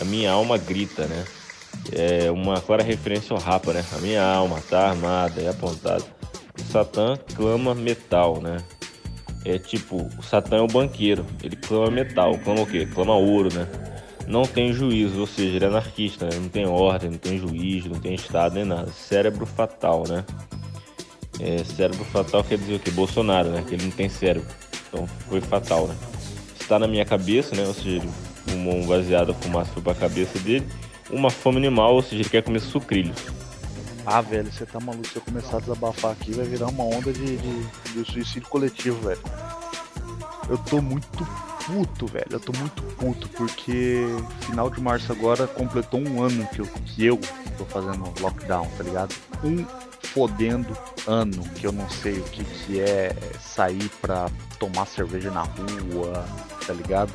A 0.00 0.04
minha 0.04 0.30
alma 0.30 0.58
grita, 0.58 1.06
né? 1.06 1.24
É 1.92 2.30
uma 2.30 2.60
clara 2.60 2.82
referência 2.82 3.34
ao 3.34 3.40
Rapa, 3.40 3.72
né? 3.72 3.84
A 3.92 3.98
minha 3.98 4.24
alma 4.24 4.60
tá 4.68 4.88
armada 4.88 5.40
e 5.40 5.48
apontada. 5.48 6.04
O 6.58 6.62
Satã 6.72 7.16
clama 7.34 7.74
metal, 7.74 8.40
né? 8.40 8.58
É 9.44 9.58
tipo, 9.58 10.08
o 10.18 10.22
Satã 10.22 10.56
é 10.56 10.60
o 10.60 10.66
banqueiro, 10.66 11.26
ele 11.42 11.56
clama 11.56 11.90
metal, 11.90 12.38
clama 12.38 12.62
o 12.62 12.66
quê? 12.66 12.86
Clama 12.86 13.14
ouro, 13.14 13.52
né? 13.52 13.68
Não 14.26 14.44
tem 14.44 14.72
juízo, 14.72 15.20
ou 15.20 15.26
seja, 15.26 15.56
ele 15.56 15.64
é 15.66 15.68
anarquista, 15.68 16.24
né? 16.24 16.32
Não 16.36 16.48
tem 16.48 16.66
ordem, 16.66 17.10
não 17.10 17.18
tem 17.18 17.38
juiz, 17.38 17.84
não 17.84 18.00
tem 18.00 18.14
estado 18.14 18.54
nem 18.54 18.64
nada. 18.64 18.90
Cérebro 18.90 19.44
fatal, 19.44 20.04
né? 20.08 20.24
É, 21.38 21.62
cérebro 21.64 22.04
fatal 22.06 22.42
quer 22.42 22.56
dizer 22.56 22.76
o 22.76 22.78
quê? 22.78 22.90
Bolsonaro, 22.90 23.50
né? 23.50 23.62
Que 23.68 23.74
ele 23.74 23.84
não 23.84 23.90
tem 23.90 24.08
cérebro. 24.08 24.48
Então 24.88 25.06
foi 25.28 25.42
fatal, 25.42 25.86
né? 25.86 25.94
Está 26.58 26.78
na 26.78 26.86
minha 26.86 27.04
cabeça, 27.04 27.54
né? 27.54 27.66
Ou 27.66 27.74
seja, 27.74 27.96
ele 27.96 28.08
fumou 28.46 28.76
um 28.76 28.86
baseado, 28.86 29.32
a 29.32 29.34
fumaça 29.34 29.70
foi 29.72 29.82
pra 29.82 29.94
cabeça 29.94 30.38
dele 30.38 30.66
uma 31.14 31.30
fome 31.30 31.58
animal, 31.58 31.94
ou 31.94 32.02
seja, 32.02 32.16
ele 32.16 32.28
quer 32.28 32.42
comer 32.42 32.60
sucrilhos. 32.60 33.16
Ah, 34.06 34.20
velho, 34.20 34.52
você 34.52 34.66
tá 34.66 34.78
maluco. 34.80 35.08
Se 35.08 35.16
eu 35.16 35.22
começar 35.22 35.56
a 35.56 35.60
desabafar 35.60 36.12
aqui, 36.12 36.32
vai 36.32 36.44
virar 36.44 36.66
uma 36.66 36.84
onda 36.84 37.12
de, 37.12 37.36
de, 37.36 37.64
de 37.94 38.12
suicídio 38.12 38.48
coletivo, 38.48 39.00
velho. 39.00 39.20
Eu 40.48 40.58
tô 40.58 40.82
muito 40.82 41.26
puto, 41.66 42.06
velho. 42.06 42.26
Eu 42.30 42.40
tô 42.40 42.52
muito 42.52 42.82
puto, 42.82 43.28
porque 43.30 44.04
final 44.40 44.68
de 44.68 44.80
março 44.80 45.10
agora 45.10 45.46
completou 45.46 46.00
um 46.00 46.22
ano 46.22 46.46
que 46.48 46.60
eu, 46.60 46.66
que 46.84 47.06
eu 47.06 47.18
tô 47.56 47.64
fazendo 47.64 48.12
lockdown, 48.20 48.68
tá 48.76 48.84
ligado? 48.84 49.14
Um 49.42 49.64
fodendo 50.02 50.76
ano 51.06 51.42
que 51.54 51.66
eu 51.66 51.72
não 51.72 51.88
sei 51.88 52.18
o 52.18 52.22
que, 52.24 52.44
que 52.44 52.80
é 52.80 53.16
sair 53.40 53.88
pra 54.00 54.28
tomar 54.58 54.86
cerveja 54.86 55.30
na 55.30 55.42
rua, 55.42 56.26
tá 56.66 56.74
ligado? 56.74 57.12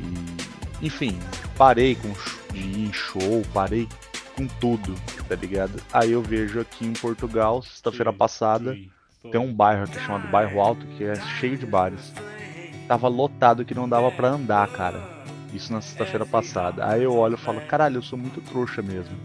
E, 0.00 0.86
enfim, 0.86 1.18
parei 1.56 1.94
com 1.94 2.12
de 2.52 2.60
em 2.60 2.92
show, 2.92 3.42
parei 3.52 3.88
com 4.36 4.46
tudo, 4.46 4.94
tá 5.28 5.34
ligado? 5.34 5.80
Aí 5.92 6.12
eu 6.12 6.22
vejo 6.22 6.60
aqui 6.60 6.86
em 6.86 6.92
Portugal, 6.92 7.62
sexta-feira 7.62 8.12
passada, 8.12 8.76
tem 9.30 9.40
um 9.40 9.52
bairro 9.52 9.84
aqui 9.84 9.98
chamado 10.00 10.28
Bairro 10.28 10.60
Alto, 10.60 10.86
que 10.86 11.04
é 11.04 11.14
cheio 11.38 11.56
de 11.56 11.66
bares. 11.66 12.12
Tava 12.86 13.08
lotado 13.08 13.64
que 13.64 13.74
não 13.74 13.88
dava 13.88 14.10
para 14.10 14.28
andar, 14.28 14.68
cara. 14.68 15.00
Isso 15.52 15.72
na 15.72 15.80
sexta-feira 15.80 16.26
passada. 16.26 16.86
Aí 16.86 17.02
eu 17.02 17.14
olho 17.14 17.34
e 17.34 17.38
falo, 17.38 17.60
caralho, 17.62 17.98
eu 17.98 18.02
sou 18.02 18.18
muito 18.18 18.40
trouxa 18.40 18.82
mesmo. 18.82 19.16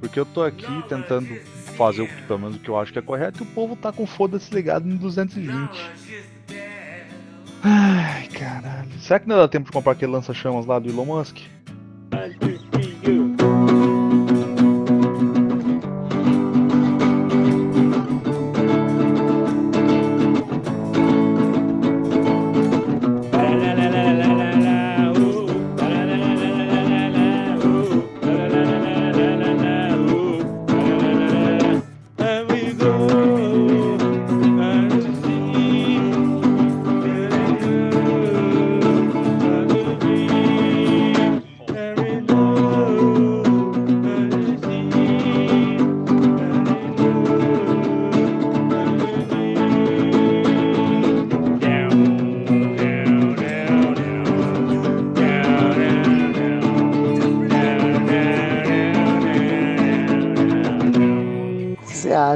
Porque 0.00 0.18
eu 0.18 0.26
tô 0.26 0.42
aqui 0.42 0.82
tentando 0.88 1.28
fazer 1.76 2.02
o, 2.02 2.08
pelo 2.26 2.38
menos 2.38 2.56
o 2.56 2.58
que 2.58 2.68
eu 2.68 2.78
acho 2.78 2.92
que 2.92 2.98
é 2.98 3.02
correto 3.02 3.42
e 3.42 3.46
o 3.46 3.50
povo 3.50 3.76
tá 3.76 3.92
com 3.92 4.06
foda-se 4.06 4.52
ligado 4.52 4.84
no 4.84 4.96
220. 4.96 6.33
Ai, 7.64 8.28
caralho. 8.28 8.90
Será 9.00 9.18
que 9.18 9.26
não 9.26 9.36
dá 9.36 9.48
tempo 9.48 9.66
de 9.66 9.72
comprar 9.72 9.92
aquele 9.92 10.12
lança-chamas 10.12 10.66
lá 10.66 10.78
do 10.78 10.90
Elon 10.90 11.06
Musk? 11.06 11.38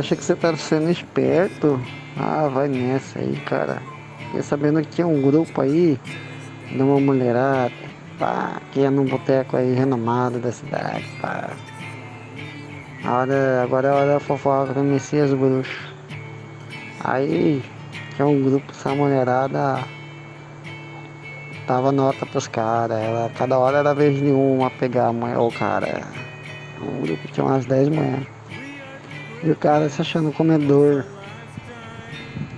Acha 0.09 0.17
que 0.17 0.25
você 0.25 0.35
tá 0.35 0.57
sendo 0.57 0.91
esperto? 0.91 1.79
Ah, 2.17 2.49
vai 2.49 2.67
nessa 2.67 3.19
aí, 3.19 3.37
cara. 3.45 3.83
Fiquei 4.19 4.43
sabendo 4.43 4.81
que 4.81 4.89
tinha 4.89 5.07
um 5.07 5.21
grupo 5.21 5.61
aí 5.61 6.01
de 6.71 6.81
uma 6.81 6.99
mulherada, 6.99 7.71
pá, 8.19 8.59
que 8.73 8.81
ia 8.81 8.91
num 8.91 9.05
boteco 9.05 9.59
aí 9.59 9.75
renomado 9.75 10.39
da 10.39 10.51
cidade, 10.51 11.05
pá. 11.21 11.51
Hora, 13.05 13.63
agora 13.63 13.89
é 13.89 13.93
hora 13.93 14.13
da 14.15 14.21
fofoca 14.21 14.73
do 14.73 14.83
Messias 14.83 15.35
Bruxo. 15.35 15.95
Aí 17.05 17.63
tinha 18.17 18.27
um 18.27 18.43
grupo 18.43 18.67
dessa 18.73 18.95
mulherada 18.95 19.85
dava 21.67 21.93
nota 21.93 22.25
pros 22.25 22.49
caras. 22.49 22.99
Cada 23.37 23.59
hora 23.59 23.79
era 23.79 23.95
vez 23.95 24.19
de 24.19 24.31
uma 24.31 24.71
pegar 24.71 25.09
a 25.09 25.13
mulher, 25.13 25.37
o 25.37 25.53
cara. 25.53 26.01
Um 26.81 27.03
grupo 27.03 27.29
tinha 27.29 27.45
umas 27.45 27.67
10 27.67 27.91
mulheres. 27.91 28.38
E 29.43 29.51
o 29.51 29.57
cara 29.57 29.89
se 29.89 30.01
achando 30.01 30.33
comedor. 30.33 31.05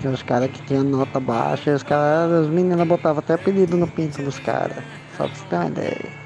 Tinha 0.01 0.13
os 0.13 0.23
caras 0.23 0.51
que 0.51 0.63
tinham 0.63 0.83
nota 0.83 1.21
baixa, 1.21 1.75
os 1.75 1.83
caras, 1.83 2.33
as 2.33 2.47
meninas 2.49 2.87
botavam 2.87 3.19
até 3.19 3.35
apelido 3.35 3.77
no 3.77 3.87
pinto 3.87 4.23
dos 4.23 4.39
caras. 4.39 4.83
Só 5.17 5.27
pra 5.27 5.35
você 5.35 5.45
ter 5.45 5.57
uma 5.57 5.67
ideia. 5.67 6.21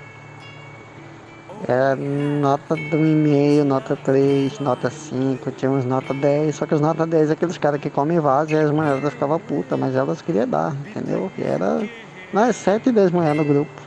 Era 1.66 1.96
nota 1.96 2.76
do 2.76 2.98
e-mail, 2.98 3.64
nota 3.64 3.96
3, 3.96 4.60
nota 4.60 4.90
5, 4.90 5.50
tinha 5.52 5.70
uns 5.70 5.86
nota 5.86 6.12
10, 6.12 6.54
só 6.54 6.66
que 6.66 6.74
os 6.74 6.80
nota 6.80 7.06
10 7.06 7.30
é 7.30 7.32
aqueles 7.32 7.56
caras 7.56 7.80
que 7.80 7.88
comem 7.88 8.20
vaso 8.20 8.52
e 8.52 8.54
as 8.54 8.70
mulheres 8.70 9.10
ficavam 9.10 9.40
putas, 9.40 9.78
mas 9.78 9.94
elas 9.96 10.20
queriam 10.20 10.46
dar, 10.46 10.76
entendeu? 10.86 11.32
E 11.38 11.42
era 11.42 11.88
é 12.34 12.52
7 12.52 12.90
e 12.90 12.92
10 12.92 13.12
mulheres 13.12 13.36
no 13.38 13.44
grupo. 13.44 13.82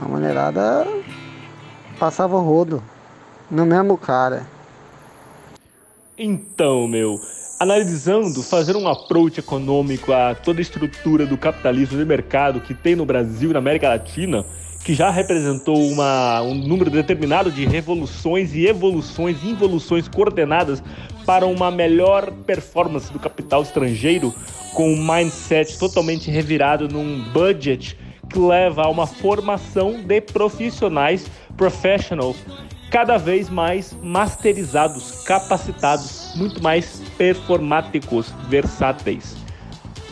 A 0.00 0.08
mulherada 0.08 0.84
passava 1.98 2.36
o 2.36 2.40
rodo 2.40 2.82
no 3.48 3.64
mesmo 3.64 3.96
cara. 3.96 4.44
Então, 6.24 6.86
meu, 6.86 7.20
analisando, 7.58 8.44
fazer 8.44 8.76
um 8.76 8.86
approach 8.86 9.40
econômico 9.40 10.12
a 10.12 10.36
toda 10.36 10.60
a 10.60 10.62
estrutura 10.62 11.26
do 11.26 11.36
capitalismo 11.36 11.98
de 11.98 12.04
mercado 12.04 12.60
que 12.60 12.74
tem 12.74 12.94
no 12.94 13.04
Brasil 13.04 13.50
e 13.50 13.52
na 13.52 13.58
América 13.58 13.88
Latina, 13.88 14.46
que 14.84 14.94
já 14.94 15.10
representou 15.10 15.76
uma, 15.90 16.40
um 16.42 16.54
número 16.54 16.90
determinado 16.90 17.50
de 17.50 17.66
revoluções 17.66 18.54
e 18.54 18.68
evoluções 18.68 19.42
involuções 19.42 20.06
coordenadas 20.06 20.80
para 21.26 21.44
uma 21.44 21.72
melhor 21.72 22.30
performance 22.46 23.12
do 23.12 23.18
capital 23.18 23.62
estrangeiro, 23.62 24.32
com 24.74 24.92
um 24.92 25.04
mindset 25.04 25.76
totalmente 25.76 26.30
revirado 26.30 26.86
num 26.86 27.20
budget 27.32 27.98
que 28.30 28.38
leva 28.38 28.84
a 28.84 28.88
uma 28.88 29.08
formação 29.08 30.00
de 30.04 30.20
profissionais, 30.20 31.26
professionals, 31.56 32.36
cada 32.92 33.16
vez 33.16 33.48
mais 33.48 33.96
masterizados, 34.02 35.22
capacitados, 35.24 36.34
muito 36.36 36.62
mais 36.62 37.02
performáticos, 37.16 38.30
versáteis. 38.50 39.34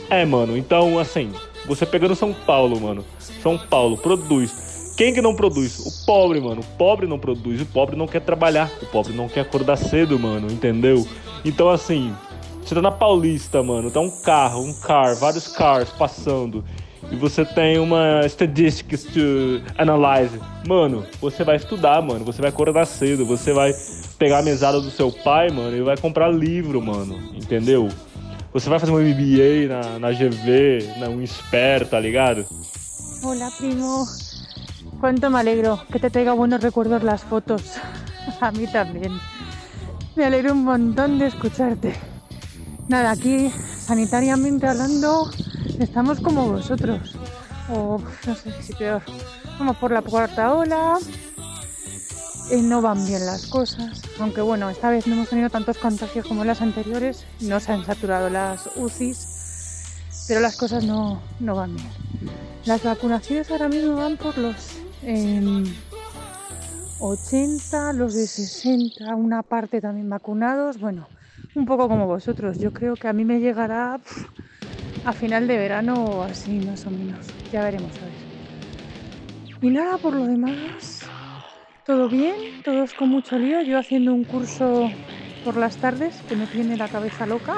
É, 0.08 0.24
mano, 0.24 0.56
então 0.56 0.98
assim, 0.98 1.30
você 1.66 1.84
pegando 1.84 2.16
São 2.16 2.32
Paulo, 2.32 2.80
mano. 2.80 3.04
São 3.42 3.58
Paulo 3.58 3.98
produz. 3.98 4.94
Quem 4.96 5.14
que 5.14 5.22
não 5.22 5.34
produz? 5.34 5.78
O 5.78 6.06
pobre, 6.06 6.40
mano. 6.40 6.62
O 6.62 6.76
pobre 6.76 7.06
não 7.06 7.18
produz. 7.18 7.60
O 7.60 7.66
pobre 7.66 7.96
não 7.96 8.06
quer 8.06 8.20
trabalhar. 8.20 8.70
O 8.82 8.86
pobre 8.86 9.12
não 9.12 9.28
quer 9.28 9.40
acordar 9.40 9.76
cedo, 9.76 10.18
mano. 10.18 10.50
Entendeu? 10.50 11.06
Então, 11.42 11.70
assim, 11.70 12.14
você 12.62 12.74
tá 12.74 12.82
na 12.82 12.90
Paulista, 12.90 13.62
mano. 13.62 13.90
Tá 13.90 14.00
um 14.00 14.10
carro, 14.10 14.62
um 14.62 14.74
car, 14.74 15.14
vários 15.16 15.48
cars 15.48 15.88
passando. 15.90 16.62
E 17.10 17.16
você 17.16 17.44
tem 17.44 17.78
uma 17.78 18.24
statistics 18.26 19.04
to 19.04 19.62
analyze. 19.76 20.38
Mano, 20.66 21.04
você 21.20 21.42
vai 21.42 21.56
estudar, 21.56 22.00
mano. 22.00 22.24
Você 22.24 22.40
vai 22.40 22.50
acordar 22.50 22.86
cedo. 22.86 23.26
Você 23.26 23.52
vai 23.52 23.74
pegar 24.18 24.38
a 24.38 24.42
mesada 24.42 24.80
do 24.80 24.90
seu 24.90 25.10
pai, 25.10 25.50
mano, 25.50 25.76
e 25.76 25.82
vai 25.82 25.96
comprar 25.96 26.28
livro, 26.28 26.80
mano. 26.80 27.18
Entendeu? 27.34 27.88
Você 28.52 28.68
vai 28.68 28.78
fazer 28.78 28.92
um 28.92 28.98
MBA 28.98 29.68
na, 29.68 29.98
na 29.98 30.12
GV, 30.12 30.98
na 30.98 31.08
Unisper, 31.08 31.86
tá 31.88 31.98
ligado? 31.98 32.46
Hola, 33.22 33.50
primo. 33.58 34.06
Cuánto 35.00 35.30
me 35.30 35.38
alegro 35.38 35.80
que 35.90 35.98
te 35.98 36.10
traiga 36.10 36.32
buenos 36.32 36.60
recuerdos 36.60 37.02
las 37.02 37.22
fotos. 37.22 37.62
A 38.40 38.50
mí 38.50 38.66
también. 38.66 39.12
Me 40.16 40.24
alegro 40.24 40.52
un 40.52 40.64
montón 40.64 41.18
de 41.18 41.26
escucharte. 41.26 41.94
Nada, 42.88 43.12
aquí 43.12 43.50
sanitariamente 43.50 44.66
hablando, 44.66 45.30
estamos 45.80 46.20
como 46.20 46.50
vosotros. 46.50 47.16
O 47.72 48.00
no 48.26 48.34
sé 48.34 48.52
si 48.62 48.72
peor. 48.74 49.02
Vamos 49.58 49.76
por 49.76 49.90
la 49.92 50.02
cuarta 50.02 50.52
ola. 50.54 50.98
eh, 52.50 52.62
no 52.62 52.82
van 52.82 53.04
bien 53.06 53.24
las 53.26 53.46
cosas. 53.46 54.02
Aunque 54.18 54.40
bueno, 54.40 54.68
esta 54.70 54.90
vez 54.90 55.06
no 55.06 55.14
hemos 55.14 55.28
tenido 55.28 55.50
tantos 55.50 55.78
contagios 55.78 56.26
como 56.26 56.44
las 56.44 56.60
anteriores. 56.62 57.24
No 57.40 57.60
se 57.60 57.72
han 57.72 57.84
saturado 57.84 58.28
las 58.30 58.68
UCIs. 58.76 59.26
Pero 60.28 60.40
las 60.40 60.56
cosas 60.56 60.84
no, 60.84 61.20
no 61.40 61.54
van 61.54 61.74
bien. 61.74 61.88
Las 62.64 62.82
vacunaciones 62.84 63.50
ahora 63.50 63.68
mismo 63.68 63.96
van 63.96 64.16
por 64.16 64.36
los 64.36 64.54
em, 65.02 65.64
80, 66.98 67.94
los 67.94 68.14
de 68.14 68.26
60, 68.26 69.14
una 69.16 69.42
parte 69.42 69.80
también 69.80 70.08
vacunados. 70.08 70.78
Bueno, 70.78 71.08
un 71.54 71.66
poco 71.66 71.88
como 71.88 72.06
vosotros. 72.06 72.58
Yo 72.58 72.72
creo 72.72 72.96
que 72.96 73.08
a 73.08 73.12
mí 73.12 73.24
me 73.24 73.40
llegará 73.40 74.00
a 75.04 75.12
final 75.12 75.46
de 75.46 75.56
verano 75.56 76.04
o 76.04 76.22
así, 76.22 76.60
más 76.60 76.86
o 76.86 76.90
menos. 76.90 77.26
Ya 77.52 77.62
veremos 77.62 77.96
a 78.02 78.06
ver. 78.06 78.14
Y 79.60 79.70
nada, 79.70 79.98
por 79.98 80.14
lo 80.14 80.24
demás, 80.24 81.10
todo 81.84 82.08
bien, 82.08 82.34
todos 82.64 82.94
con 82.94 83.08
mucho 83.08 83.38
lío. 83.38 83.62
Yo 83.62 83.78
haciendo 83.78 84.14
un 84.14 84.24
curso 84.24 84.90
por 85.42 85.56
las 85.56 85.76
tardes 85.78 86.22
que 86.22 86.36
me 86.36 86.46
tiene 86.46 86.76
la 86.76 86.88
cabeza 86.88 87.26
loca 87.26 87.54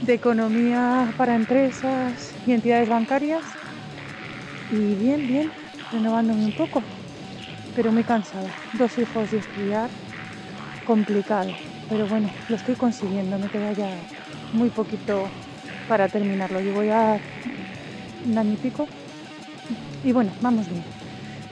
de 0.00 0.14
economía 0.14 1.12
para 1.16 1.34
empresas 1.34 2.34
y 2.46 2.52
entidades 2.52 2.88
bancarias. 2.88 3.44
Y 4.68 4.96
bien, 4.96 5.26
bien, 5.26 5.52
renovándome 5.90 6.44
un 6.44 6.52
poco, 6.52 6.82
pero 7.74 7.92
muy 7.92 8.04
cansada. 8.04 8.50
Dos 8.72 8.98
hijos 8.98 9.32
y 9.32 9.36
estudiar, 9.36 9.90
complicado. 10.84 11.75
Pero 11.88 12.06
bueno, 12.06 12.30
lo 12.48 12.56
estoy 12.56 12.74
consiguiendo, 12.74 13.38
me 13.38 13.48
queda 13.48 13.72
ya 13.72 13.88
muy 14.52 14.70
poquito 14.70 15.28
para 15.88 16.08
terminarlo. 16.08 16.60
Llevo 16.60 16.82
ya 16.82 17.18
un 18.24 18.38
año 18.38 18.54
y 18.54 18.56
pico. 18.56 18.88
Y 20.02 20.12
bueno, 20.12 20.32
vamos 20.40 20.68
bien. 20.68 20.84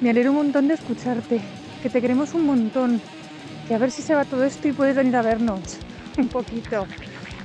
Me 0.00 0.10
alegro 0.10 0.30
un 0.30 0.36
montón 0.38 0.68
de 0.68 0.74
escucharte, 0.74 1.40
que 1.82 1.90
te 1.90 2.00
queremos 2.00 2.34
un 2.34 2.46
montón. 2.46 3.00
Que 3.68 3.74
a 3.74 3.78
ver 3.78 3.90
si 3.90 4.02
se 4.02 4.14
va 4.14 4.24
todo 4.24 4.44
esto 4.44 4.68
y 4.68 4.72
puedes 4.72 4.94
venir 4.96 5.16
a 5.16 5.22
vernos 5.22 5.78
un 6.18 6.28
poquito. 6.28 6.86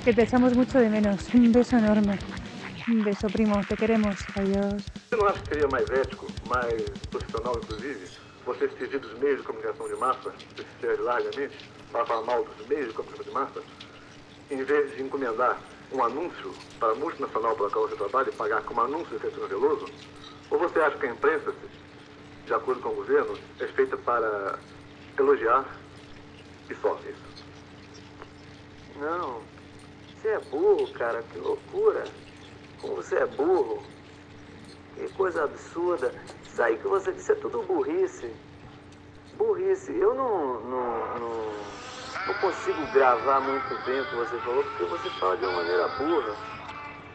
Que 0.04 0.12
te 0.12 0.22
echamos 0.22 0.54
mucho 0.54 0.78
de 0.78 0.88
menos. 0.88 1.32
Un 1.32 1.52
beso 1.52 1.78
enorme. 1.78 2.18
Um 2.88 3.04
beijo, 3.04 3.28
primo. 3.28 3.60
Te 3.68 3.76
queremos. 3.76 4.16
Adiós. 4.34 4.82
Você 5.08 5.16
não 5.16 5.28
acha 5.28 5.40
que 5.40 5.48
seria 5.48 5.68
mais 5.68 5.88
ético, 5.90 6.26
mais 6.48 6.82
profissional, 7.10 7.54
inclusive, 7.62 8.00
você 8.44 8.64
exigir 8.64 8.98
dos 8.98 9.18
meios 9.20 9.38
de 9.38 9.46
comunicação 9.46 9.86
de 9.88 9.96
massa, 9.96 10.32
largamente, 11.04 11.56
para 11.90 12.06
falar 12.06 12.22
mal 12.22 12.44
dos 12.44 12.66
meios 12.66 12.88
de 12.88 12.94
comunicação 12.94 13.24
de 13.24 13.30
massa, 13.32 13.62
em 14.50 14.62
vez 14.62 14.96
de 14.96 15.02
encomendar 15.02 15.58
um 15.92 16.02
anúncio 16.02 16.54
para 16.78 16.92
a 16.92 16.94
multinacional 16.94 17.56
pela 17.56 17.70
qual 17.70 17.88
você 17.88 17.96
trabalha 17.96 18.28
e 18.28 18.32
pagar 18.32 18.62
como 18.62 18.80
anúncio 18.80 19.16
de 19.16 19.18
Caetano 19.18 19.48
Veloso? 19.48 19.86
Ou 20.50 20.58
você 20.58 20.80
acha 20.80 20.96
que 20.98 21.06
a 21.06 21.10
imprensa, 21.10 21.52
de 22.46 22.54
acordo 22.54 22.80
com 22.80 22.90
o 22.90 22.94
governo, 22.94 23.36
é 23.58 23.66
feita 23.68 23.96
para 23.96 24.58
elogiar 25.18 25.64
e 26.68 26.74
só 26.76 26.98
isso? 27.08 27.30
Não. 29.00 29.42
Você 30.20 30.28
é 30.28 30.38
burro, 30.38 30.92
cara. 30.92 31.22
Que 31.32 31.38
loucura. 31.38 32.04
Como 32.80 32.96
você 32.96 33.16
é 33.16 33.26
burro. 33.26 33.82
Que 34.94 35.08
coisa 35.14 35.44
absurda. 35.44 36.14
Isso 36.44 36.62
aí 36.62 36.76
que 36.76 36.86
você 36.86 37.10
disse 37.12 37.32
é 37.32 37.36
tudo 37.36 37.62
burrice. 37.62 38.30
Burrice. 39.36 39.92
Eu 39.96 40.14
não, 40.14 40.60
não, 40.60 41.18
não, 41.18 41.52
não 42.26 42.34
consigo 42.34 42.86
gravar 42.92 43.40
muito 43.40 43.84
bem 43.84 44.00
o 44.00 44.04
que 44.06 44.14
você 44.16 44.36
falou, 44.38 44.64
porque 44.64 44.84
você 44.84 45.10
fala 45.18 45.36
de 45.36 45.44
uma 45.44 45.56
maneira 45.56 45.88
burra. 45.88 46.34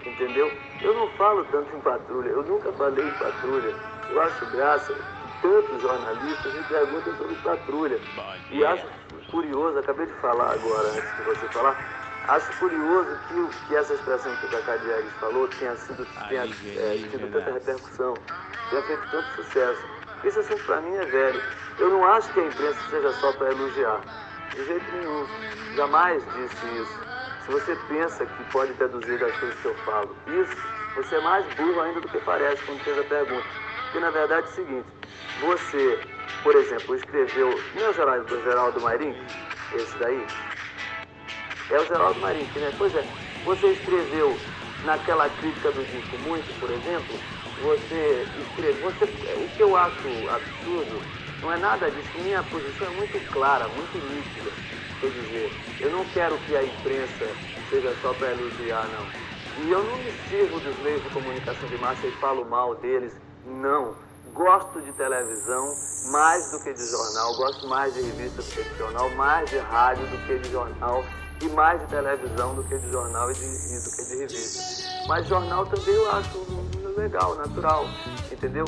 Entendeu? 0.06 0.51
Eu 0.82 0.93
não 0.93 1.08
falo 1.12 1.43
tanto 1.45 1.76
em 1.76 1.80
patrulha. 1.82 2.30
Eu 2.30 2.43
nunca 2.43 2.72
falei 2.74 3.08
em 3.08 3.12
patrulha. 3.12 3.76
Eu 4.10 4.22
acho 4.22 4.45
graça 4.51 4.93
que 4.93 5.41
tantos 5.41 5.82
jornalistas 5.82 6.53
me 6.53 6.64
perguntam 6.64 7.16
sobre 7.18 7.36
patrulha. 7.36 7.99
E 8.51 8.64
acho 8.64 8.86
curioso, 9.32 9.80
acabei 9.80 10.06
de 10.06 10.14
falar 10.14 10.53
agora, 10.53 10.89
antes 10.89 11.18
de 11.18 11.24
você 11.24 11.47
falar, 11.47 11.76
Acho 12.28 12.51
curioso 12.58 13.20
que, 13.28 13.68
que 13.68 13.76
essa 13.76 13.93
expressão 13.93 14.36
que 14.38 14.47
o 14.47 14.49
Cacá 14.49 14.78
Diegues 14.78 15.14
falou 15.20 15.47
tenha, 15.47 15.76
sido, 15.76 16.08
tenha 16.28 16.43
é, 16.43 16.97
tido 16.97 17.32
tanta 17.32 17.51
repercussão, 17.51 18.16
tenha 18.72 18.82
feito 18.82 19.12
tanto 19.12 19.28
sucesso. 19.36 19.84
Esse 20.24 20.39
assunto 20.39 20.64
para 20.64 20.82
mim 20.82 20.95
é 20.95 21.06
velho. 21.06 21.41
Eu 21.78 21.89
não 21.89 22.03
acho 22.03 22.34
que 22.34 22.39
a 22.39 22.45
imprensa 22.47 22.80
seja 22.89 23.14
só 23.14 23.32
para 23.34 23.51
elogiar. 23.51 24.01
De 24.54 24.66
jeito 24.66 24.91
nenhum. 24.91 25.28
Jamais 25.76 26.24
disse 26.36 26.66
isso. 26.82 27.06
Se 27.46 27.52
você 27.52 27.76
pensa 27.88 28.26
que 28.26 28.43
pode 28.52 28.74
deduzir 28.74 29.20
das 29.20 29.36
coisas 29.38 29.60
que 29.60 29.66
eu 29.66 29.76
falo 29.86 30.16
isso, 30.28 30.58
você 30.96 31.16
é 31.16 31.22
mais 31.22 31.46
burro 31.56 31.82
ainda 31.82 32.02
do 32.02 32.08
que 32.08 32.18
parece 32.20 32.64
quando 32.64 32.84
fez 32.84 32.98
a 32.98 33.04
pergunta. 33.04 33.46
Porque 33.84 34.00
na 34.00 34.10
verdade 34.10 34.41
é 34.41 34.46
o 34.46 34.56
seguinte, 34.56 34.88
você, 35.41 36.00
por 36.43 36.56
exemplo, 36.56 36.96
escreveu. 36.96 37.60
Não 37.76 37.86
é 37.86 37.89
o 37.89 37.93
Geraldo, 37.93 38.43
Geraldo 38.43 38.82
Marim? 38.82 39.16
Esse 39.74 39.98
daí? 39.98 40.26
É 41.72 41.80
o 41.80 41.86
Geraldo 41.86 42.20
Marink, 42.20 42.60
né? 42.60 42.72
Pois 42.78 42.96
é, 42.96 43.04
você 43.43 43.68
escreveu 43.68 44.38
naquela 44.86 45.28
crítica 45.30 45.72
do 45.72 45.84
disco 45.84 46.18
Muito, 46.20 46.60
por 46.60 46.70
exemplo, 46.72 47.16
você 47.62 48.28
escreveu. 48.41 48.91
Você, 48.91 49.06
o 49.06 49.50
que 49.56 49.64
eu 49.64 49.76
acho 49.76 50.30
absurdo 50.30 51.14
não 51.42 51.52
é 51.52 51.58
nada 51.58 51.90
disso. 51.92 52.10
Minha 52.22 52.44
posição 52.44 52.88
é 52.88 52.90
muito 52.92 53.32
clara, 53.32 53.68
muito 53.68 53.98
nítida. 53.98 54.52
Quer 55.00 55.10
dizer, 55.10 55.52
eu 55.82 55.92
não 55.92 56.06
quero 56.06 56.38
que 56.40 56.56
a 56.56 56.64
imprensa 56.64 57.28
seja 57.70 57.96
só 58.02 58.14
para 58.14 58.32
elogiar, 58.32 58.88
não. 58.88 59.66
E 59.66 59.72
eu 59.72 59.84
não 59.84 59.98
me 59.98 60.12
sirvo 60.30 60.60
dos 60.60 60.78
meios 60.80 61.02
de 61.04 61.10
comunicação 61.10 61.68
de 61.70 61.78
massa 61.78 62.06
e 62.08 62.12
falo 62.14 62.46
mal 62.46 62.76
deles, 62.76 63.14
não. 63.46 63.96
Gosto 64.34 64.82
de 64.82 64.92
televisão 64.94 65.76
mais 66.12 66.52
do 66.52 66.60
que 66.60 66.74
de 66.74 66.86
jornal, 66.86 67.36
gosto 67.36 67.68
mais 67.68 67.94
de 67.94 68.02
revista 68.02 68.42
do 68.42 68.50
que 68.50 68.64
de 68.64 68.78
jornal, 68.78 69.10
mais 69.12 69.50
de 69.50 69.58
rádio 69.60 70.06
do 70.08 70.18
que 70.26 70.40
de 70.40 70.52
jornal 70.52 71.06
e 71.42 71.48
mais 71.50 71.80
de 71.82 71.88
televisão 71.88 72.56
do 72.56 72.64
que 72.64 72.78
de 72.78 72.92
jornal 72.92 73.32
e, 73.32 73.34
de, 73.34 73.46
e 73.46 73.80
do 73.80 73.92
que 73.92 74.04
de 74.04 74.18
revista. 74.18 74.64
Mas 75.08 75.28
jornal 75.28 75.66
também 75.66 75.94
eu 75.94 76.12
acho 76.12 76.46
legal, 76.98 77.36
natural, 77.36 77.86
entendeu? 78.32 78.66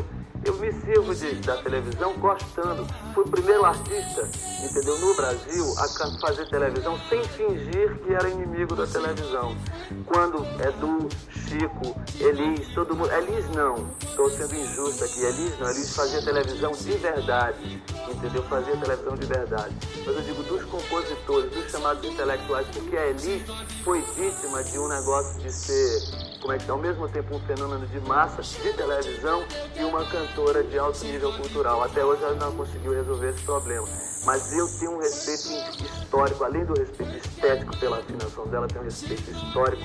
Eu 0.48 0.54
me 0.60 0.72
sirvo 0.72 1.14
de, 1.14 1.36
da 1.42 1.58
televisão 1.58 2.14
gostando. 2.20 2.88
Fui 3.14 3.26
o 3.26 3.28
primeiro 3.28 3.66
artista, 3.66 4.30
entendeu, 4.64 4.98
no 4.98 5.14
Brasil 5.14 5.66
a 5.78 6.20
fazer 6.22 6.48
televisão 6.48 6.98
sem 7.10 7.22
fingir 7.22 8.00
que 8.00 8.14
era 8.14 8.30
inimigo 8.30 8.74
da 8.74 8.88
televisão. 8.88 9.58
Quando 10.06 10.38
Edu, 10.66 11.10
Chico, 11.30 12.00
Elis, 12.18 12.66
todo 12.74 12.96
mundo. 12.96 13.12
Elis 13.12 13.50
não, 13.50 13.90
estou 14.02 14.30
sendo 14.30 14.56
injusto 14.56 15.04
aqui. 15.04 15.20
Elis 15.20 15.60
não, 15.60 15.70
Elis 15.70 15.94
fazia 15.94 16.24
televisão 16.24 16.72
de 16.72 16.92
verdade, 16.94 17.84
entendeu? 18.08 18.44
Fazia 18.44 18.78
televisão 18.78 19.16
de 19.18 19.26
verdade. 19.26 19.76
Mas 20.06 20.16
eu 20.16 20.22
digo 20.22 20.44
dos 20.44 20.64
compositores, 20.64 21.52
dos 21.52 21.70
chamados 21.70 22.06
intelectuais, 22.06 22.66
porque 22.72 22.96
a 22.96 23.08
Elis 23.08 23.44
foi 23.84 24.02
vítima 24.16 24.64
de 24.64 24.80
um 24.80 24.88
negócio 24.88 25.42
de 25.42 25.52
ser 25.52 26.27
como 26.42 26.54
é 26.54 26.58
que 26.58 26.68
é, 26.68 26.72
ao 26.72 26.78
mesmo 26.78 27.08
tempo 27.10 27.36
um 27.36 27.40
fenômeno 27.40 27.86
de 27.88 28.00
massa 28.02 28.42
de 28.42 28.74
televisão 28.74 29.44
e 29.76 29.84
uma 29.84 30.06
cantora 30.06 30.64
de 30.64 30.78
alto 30.78 31.04
nível 31.06 31.34
cultural. 31.34 31.84
Até 31.84 32.04
hoje 32.04 32.24
ela 32.24 32.36
não 32.36 32.56
conseguiu 32.56 32.94
resolver 32.94 33.30
esse 33.30 33.42
problema. 33.42 33.88
Mas 34.26 34.52
eu 34.54 34.68
tenho 34.80 34.96
um 34.96 35.00
respeito 35.00 35.48
histórico, 35.84 36.44
além 36.44 36.66
do 36.66 36.74
respeito 36.74 37.16
estético 37.16 37.78
pela 37.78 38.00
afinação 38.00 38.46
dela, 38.48 38.68
tenho 38.68 38.82
um 38.82 38.86
respeito 38.86 39.32
histórico 39.32 39.84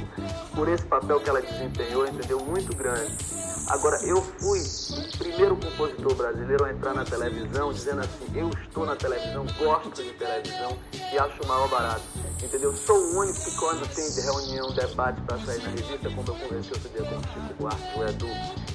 por 0.54 0.68
esse 0.68 0.84
papel 0.84 1.20
que 1.20 1.30
ela 1.30 1.40
desempenhou, 1.40 2.06
entendeu? 2.06 2.40
Muito 2.40 2.74
grande. 2.76 3.16
Agora, 3.68 3.96
eu 4.04 4.20
fui 4.20 4.60
o 4.60 5.18
primeiro 5.18 5.56
compositor 5.56 6.14
brasileiro 6.14 6.64
a 6.64 6.72
entrar 6.72 6.94
na 6.94 7.04
televisão 7.04 7.72
dizendo 7.72 8.00
assim: 8.00 8.26
eu 8.34 8.50
estou 8.50 8.84
na 8.84 8.96
televisão, 8.96 9.46
gosto 9.58 10.02
de 10.02 10.12
televisão 10.14 10.76
e 10.92 11.18
acho 11.18 11.42
o 11.42 11.46
maior 11.46 11.68
barato. 11.68 12.02
Entendeu? 12.42 12.74
Sou 12.74 12.96
o 12.96 13.18
único 13.20 13.38
que, 13.40 13.56
quando 13.56 13.86
tem 13.94 14.10
reunião, 14.20 14.72
debate 14.72 15.20
para 15.22 15.38
sair 15.38 15.62
na 15.62 15.68
revista, 15.70 16.10
como 16.10 16.24
eu 16.26 16.34
conversei 16.34 16.72
outro 16.72 16.88
dia 16.90 17.04
com 17.04 17.14
o 17.14 17.22
Chico 17.22 17.54
Buarque, 17.58 17.98
o 17.98 18.08
Edu 18.08 18.26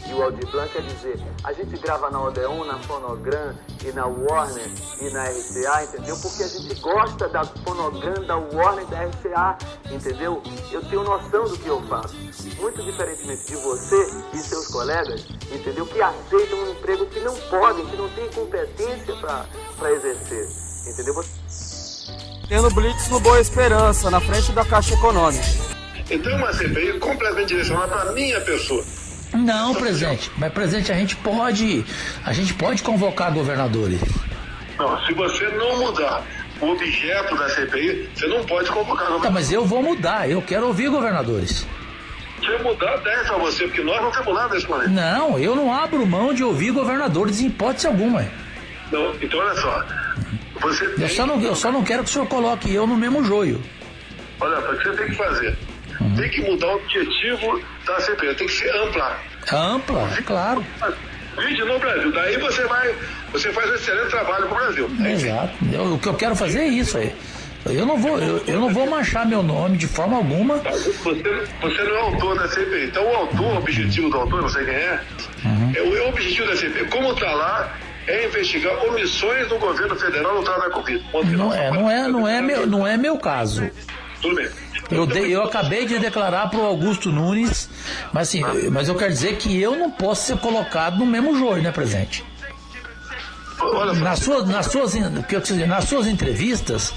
e 0.08 0.14
o 0.14 0.24
Aldir 0.24 0.50
Blanc, 0.52 0.72
quer 0.72 0.84
dizer, 0.84 1.20
a 1.44 1.52
gente 1.52 1.78
grava 1.78 2.10
na 2.10 2.22
Odeon, 2.24 2.64
na 2.64 2.80
Fonogram 2.80 3.54
e 3.84 3.92
na 3.92 4.06
Warner 4.06 4.72
e 5.02 5.10
na 5.10 5.30
RCA, 5.48 5.84
entendeu? 5.84 6.18
Porque 6.18 6.44
a 6.44 6.48
gente 6.48 6.76
gosta 6.76 7.30
da 7.30 7.44
Fonogram, 7.46 8.26
da 8.26 8.36
Warner 8.38 8.86
da 8.88 9.06
RCA, 9.06 9.58
entendeu? 9.90 10.42
Eu 10.72 10.82
tenho 10.86 11.04
noção 11.04 11.46
do 11.46 11.58
que 11.58 11.68
eu 11.68 11.82
faço. 11.88 12.16
Muito 12.60 12.84
diferentemente 12.84 13.46
de 13.48 13.56
você 13.56 14.12
e 14.34 14.38
seus 14.38 14.68
colegas, 14.68 15.26
entendeu? 15.52 15.86
Que 15.86 16.02
aceitam 16.02 16.60
um 16.60 16.72
emprego 16.72 17.06
que 17.08 17.20
não 17.22 17.36
podem, 17.36 17.86
que 17.86 17.96
não 17.96 18.10
têm 18.10 18.30
competência 18.30 19.16
para 19.78 19.92
exercer, 19.92 20.48
entendeu? 20.86 21.24
Tendo 22.48 22.70
Blitz 22.72 23.10
no 23.10 23.20
Boa 23.20 23.40
Esperança, 23.40 24.10
na 24.10 24.22
frente 24.22 24.52
da 24.52 24.64
Caixa 24.64 24.94
Econômica. 24.94 25.46
Então, 26.10 26.34
uma 26.38 26.54
CPI 26.54 27.00
completamente 27.00 27.50
direcionada 27.50 27.88
para 27.88 28.10
a 28.10 28.14
minha 28.14 28.40
pessoa. 28.42 28.84
Não, 29.34 29.76
presidente. 29.76 30.32
Mas, 30.38 30.54
presidente, 30.54 30.90
a 30.90 30.96
gente 30.96 31.18
pode. 31.18 31.86
A 32.24 32.32
gente 32.32 32.54
pode 32.54 32.82
convocar 32.82 33.34
governadores. 33.34 34.00
Não, 34.78 35.06
se 35.06 35.14
você 35.14 35.48
não 35.50 35.78
mudar 35.80 36.24
o 36.62 36.68
objeto 36.72 37.36
da 37.36 37.50
CPI, 37.50 38.10
você 38.16 38.28
não 38.28 38.44
pode 38.46 38.70
convocar 38.70 39.08
Tá, 39.22 39.32
mas 39.32 39.52
eu 39.52 39.66
vou 39.66 39.82
mudar. 39.82 40.30
Eu 40.30 40.42
quero 40.42 40.68
ouvir 40.68 40.90
governadores. 40.90 41.66
Se 42.40 42.64
mudar, 42.64 42.98
10 42.98 43.28
pra 43.28 43.38
você, 43.38 43.64
porque 43.66 43.82
nós 43.82 44.02
não 44.02 44.12
temos 44.12 44.34
nada 44.36 44.54
nesse 44.54 44.68
planeta. 44.68 44.90
Não, 44.90 45.40
eu 45.40 45.56
não 45.56 45.74
abro 45.74 46.06
mão 46.06 46.34
de 46.34 46.44
ouvir 46.44 46.72
governadores 46.72 47.40
em 47.42 47.48
hipótese 47.48 47.88
alguma. 47.88 48.26
Não, 48.92 49.14
então 49.22 49.40
olha 49.40 49.56
só. 49.56 49.84
Você 50.62 50.86
Eu 50.86 50.96
tem, 50.96 51.08
só 51.10 51.26
não, 51.26 51.42
eu 51.42 51.56
só 51.56 51.72
não 51.72 51.84
quero 51.84 52.04
que 52.04 52.10
o 52.10 52.14
senhor 52.14 52.28
coloque 52.28 52.74
eu 52.74 52.86
no 52.88 52.96
mesmo 52.96 53.24
joio. 53.24 53.62
olha 54.40 54.60
o 54.60 54.78
que 54.78 54.84
você 54.84 54.96
tem 54.98 55.08
que 55.08 55.16
fazer? 55.16 55.58
Tem 56.16 56.30
que 56.30 56.42
mudar 56.42 56.68
o 56.68 56.76
objetivo 56.76 57.60
da 57.86 58.00
CPI, 58.00 58.36
tem 58.36 58.48
que 58.48 58.54
ser 58.54 58.70
ampla. 58.76 59.18
Ampla, 59.52 60.10
claro. 60.26 60.66
Vídeo 61.38 61.66
no 61.66 61.80
Brasil. 61.80 62.12
Daí 62.12 62.38
você 62.38 62.64
vai, 62.66 62.96
você 63.32 63.52
faz 63.52 63.70
um 63.70 63.74
excelente 63.76 64.10
trabalho 64.10 64.48
pro 64.48 64.56
Brasil. 64.56 64.90
Exato. 65.06 65.54
Eu- 65.72 65.94
o 65.94 66.00
que 66.00 66.08
eu 66.08 66.14
quero 66.16 66.36
fazer 66.36 66.60
é 66.62 66.68
isso 66.68 66.98
aí. 66.98 67.14
Eu 67.66 67.86
não 67.86 67.98
vou, 67.98 68.18
eu, 68.20 68.42
eu 68.48 68.60
não 68.62 68.70
vou 68.70 68.90
manchar 68.90 69.26
meu 69.28 69.44
nome 69.44 69.78
de 69.78 69.88
forma 69.88 70.16
alguma. 70.18 70.58
Você, 70.58 70.94
você 71.04 71.84
não 71.84 71.96
é 71.96 72.00
autor 72.00 72.38
da 72.40 72.48
CPI. 72.48 72.86
Então 72.86 73.04
o 73.06 73.16
autor, 73.16 73.42
o 73.42 73.58
objetivo 73.58 74.10
do 74.10 74.18
autor, 74.18 74.42
não 74.42 74.50
sei 74.50 74.64
quem 74.66 74.74
é, 74.74 75.00
é 75.76 75.82
o, 75.82 75.98
é 75.98 76.02
o 76.02 76.10
objetivo 76.10 76.48
da 76.48 76.56
CPI. 76.56 76.86
Como 76.86 77.12
está 77.12 77.30
lá, 77.34 77.76
é 78.08 78.26
investigar 78.26 78.74
omissões 78.86 79.48
do 79.50 79.58
governo 79.58 79.96
federal 79.98 80.36
no 80.36 80.44
trato 80.44 80.62
da 80.62 80.70
Covid. 80.70 81.04
Não 81.36 81.54
é, 81.54 81.70
não 81.72 81.92
é, 81.92 82.08
não 82.08 82.28
é 82.28 82.42
meu, 82.42 82.66
não 82.66 82.88
é 82.88 82.96
meu 82.96 83.18
caso. 83.18 83.70
Tudo 84.22 84.36
bem. 84.36 84.48
Eu, 84.90 85.06
de- 85.06 85.30
eu 85.32 85.44
acabei 85.44 85.86
de 85.86 86.00
declarar 86.00 86.50
para 86.50 86.60
o 86.60 86.66
Augusto 86.66 87.12
Nunes, 87.12 87.70
mas 88.14 88.30
assim, 88.30 88.42
mas 88.72 88.88
eu 88.88 88.96
quero 88.96 89.12
dizer 89.12 89.36
que 89.38 89.62
eu 89.62 89.76
não 89.76 89.92
posso 89.92 90.26
ser 90.28 90.38
colocado 90.38 90.98
no 90.98 91.06
mesmo 91.06 91.38
joio, 91.38 91.62
né, 91.62 91.72
presidente? 91.72 92.24
Nas 94.02 94.20
suas, 94.20 94.48
nas, 94.48 94.68
suas, 94.68 94.94
o 94.94 95.24
que 95.24 95.36
eu 95.36 95.42
quis 95.42 95.50
dizer, 95.50 95.68
nas 95.68 95.86
suas 95.86 96.06
entrevistas, 96.08 96.94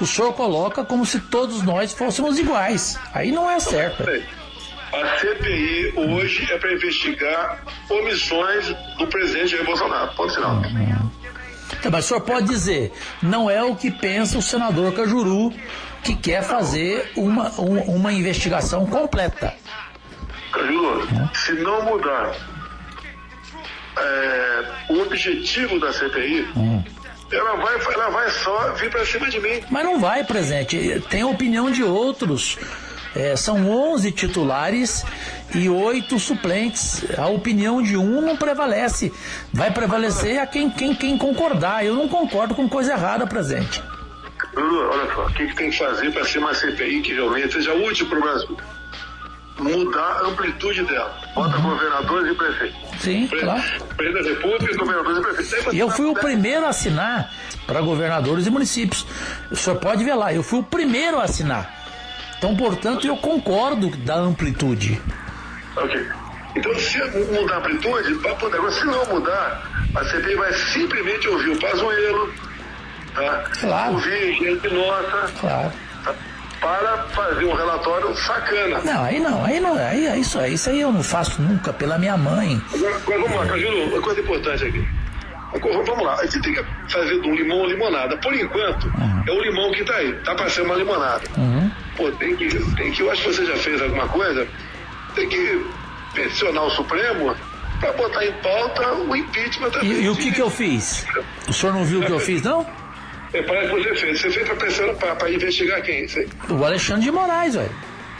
o 0.00 0.06
senhor 0.06 0.32
coloca 0.34 0.84
como 0.84 1.06
se 1.06 1.18
todos 1.18 1.62
nós 1.62 1.92
fôssemos 1.92 2.38
iguais. 2.38 2.98
Aí 3.14 3.32
não 3.32 3.50
é 3.50 3.58
certo. 3.58 4.02
A 4.02 5.18
CPI 5.18 5.94
hoje 5.96 6.46
é 6.52 6.58
para 6.58 6.70
investigar 6.74 7.62
omissões 7.88 8.66
do 8.98 9.06
presidente 9.06 9.48
Jair 9.52 9.64
Bolsonaro. 9.64 10.12
Ponto 10.14 10.34
final. 10.34 10.62
Tá, 11.82 11.90
mas 11.90 12.04
o 12.04 12.08
senhor 12.08 12.20
pode 12.20 12.46
dizer, 12.46 12.92
não 13.22 13.50
é 13.50 13.62
o 13.64 13.74
que 13.74 13.90
pensa 13.90 14.36
o 14.36 14.42
senador 14.42 14.92
Cajuru, 14.92 15.50
que 16.02 16.14
quer 16.16 16.42
fazer 16.42 17.12
uma, 17.16 17.50
um- 17.60 17.82
uma 17.96 18.12
investigação 18.12 18.86
completa. 18.86 19.54
Cajuru, 20.52 21.08
se 21.34 21.52
não 21.52 21.82
mudar 21.84 22.34
é, 23.96 24.64
o 24.92 25.02
objetivo 25.02 25.78
da 25.78 25.92
CPI, 25.92 26.46
ela, 27.30 27.56
vai, 27.56 27.74
ela 27.94 28.10
vai 28.10 28.30
só 28.30 28.72
vir 28.72 28.90
para 28.90 29.04
cima 29.06 29.28
de 29.30 29.40
mim. 29.40 29.62
Mas 29.70 29.84
não 29.84 29.98
vai, 30.00 30.24
presidente. 30.24 31.02
Tem 31.08 31.22
a 31.22 31.26
opinião 31.26 31.70
de 31.70 31.82
outros. 31.82 32.58
É, 33.14 33.36
são 33.36 33.68
11 33.70 34.10
titulares 34.12 35.04
e 35.54 35.68
oito 35.68 36.18
suplentes. 36.18 37.04
A 37.18 37.26
opinião 37.28 37.82
de 37.82 37.96
um 37.96 38.22
não 38.22 38.36
prevalece. 38.36 39.12
Vai 39.52 39.70
prevalecer 39.70 40.38
a 40.40 40.46
quem, 40.46 40.70
quem, 40.70 40.94
quem 40.94 41.18
concordar. 41.18 41.84
Eu 41.84 41.94
não 41.94 42.08
concordo 42.08 42.54
com 42.54 42.66
coisa 42.68 42.92
errada, 42.92 43.26
presidente. 43.26 43.82
Lulu, 44.54 44.90
olha 44.90 45.14
só, 45.14 45.26
o 45.26 45.32
que, 45.32 45.46
que 45.46 45.54
tem 45.56 45.70
que 45.70 45.78
fazer 45.78 46.12
para 46.12 46.24
ser 46.24 46.38
uma 46.38 46.54
CPI 46.54 47.00
que 47.02 47.14
realmente 47.14 47.52
seja 47.54 47.72
útil 47.74 48.06
para 48.08 48.18
o 48.18 48.22
Brasil? 48.22 48.56
Mudar 49.58 50.00
a 50.22 50.26
amplitude 50.28 50.82
dela. 50.84 51.14
Bota 51.34 51.56
governadores 51.58 52.32
e 52.32 52.34
prefeitos. 52.34 52.78
Sim, 53.00 53.26
Pre- 53.28 53.40
claro. 53.40 53.62
Presidente 53.96 54.24
da 54.24 54.30
República, 54.30 54.76
governadores 54.76 55.18
e 55.18 55.22
prefeitos. 55.22 55.72
E 55.74 55.78
eu 55.78 55.90
fui 55.90 56.06
o 56.06 56.14
primeiro 56.14 56.66
a 56.66 56.70
assinar 56.70 57.30
para 57.66 57.80
governadores 57.80 58.46
e 58.46 58.50
municípios. 58.50 59.06
O 59.50 59.56
senhor 59.56 59.78
pode 59.78 60.04
ver 60.04 60.14
lá, 60.14 60.32
eu 60.34 60.42
fui 60.42 60.58
o 60.60 60.62
primeiro 60.62 61.18
a 61.18 61.24
assinar. 61.24 61.70
Então, 62.38 62.56
portanto, 62.56 63.06
eu 63.06 63.16
concordo 63.16 63.88
da 63.98 64.16
amplitude. 64.16 65.00
Ok. 65.76 66.08
Então, 66.56 66.74
se 66.74 66.98
mudar 67.30 67.54
a 67.54 67.58
amplitude, 67.58 68.14
vai 68.14 68.34
poder. 68.36 68.56
Agora, 68.56 68.72
se 68.72 68.84
não 68.84 69.04
mudar, 69.06 69.70
a 69.94 70.04
CPI 70.04 70.34
vai 70.34 70.52
simplesmente 70.52 71.28
ouvir 71.28 71.50
o 71.50 71.60
Pazuello, 71.60 72.32
tá? 73.14 73.44
Claro. 73.60 73.92
ouvir 73.94 74.32
gente 74.34 74.68
nossa, 74.74 75.32
Claro. 75.40 75.72
tá? 76.04 76.14
para 76.60 76.96
fazer 77.08 77.44
um 77.44 77.54
relatório 77.54 78.14
sacana. 78.16 78.80
Não, 78.84 79.02
aí 79.04 79.18
não, 79.18 79.44
aí 79.44 79.58
não, 79.58 79.74
aí, 79.74 80.06
aí 80.06 80.20
isso, 80.20 80.38
aí, 80.38 80.54
isso 80.54 80.70
aí 80.70 80.80
eu 80.80 80.92
não 80.92 81.02
faço 81.02 81.42
nunca 81.42 81.72
pela 81.72 81.98
minha 81.98 82.16
mãe. 82.16 82.62
Agora, 82.72 82.94
agora 82.96 83.18
vamos 83.20 83.36
lá, 83.36 83.46
Cajuru, 83.46 83.82
uma 83.90 84.00
coisa 84.00 84.20
importante 84.20 84.64
aqui. 84.64 84.88
Agora, 85.54 85.82
Vamos 85.84 86.04
lá, 86.04 86.14
a 86.14 86.24
gente 86.24 86.40
tem 86.40 86.54
que 86.54 86.64
fazer 86.88 87.20
do 87.20 87.30
limão 87.34 87.58
uma 87.58 87.66
limonada. 87.66 88.16
Por 88.18 88.32
enquanto, 88.32 88.90
é 89.26 89.30
o 89.30 89.42
limão 89.42 89.70
que 89.72 89.84
tá 89.84 89.94
aí, 89.96 90.12
tá 90.24 90.34
para 90.34 90.48
ser 90.48 90.62
uma 90.62 90.76
limonada. 90.76 91.22
Pô, 91.96 92.10
tem 92.12 92.36
que, 92.36 92.48
tem 92.76 92.90
que, 92.92 93.02
eu 93.02 93.10
acho 93.10 93.22
que 93.22 93.34
você 93.34 93.44
já 93.44 93.56
fez 93.56 93.82
alguma 93.82 94.08
coisa, 94.08 94.46
tem 95.14 95.28
que 95.28 95.66
peticionar 96.14 96.64
o 96.64 96.70
Supremo 96.70 97.34
para 97.80 97.92
botar 97.92 98.24
em 98.24 98.32
pauta 98.34 98.92
o 98.94 99.14
impeachment 99.16 99.70
E, 99.82 100.04
e 100.04 100.08
o 100.08 100.16
que 100.16 100.30
que 100.32 100.40
eu 100.40 100.48
fiz? 100.48 101.04
O 101.48 101.52
senhor 101.52 101.74
não 101.74 101.84
viu 101.84 102.00
o 102.00 102.06
que 102.06 102.12
eu 102.12 102.20
fiz, 102.20 102.40
não? 102.42 102.64
É, 103.32 103.42
parece 103.42 103.68
que 103.68 103.82
você 103.82 103.94
fez. 103.94 104.20
Você 104.20 104.30
fez 104.30 104.46
para 104.46 104.56
pressionar, 104.56 105.16
para 105.16 105.30
investigar 105.30 105.82
quem? 105.82 106.06
Você... 106.06 106.28
O 106.48 106.64
Alexandre 106.64 107.04
de 107.04 107.10
Moraes, 107.10 107.54
velho. 107.54 107.70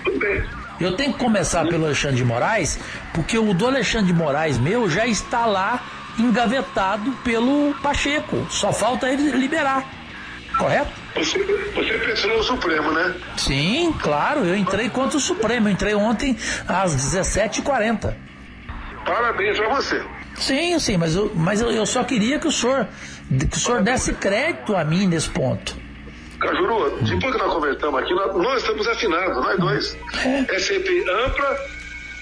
Tudo 0.05 0.19
bem. 0.19 0.43
Eu 0.81 0.97
tenho 0.97 1.13
que 1.13 1.19
começar 1.19 1.67
pelo 1.67 1.85
Alexandre 1.85 2.17
de 2.17 2.25
Moraes, 2.25 2.79
porque 3.15 3.39
o 3.39 3.55
do 3.55 3.67
Alexandre 3.67 4.07
de 4.07 4.13
Moraes 4.13 4.59
meu 4.59 4.89
já 4.91 5.07
está 5.07 5.47
lá 5.47 5.83
engavetado 6.19 7.13
pelo 7.25 7.75
Pacheco. 7.83 8.47
Só 8.51 8.73
falta 8.73 9.09
ele 9.09 9.31
liberar. 9.31 9.85
Correto? 10.59 10.91
Você, 11.15 11.39
você 11.75 11.99
pressionou 11.99 12.39
o 12.39 12.43
Supremo, 12.43 12.91
né? 12.93 13.15
Sim, 13.37 13.95
claro, 14.03 14.45
eu 14.45 14.57
entrei 14.57 14.91
contra 14.91 15.17
o 15.17 15.21
Supremo. 15.21 15.69
Eu 15.69 15.73
entrei 15.73 15.95
ontem 15.95 16.37
às 16.69 16.95
17h40. 16.97 18.15
Parabéns 19.05 19.59
para 19.59 19.75
você. 19.75 20.03
Sim, 20.39 20.79
sim, 20.79 20.97
mas, 20.97 21.15
eu, 21.15 21.31
mas 21.35 21.61
eu, 21.61 21.71
eu 21.71 21.87
só 21.87 22.03
queria 22.05 22.39
que 22.39 22.49
o 22.49 22.53
senhor 22.53 22.89
que 23.51 23.57
o 23.57 23.61
senhor 23.61 23.83
desse 23.83 24.13
crédito 24.15 24.75
a 24.77 24.85
mim 24.85 25.07
nesse 25.07 25.29
ponto. 25.31 25.77
Cajuru, 26.41 26.99
depois 27.03 27.35
que 27.35 27.41
nós 27.41 27.53
conversamos 27.53 28.03
aqui, 28.03 28.15
nós, 28.15 28.37
nós 28.37 28.61
estamos 28.63 28.87
afinados, 28.89 29.37
nós 29.37 29.59
dois. 29.61 29.97
É 30.49 30.59
CPI 30.59 31.05
ampla, 31.09 31.57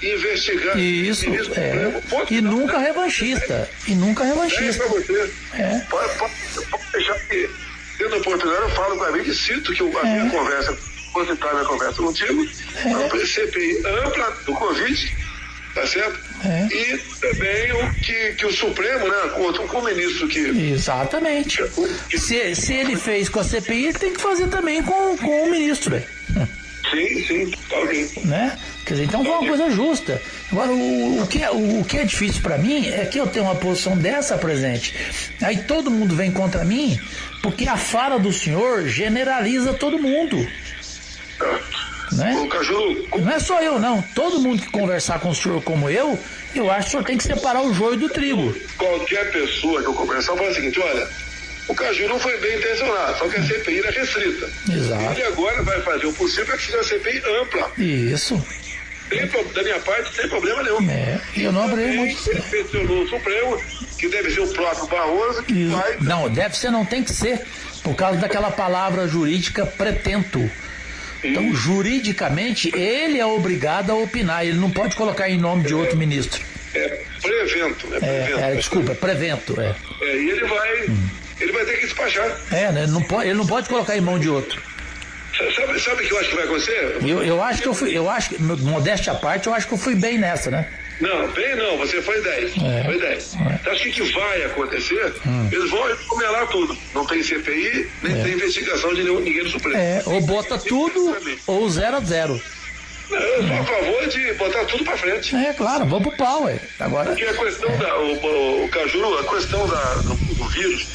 investigar. 0.03 0.79
Isso, 0.79 1.27
do 1.27 1.35
é. 1.37 1.45
Supremo. 1.45 2.03
Ponto. 2.03 2.33
E 2.35 2.41
nunca 2.41 2.79
revanchista. 2.79 3.69
E 3.89 3.95
nunca 3.95 4.25
É 4.25 4.27
revanchista. 4.29 4.85
para 4.85 4.93
você. 4.93 5.33
É. 5.55 5.79
Pode, 5.89 6.19
pode, 6.19 6.35
pode 6.71 6.85
deixar 6.93 7.15
que, 7.21 7.51
tendo 7.97 8.15
a 8.15 8.19
oportunidade, 8.19 8.63
eu 8.63 8.71
falo 8.71 8.97
com 8.99 9.05
a 9.05 9.11
mim 9.13 9.23
e 9.23 9.35
cito 9.35 9.73
que 9.73 9.83
a 9.83 10.05
minha 10.05 10.31
conversa, 10.31 10.79
a 11.17 11.55
minha 11.55 11.65
conversa 11.65 12.03
contigo, 12.03 12.47
é. 12.85 13.27
CPI 13.27 13.83
ampla 14.05 14.31
do 14.45 14.53
Covid, 14.53 15.17
tá 15.75 15.87
certo? 15.87 16.19
E 16.73 16.99
também 17.21 17.73
o 17.73 17.95
que, 17.95 18.33
que 18.35 18.47
o 18.47 18.53
Supremo, 18.53 19.07
né, 19.09 19.17
outro- 19.39 19.67
com 19.69 19.79
o 19.79 19.85
ministro 19.85 20.27
que. 20.29 20.39
Exatamente. 20.39 21.59
Se, 22.17 22.55
se 22.55 22.75
ele 22.75 22.97
fez 22.97 23.29
com 23.29 23.41
a 23.41 23.45
CPI, 23.45 23.85
ele 23.87 23.99
tem 23.99 24.13
que 24.13 24.21
fazer 24.21 24.49
também 24.49 24.83
com, 24.83 25.17
com 25.19 25.43
o 25.45 25.51
ministro, 25.51 25.91
velho. 25.91 26.05
Sim, 26.91 27.25
sim, 27.27 27.51
tá 27.69 27.77
ok. 27.79 28.11
né? 28.25 28.59
Quer 28.85 28.95
dizer, 28.95 29.05
então 29.07 29.23
foi 29.25 29.33
uma 29.33 29.47
coisa 29.47 29.71
justa. 29.71 30.21
Agora, 30.51 30.73
o, 30.73 31.23
o 31.23 31.27
que, 31.29 31.41
é, 31.43 31.51
o, 31.51 31.81
o 31.81 31.85
que 31.85 31.99
é 31.99 32.05
difícil 32.05 32.43
para 32.43 32.59
mim 32.59 32.89
é 32.89 33.05
que 33.07 33.21
eu 33.21 33.29
tenho 33.29 33.45
uma 33.45 33.55
posição 33.55 33.97
dessa 33.97 34.37
presente. 34.37 34.93
Aí 35.41 35.59
todo 35.59 35.89
mundo 35.91 36.17
vem 36.17 36.33
contra 36.33 36.65
mim, 36.65 36.99
porque 37.43 37.69
a 37.69 37.77
fala 37.77 38.19
do 38.19 38.33
senhor 38.33 38.89
generaliza 38.89 39.73
todo 39.75 39.99
mundo. 40.01 40.45
Né? 42.13 42.37
Ô, 42.43 42.47
Caju, 42.49 43.07
Não 43.19 43.31
é 43.31 43.39
só 43.39 43.61
eu, 43.63 43.79
não. 43.79 44.03
Todo 44.15 44.41
mundo 44.41 44.63
que 44.63 44.71
conversar 44.71 45.21
com 45.21 45.31
o 45.31 45.35
senhor 45.35 45.63
como 45.63 45.89
eu, 45.89 46.19
eu 46.55 46.71
acho 46.71 46.83
que 46.83 46.87
o 46.89 46.91
senhor 46.91 47.05
tem 47.05 47.17
que 47.17 47.25
separar 47.25 47.63
o 47.63 47.73
joio 47.73 47.97
do 47.97 48.09
trigo. 48.09 48.55
qualquer 48.77 49.31
pessoa 49.33 49.81
que 49.83 49.89
eu 49.89 49.95
conversar 49.95 50.35
fala 50.37 50.51
o 50.51 50.55
seguinte, 50.55 50.81
olha, 50.81 51.09
o 51.69 51.75
Caju 51.75 52.09
não 52.09 52.19
foi 52.19 52.37
bem 52.39 52.59
intencionado, 52.59 53.17
só 53.19 53.29
que 53.29 53.37
a 53.37 53.43
CPI 53.47 53.79
era 53.79 53.91
restrita. 53.93 54.49
Exato. 54.71 55.03
Ele 55.13 55.23
agora 55.23 55.63
vai 55.63 55.81
fazer 55.83 56.07
o 56.07 56.13
possível 56.13 56.47
para 56.47 56.57
que 56.57 56.65
seja 56.65 56.81
a 56.81 56.85
CPI 56.85 57.23
ampla. 57.43 57.71
Isso. 57.79 58.45
Pro- 59.31 59.45
da 59.55 59.63
minha 59.65 59.79
parte, 59.81 60.15
sem 60.15 60.29
problema 60.29 60.63
nenhum. 60.63 60.89
É, 60.91 61.21
eu 61.37 61.51
não 61.53 61.65
abri 61.65 61.97
muito. 61.97 62.31
Ele 62.31 62.41
peticionou 62.43 63.03
o 63.03 63.09
Supremo, 63.09 63.61
que 63.99 64.09
deve 64.09 64.31
ser 64.31 64.41
o 64.41 64.49
próprio 64.49 64.87
Barroso, 64.87 65.43
que 65.43 65.65
vai. 65.67 65.97
Não, 66.01 66.29
deve 66.29 66.57
ser, 66.57 66.71
não 66.71 66.85
tem 66.85 67.03
que 67.03 67.13
ser, 67.13 67.41
por 67.83 67.95
causa 67.97 68.19
daquela 68.21 68.53
palavra 68.53 69.09
jurídica 69.09 69.67
pretento. 69.67 70.49
Então, 71.23 71.55
juridicamente, 71.55 72.71
ele 72.75 73.19
é 73.19 73.27
obrigado 73.27 73.91
a 73.91 73.95
opinar, 73.95 74.45
ele 74.45 74.59
não 74.59 74.71
pode 74.71 74.97
colocar 74.97 75.29
em 75.29 75.39
nome 75.39 75.65
de 75.65 75.75
outro 75.75 75.97
ministro. 75.97 76.41
É 76.75 77.03
prevento, 77.21 77.87
é 77.93 77.97
É, 77.97 77.99
prevento. 77.99 78.39
é, 78.41 78.55
desculpa, 78.55 78.95
prevento, 78.95 79.61
é. 79.61 79.75
É, 80.03 80.17
e 80.17 80.31
ele 80.31 80.45
vai. 80.47 80.89
Ele 81.41 81.53
vai 81.53 81.65
ter 81.65 81.75
que 81.79 81.87
despachar. 81.87 82.39
É, 82.53 82.71
né, 82.73 82.83
ele 82.83 82.93
não 82.93 83.03
pode, 83.03 83.29
ele 83.29 83.39
não 83.39 83.47
pode 83.47 83.69
colocar 83.69 83.97
em 83.97 84.01
mão 84.01 84.19
de 84.19 84.29
outro. 84.29 84.61
Sabe, 85.57 85.81
sabe 85.81 86.05
o 86.05 86.07
que 86.07 86.13
eu 86.13 86.19
acho 86.19 86.29
que 86.29 86.37
vai 86.37 86.45
acontecer? 86.45 86.97
Eu, 87.03 87.23
eu 87.23 87.43
acho 87.43 87.63
que 87.63 87.69
eu 87.69 87.75
fui, 87.75 87.97
eu 87.97 88.11
acho 88.11 88.29
que, 88.31 88.43
modéstia 88.43 89.13
à 89.13 89.17
parte, 89.17 89.47
eu 89.47 89.55
acho 89.55 89.67
que 89.67 89.73
eu 89.73 89.79
fui 89.79 89.95
bem 89.95 90.19
nessa, 90.19 90.51
né? 90.51 90.69
Não, 91.01 91.29
bem 91.29 91.57
não, 91.57 91.79
você 91.79 92.03
foi 92.03 92.21
10. 92.21 92.53
É. 92.63 92.85
Foi 92.85 92.99
10. 93.01 93.35
Então, 93.35 93.73
acho 93.73 93.83
que 93.85 93.89
o 93.89 93.93
que 94.07 94.13
vai 94.13 94.43
acontecer, 94.45 95.13
eles 95.51 95.71
vão 95.71 95.87
recomelar 95.87 96.47
tudo. 96.49 96.77
Não 96.95 97.07
tem 97.07 97.23
CPI, 97.23 97.89
nem 98.03 98.15
Hum. 98.15 98.21
É. 98.21 98.23
tem 98.25 98.33
investigação 98.35 98.93
de 98.95 99.03
nenhum, 99.03 99.21
ninguém 99.21 99.43
do 99.45 99.51
Supremo. 99.51 99.77
É, 99.77 100.03
ou 100.07 100.21
bota 100.21 100.59
tudo, 100.59 101.17
ou 101.47 101.69
zero 101.71 101.97
a 101.97 102.01
zero. 102.01 102.41
Não, 103.09 103.19
Eu 103.19 103.43
sou 103.49 103.57
a 103.57 103.65
favor 103.65 104.07
de 104.09 104.33
botar 104.35 104.65
tudo 104.67 104.85
pra 104.85 104.97
frente. 104.97 105.35
É, 105.35 105.53
claro, 105.53 105.85
vamos 105.87 106.09
pro 106.09 106.17
pau, 106.17 106.45
ué. 106.45 106.61
Agora. 106.79 107.09
Porque 107.11 107.25
a 107.25 107.35
questão 107.35 107.77
da. 107.79 107.99
O, 107.99 108.15
o, 108.15 108.65
o 108.65 108.69
Caju, 108.69 109.19
a 109.19 109.25
questão 109.25 109.67
da, 109.67 109.95
do, 109.95 110.15
do 110.15 110.45
vírus, 110.49 110.87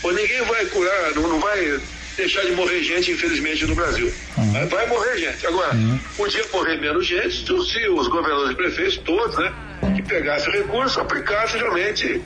pô, 0.00 0.10
ninguém 0.12 0.40
vai 0.42 0.64
curar, 0.66 1.12
não, 1.14 1.28
não 1.28 1.40
vai 1.40 1.78
deixar 2.18 2.42
de 2.44 2.52
morrer 2.52 2.82
gente, 2.82 3.10
infelizmente, 3.10 3.66
no 3.66 3.74
Brasil. 3.74 4.12
Vai- 4.52 4.66
Vai 4.66 4.86
morrer 4.88 5.16
gente. 5.18 5.46
Agora, 5.46 5.70
podia 6.16 6.44
morrer 6.52 6.76
menos 6.80 7.06
gente 7.06 7.44
se 7.46 7.88
os 7.88 8.08
governadores 8.08 8.52
e 8.52 8.54
prefeitos, 8.54 8.98
todos, 8.98 9.36
né? 9.38 9.52
Que 9.96 10.02
pegassem 10.02 10.48
o 10.50 10.52
recurso, 10.52 11.00
aplicassem 11.00 11.60
realmente 11.60 12.20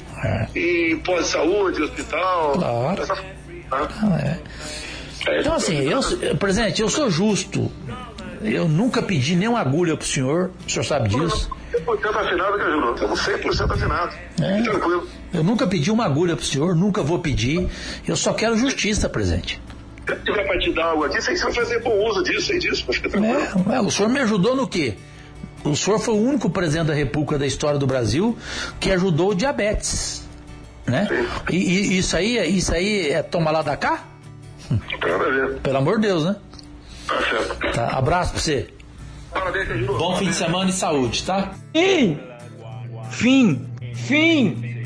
em 0.55 0.99
pós 0.99 1.25
de 1.27 1.31
saúde, 1.31 1.83
hospital. 1.83 2.53
Claro. 2.53 3.03
essa- 3.03 3.17
tá? 3.71 3.89
É. 5.29 5.41
Então, 5.41 5.55
assim, 5.55 5.79
eu, 5.89 6.01
presidente, 6.37 6.83
eu 6.83 6.89
sou 6.89 7.09
justo. 7.11 7.71
Eu 8.43 8.67
nunca 8.67 9.01
pedi 9.01 9.37
nenhuma 9.37 9.61
agulha 9.61 9.97
pro 9.97 10.05
senhor, 10.07 10.51
o 10.67 10.71
senhor 10.71 10.83
sabe 10.85 11.09
disso. 11.09 11.49
100% 11.71 12.17
assinado. 12.19 12.95
Estamos 12.95 13.21
100% 13.21 13.73
assinados. 13.73 14.15
É. 14.41 14.63
Tranquilo. 14.63 15.07
Eu 15.33 15.45
nunca 15.45 15.67
pedi 15.67 15.91
uma 15.93 16.05
agulha 16.05 16.35
pro 16.37 16.45
senhor, 16.45 16.75
nunca 16.75 17.03
vou 17.03 17.21
pedir. 17.21 17.69
Eu 18.07 18.17
só 18.17 18.33
quero 18.35 18.57
justiça, 18.59 19.09
presidente. 19.09 19.61
Se 20.09 20.17
tiver 20.25 20.45
pra 20.47 20.59
te 20.59 20.73
dar 20.73 20.85
algo 20.87 21.05
aqui, 21.05 21.21
você 21.21 21.37
vai 21.37 21.53
fazer 21.53 21.81
bom 21.81 21.97
uso 22.09 22.23
disso, 22.25 22.47
sei 22.49 22.59
disso, 22.59 22.85
tranquilo. 22.87 23.27
É, 23.73 23.81
o 23.81 23.91
senhor 23.91 24.09
me 24.09 24.21
ajudou 24.21 24.57
no 24.57 24.67
quê? 24.67 24.95
O 25.65 25.77
senhor 25.77 25.99
foi 26.01 26.15
o 26.15 26.19
único 26.21 26.51
presidente 26.51 26.87
da 26.89 26.95
República 26.95 27.39
da 27.39 27.47
história 27.47 27.79
do 27.79 27.87
Brasil 27.87 28.37
que 28.81 28.91
ajudou 28.91 29.31
o 29.31 29.35
diabetes. 29.35 30.29
Né? 30.87 31.09
E, 31.49 31.57
e 31.57 31.99
isso 31.99 32.17
aí, 32.17 32.37
é- 32.39 32.47
isso 32.47 32.75
aí 32.75 33.11
é 33.11 33.23
tomar 33.23 33.53
lá 33.53 33.63
da 33.63 33.77
cá? 33.77 34.03
Pelo 35.63 35.79
amor 35.79 36.01
de 36.01 36.09
Deus, 36.09 36.25
né? 36.25 36.37
Tá 37.07 37.19
certo. 37.23 37.73
Tá, 37.73 37.87
abraço 37.97 38.33
pra 38.33 38.41
você. 38.41 38.69
Parabéns. 39.33 39.87
Bom 39.87 40.17
fim 40.17 40.27
de 40.27 40.35
semana 40.35 40.71
e 40.71 40.73
saúde, 40.73 41.23
tá? 41.23 41.53
Fim! 41.73 42.19
Fim! 43.11 43.69
Fim! 43.95 44.85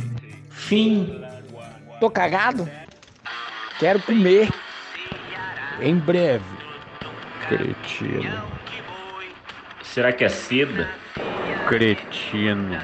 Fim! 0.50 1.22
Tô 1.98 2.10
cagado? 2.10 2.68
Quero 3.78 4.00
comer. 4.02 4.50
Em 5.80 5.96
breve. 5.96 6.44
Cretino. 7.48 8.42
Será 9.82 10.12
que 10.12 10.24
é 10.24 10.28
seda? 10.28 10.88
Cretino. 11.68 12.80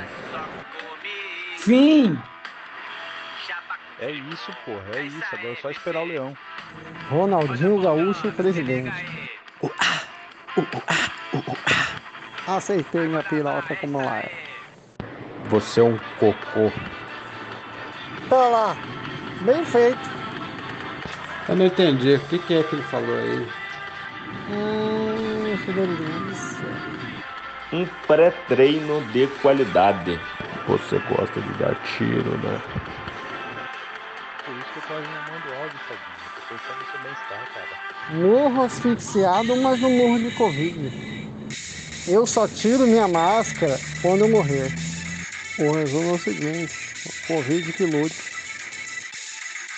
Fim! 1.59 2.19
É 4.01 4.11
isso, 4.11 4.51
porra, 4.65 4.97
é 4.97 5.03
isso. 5.03 5.25
Agora 5.33 5.53
é 5.53 5.57
só 5.57 5.71
esperar 5.71 6.03
o 6.03 6.07
leão. 6.07 6.37
Ronaldinho 7.09 7.81
Gaúcho, 7.81 8.33
presidente. 8.33 8.93
Aceitei 12.47 13.07
minha 13.07 13.23
piroca 13.23 13.77
como 13.77 14.01
ela 14.01 14.19
é. 14.19 14.33
Você 15.49 15.81
é 15.81 15.85
um 15.85 15.99
cocô. 16.19 16.73
Tá 18.29 18.49
lá. 18.49 18.77
Bem 19.43 19.65
feito. 19.65 20.22
Eu 21.49 21.57
não 21.57 21.67
entendi. 21.67 22.15
O 22.15 22.27
que, 22.29 22.39
que 22.39 22.55
é 22.55 22.63
que 22.63 22.75
ele 22.75 22.83
falou 22.83 23.19
aí? 23.19 23.47
Hum, 24.49 25.57
que 25.65 25.73
delícia. 25.73 26.69
Um 27.73 27.87
pré-treino 28.07 29.01
de 29.13 29.27
qualidade. 29.41 30.21
Você 30.67 30.99
gosta 30.99 31.41
de 31.41 31.53
dar 31.55 31.75
tiro, 31.77 32.37
né? 32.39 32.61
Por 34.45 34.57
isso 34.57 34.73
que 34.73 34.79
eu 34.79 34.83
quase 34.83 35.09
não 35.09 35.23
mando 35.23 35.53
áudio, 35.53 35.81
Fabinho. 35.87 36.31
Tô 36.35 36.43
pensando 36.43 36.79
no 36.81 36.85
seu 36.85 36.99
bem-estar, 36.99 37.47
cara. 37.49 37.79
Morro 38.09 38.63
asfixiado, 38.63 39.57
mas 39.57 39.81
não 39.81 39.91
morro 39.91 40.19
de 40.19 40.31
Covid. 40.33 40.93
Eu 42.07 42.27
só 42.27 42.49
tiro 42.49 42.87
minha 42.87 43.07
máscara 43.09 43.81
quando 44.03 44.23
eu 44.23 44.29
morrer. 44.29 44.73
O 45.57 45.73
resumo 45.73 46.11
é 46.11 46.15
o 46.15 46.19
seguinte: 46.19 46.75
Covid 47.27 47.73
que 47.73 47.85
lute. 47.85 48.32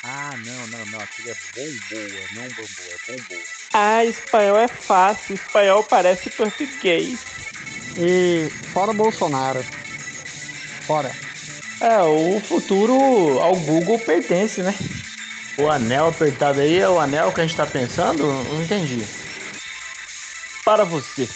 Ah, 0.06 0.34
não, 0.44 0.66
não, 0.66 0.86
não. 0.86 1.00
Aquilo 1.00 1.30
é 1.30 1.36
bomboa, 1.54 2.26
não 2.34 2.42
bambu, 2.42 2.82
é 2.90 3.12
bomboa. 3.12 3.42
Ah, 3.72 4.04
espanhol 4.04 4.58
é 4.58 4.68
fácil. 4.68 5.34
Espanhol 5.34 5.82
parece 5.84 6.28
português. 6.30 7.18
E 7.96 8.50
fora 8.72 8.92
Bolsonaro. 8.92 9.64
Fora. 10.86 11.10
É, 11.80 12.02
o 12.02 12.38
futuro 12.40 12.94
ao 13.40 13.56
Google 13.56 13.98
pertence, 13.98 14.62
né? 14.62 14.74
O 15.56 15.70
anel 15.70 16.08
apertado 16.08 16.60
aí 16.60 16.78
é 16.78 16.88
o 16.88 16.98
anel 16.98 17.32
que 17.32 17.40
a 17.40 17.46
gente 17.46 17.56
tá 17.56 17.66
pensando? 17.66 18.26
Não 18.26 18.62
entendi. 18.62 19.02
Para 20.64 20.84
você, 20.84 21.28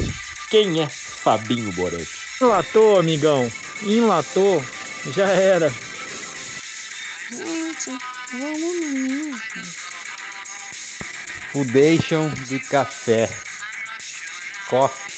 quem 0.51 0.83
é 0.83 0.89
Fabinho 0.89 1.73
Boretti? 1.73 2.07
Enlatou, 2.41 2.99
amigão. 2.99 3.51
Enlatou. 3.83 4.63
Já 5.15 5.29
era. 5.29 5.73
Gente. 7.31 8.18
Foundation 11.51 12.29
de 12.47 12.59
café. 12.61 13.31
Coffee. 14.69 15.15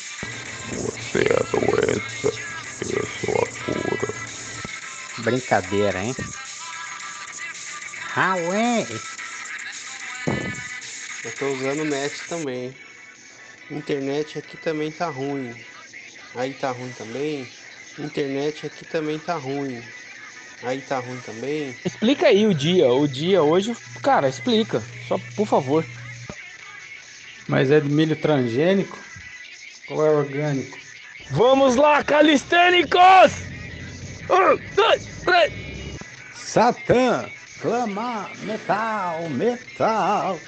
Você 0.77 1.19
é 1.19 1.35
a 1.35 1.43
doença, 1.51 2.29
eu 2.89 3.05
sou 3.19 3.35
a 3.35 3.47
cura. 3.65 4.15
Brincadeira, 5.25 6.01
hein? 6.01 6.15
Huawei. 8.15 8.87
Eu 11.25 11.33
tô 11.37 11.49
usando 11.49 11.81
o 11.81 11.85
net 11.85 12.15
também. 12.29 12.73
Internet 13.69 14.39
aqui 14.39 14.57
também 14.57 14.93
tá 14.93 15.09
ruim. 15.09 15.53
Aí 16.37 16.55
tá 16.55 16.71
ruim 16.71 16.93
também. 16.93 17.49
Internet 17.99 18.67
aqui 18.67 18.85
também 18.85 19.19
tá 19.19 19.35
ruim. 19.35 19.83
Aí 20.63 20.81
tá 20.81 20.99
ruim 20.99 21.19
também. 21.25 21.75
Explica 21.85 22.27
aí 22.27 22.47
o 22.47 22.55
dia. 22.55 22.89
O 22.91 23.09
dia 23.09 23.43
hoje, 23.43 23.75
cara, 24.03 24.29
explica. 24.29 24.83
Só 25.09 25.19
por 25.35 25.47
favor. 25.47 25.85
Mas 27.49 27.71
é 27.71 27.81
de 27.81 27.89
milho 27.89 28.15
transgênico? 28.17 28.99
Ou 29.89 30.05
é 30.05 30.11
orgânico? 30.11 30.79
Vamos 31.31 31.77
lá, 31.77 32.03
calistênicos! 32.05 33.01
Um, 34.29 34.75
dois, 34.75 35.07
três. 35.25 35.53
Satã! 36.35 37.29
Clama! 37.61 38.31
Metal! 38.43 39.29
Metal! 39.31 40.39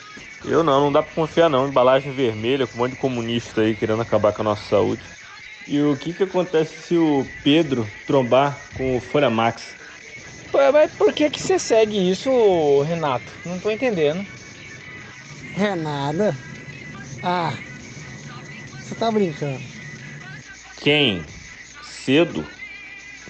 Eu 0.45 0.63
não, 0.63 0.81
não 0.81 0.93
dá 0.93 1.03
pra 1.03 1.15
confiar 1.15 1.49
não. 1.49 1.69
Embalagem 1.69 2.13
vermelha 2.13 2.67
com 2.67 2.75
um 2.75 2.79
monte 2.79 2.93
de 2.93 2.99
comunista 2.99 3.63
aí 3.63 3.75
querendo 3.75 4.03
acabar 4.03 4.33
com 4.33 4.43
a 4.43 4.45
nossa 4.45 4.69
saúde. 4.69 5.03
E 5.67 5.81
o 5.81 5.97
que 5.97 6.13
que 6.13 6.25
acontece 6.25 6.75
se 6.83 6.97
o 6.97 7.27
Pedro 7.45 7.87
trombar 8.07 8.59
com 8.77 8.97
o 8.97 9.01
Folha 9.01 9.31
Max? 9.31 9.77
Mas 10.53 10.91
por 10.93 11.13
que 11.13 11.31
que 11.31 11.41
você 11.41 11.59
segue 11.59 12.11
isso, 12.11 12.83
Renato? 12.83 13.33
Não 13.45 13.59
tô 13.59 13.71
entendendo. 13.71 14.27
Renada. 15.55 16.37
Ah. 17.23 17.55
Você 18.81 18.95
tá 18.95 19.11
brincando. 19.11 19.61
Quem? 20.79 21.25
Cedo? 21.83 22.45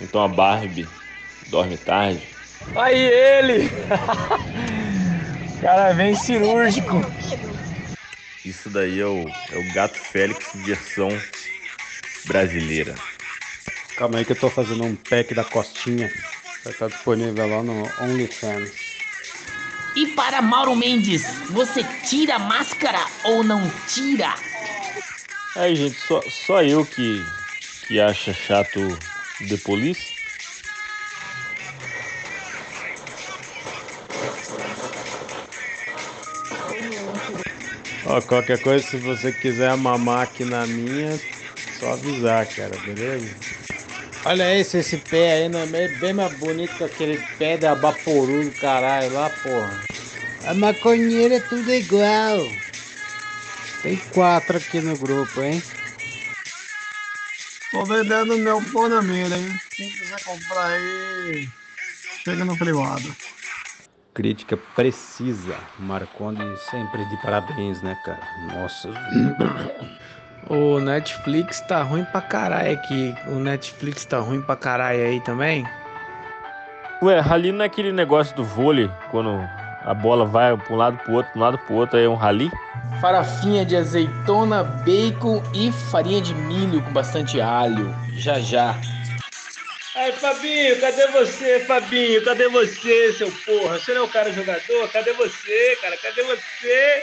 Então 0.01 0.23
a 0.23 0.29
Barbie 0.29 0.89
dorme 1.49 1.77
tarde? 1.77 2.23
Aí 2.75 2.99
ele! 2.99 3.71
cara 5.63 5.93
vem 5.93 6.15
cirúrgico. 6.17 7.01
Isso 8.45 8.69
daí 8.69 8.99
é 8.99 9.07
o, 9.07 9.29
é 9.53 9.57
o 9.57 9.73
Gato 9.73 9.97
Félix 9.97 10.51
versão 10.57 11.09
brasileira. 12.25 12.97
Calma 13.97 14.19
aí 14.19 14.25
que 14.25 14.33
eu 14.33 14.37
tô 14.37 14.51
fazendo 14.51 14.83
um 14.83 14.97
pack 14.97 15.33
da 15.33 15.45
costinha. 15.45 16.11
Vai 16.65 16.73
estar 16.73 16.89
disponível 16.89 17.49
lá 17.49 17.63
no 17.63 17.91
OnlyFans. 18.01 18.71
E 19.97 20.07
para 20.15 20.41
Mauro 20.41 20.77
Mendes, 20.77 21.23
você 21.51 21.83
tira 22.09 22.37
a 22.37 22.39
máscara 22.39 23.01
ou 23.25 23.43
não 23.43 23.61
tira? 23.89 24.33
Aí, 25.57 25.77
gente, 25.77 26.01
só, 26.01 26.23
só 26.31 26.63
eu 26.63 26.87
que, 26.87 27.23
que 27.87 28.01
acha 28.01 28.33
chato 28.33 28.81
The 29.49 29.57
Police. 29.59 30.13
Ó, 38.07 38.21
qualquer 38.23 38.59
coisa, 38.63 38.87
se 38.87 38.97
você 38.97 39.33
quiser 39.33 39.77
mamar 39.77 40.23
aqui 40.23 40.45
na 40.45 40.67
minha, 40.67 41.19
só 41.79 41.93
avisar, 41.93 42.47
cara, 42.47 42.77
beleza? 42.85 43.29
Olha 44.25 44.57
esse, 44.57 44.79
esse 44.79 44.99
pé 44.99 45.33
aí, 45.33 45.49
não 45.49 45.61
é 45.61 45.89
bem 45.89 46.13
mais 46.13 46.33
bonito 46.35 46.77
que 46.77 46.85
aquele 46.85 47.21
pé 47.39 47.57
da 47.57 47.75
Baporu 47.75 48.45
do 48.45 48.53
caralho 48.53 49.13
lá, 49.13 49.29
porra. 49.29 49.81
A 50.47 50.55
maconheira 50.55 51.37
é 51.37 51.41
tudo 51.41 51.73
igual. 51.75 52.47
Tem 53.83 53.97
quatro 54.13 54.59
aqui 54.59 54.81
no 54.81 54.97
grupo, 54.97 55.43
hein? 55.43 55.61
Tô 57.73 57.85
vendendo 57.85 58.39
meu 58.39 58.63
pão 58.73 58.89
na 58.89 59.03
mira, 59.03 59.37
hein? 59.37 59.61
Quem 59.75 59.91
quiser 59.91 60.23
comprar 60.23 60.67
aí, 60.67 61.49
chega 62.23 62.45
no 62.45 62.57
privado. 62.57 63.17
Crítica 64.15 64.57
precisa. 64.77 65.57
Marconde 65.81 66.45
sempre 66.71 67.05
de 67.07 67.17
parabéns, 67.23 67.83
né, 67.83 67.97
cara? 68.05 68.21
Nossa. 68.55 68.89
O 70.49 70.81
Netflix 70.81 71.61
tá 71.61 71.83
ruim 71.83 72.05
pra 72.05 72.21
caralho 72.21 72.73
aqui. 72.73 73.15
O 73.29 73.37
Netflix 73.37 74.05
tá 74.05 74.19
ruim 74.19 74.43
pra 74.43 74.57
caralho 74.57 75.05
aí 75.05 75.21
também. 75.21 75.67
Ué, 77.03 77.19
rally 77.21 77.53
não 77.53 77.65
é 77.65 77.67
aquele 77.67 77.93
negócio 77.93 78.35
do 78.37 78.45
vôlei, 78.45 78.91
quando 79.11 79.49
a 79.85 79.95
bola 79.95 80.25
vai 80.25 80.57
pra 80.57 80.73
um 80.73 80.77
lado 80.77 80.99
pro 80.99 81.15
outro, 81.15 81.33
pra 81.33 81.39
um 81.39 81.43
lado 81.43 81.59
pro 81.59 81.75
outro, 81.75 81.99
aí 81.99 82.05
é 82.05 82.09
um 82.09 82.15
rally? 82.15 82.51
Farofinha 83.01 83.65
de 83.65 83.77
azeitona, 83.77 84.63
bacon 84.63 85.43
e 85.53 85.73
farinha 85.73 86.21
de 86.21 86.35
milho 86.35 86.81
com 86.83 86.93
bastante 86.93 87.41
alho. 87.41 87.93
Já 88.15 88.39
já. 88.39 88.77
Aí, 89.97 90.13
Fabinho, 90.13 90.81
cadê 90.81 91.07
você, 91.09 91.61
Fabinho? 91.61 92.25
Cadê 92.25 92.49
você, 92.49 93.13
seu 93.13 93.31
porra? 93.45 93.79
Você 93.79 93.93
não 93.93 94.03
é 94.03 94.05
o 94.05 94.09
cara 94.09 94.33
jogador? 94.33 94.89
Cadê 94.93 95.13
você, 95.13 95.77
cara? 95.83 95.97
Cadê 95.99 96.23
você? 96.23 97.03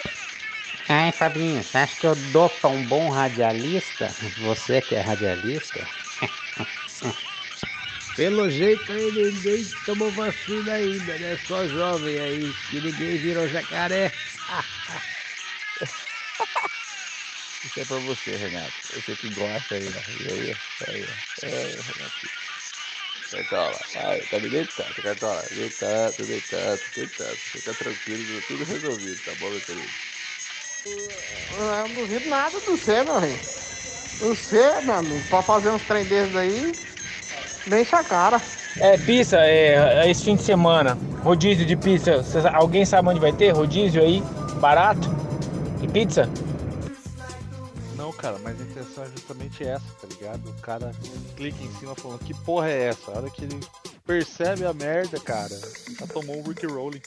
Ai, 0.92 1.12
Fabinho, 1.12 1.64
você 1.64 1.78
acha 1.78 1.96
que 1.96 2.08
eu 2.08 2.16
dou 2.16 2.50
pra 2.50 2.68
um 2.70 2.84
bom 2.84 3.10
radialista? 3.12 4.16
Você 4.36 4.82
que 4.82 4.96
é 4.96 5.00
radialista? 5.02 5.88
Pelo 8.16 8.50
jeito 8.50 8.92
aí 8.92 9.12
ninguém 9.12 9.70
tomou 9.86 10.12
vacina 10.12 10.74
ainda, 10.74 11.18
né? 11.20 11.38
Só 11.38 11.68
jovem 11.68 12.20
aí, 12.20 12.56
que 12.68 12.82
ninguém 12.82 13.18
virou 13.20 13.48
jacaré. 13.48 14.18
Isso 17.64 17.80
é 17.80 17.86
pra 17.86 18.00
você, 18.00 18.38
Renato. 18.38 18.78
Você 18.94 19.16
que 19.18 19.30
gosta 19.30 19.76
aí, 19.76 19.94
ó. 19.96 20.04
E 20.20 20.28
aí, 20.30 20.62
aí, 20.88 21.08
aí, 21.44 21.82
Renato. 21.82 22.30
Cartola, 23.32 23.86
ai, 23.96 24.26
tá 24.28 24.40
me 24.40 24.50
deitando, 24.50 25.02
Cartola. 25.02 25.48
Deitando, 25.52 26.26
deitando, 26.28 26.84
deitando. 26.94 27.42
Fica 27.52 27.74
tranquilo, 27.76 28.42
tudo 28.44 28.64
resolvido, 28.64 29.22
tá 29.22 29.36
bom, 29.36 29.52
meu 29.52 29.62
querido? 29.62 29.94
Eu 30.86 31.88
não 31.88 31.94
duvido 31.94 32.30
nada 32.30 32.60
do 32.60 32.78
você, 32.78 33.04
meu 33.04 33.20
rei. 33.20 33.38
Você, 34.20 34.82
meu 34.82 34.96
amigo, 34.96 35.28
pra 35.30 35.42
fazer 35.42 35.70
uns 35.70 35.82
trem 35.84 36.06
desses 36.06 36.36
aí, 36.36 36.72
deixa 37.68 38.00
a 38.00 38.04
cara. 38.04 38.42
É, 38.78 38.98
pizza, 38.98 39.38
é, 39.38 40.06
é 40.06 40.10
esse 40.12 40.24
fim 40.24 40.36
de 40.36 40.44
semana. 40.44 40.98
Rodízio 41.24 41.66
de 41.66 41.76
pizza. 41.76 42.24
Cês- 42.24 42.46
alguém 42.46 42.86
sabe 42.86 43.10
onde 43.10 43.20
vai 43.20 43.34
ter? 43.34 43.52
Rodízio 43.52 44.02
aí? 44.02 44.22
Barato? 44.60 45.10
De 45.80 45.88
pizza? 45.88 46.30
Não, 47.96 48.12
cara, 48.14 48.38
mas 48.44 48.60
a 48.60 48.64
intenção 48.64 49.04
é 49.04 49.08
justamente 49.08 49.64
essa, 49.64 49.86
tá 50.02 50.08
ligado? 50.08 50.50
O 50.50 50.62
cara 50.62 50.92
clica 51.36 51.62
em 51.64 51.72
cima 51.76 51.96
falando, 51.96 52.20
que 52.20 52.34
porra 52.34 52.70
é 52.70 52.88
essa? 52.88 53.12
A 53.12 53.18
hora 53.18 53.30
que 53.30 53.44
ele 53.44 53.60
percebe 54.06 54.66
a 54.66 54.74
merda, 54.74 55.20
cara, 55.20 55.58
já 56.00 56.08
tomou 56.08 56.38
um 56.40 56.44
Rick 56.44 56.66
Rolling. 56.66 57.02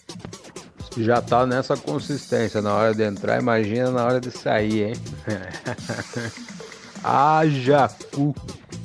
Já 0.96 1.22
tá 1.22 1.46
nessa 1.46 1.76
consistência 1.76 2.60
na 2.60 2.74
hora 2.74 2.94
de 2.94 3.02
entrar, 3.02 3.40
imagina 3.40 3.90
na 3.90 4.04
hora 4.04 4.20
de 4.20 4.30
sair, 4.30 4.88
hein? 4.88 4.94
Haja 7.02 7.90
cu. 8.14 8.34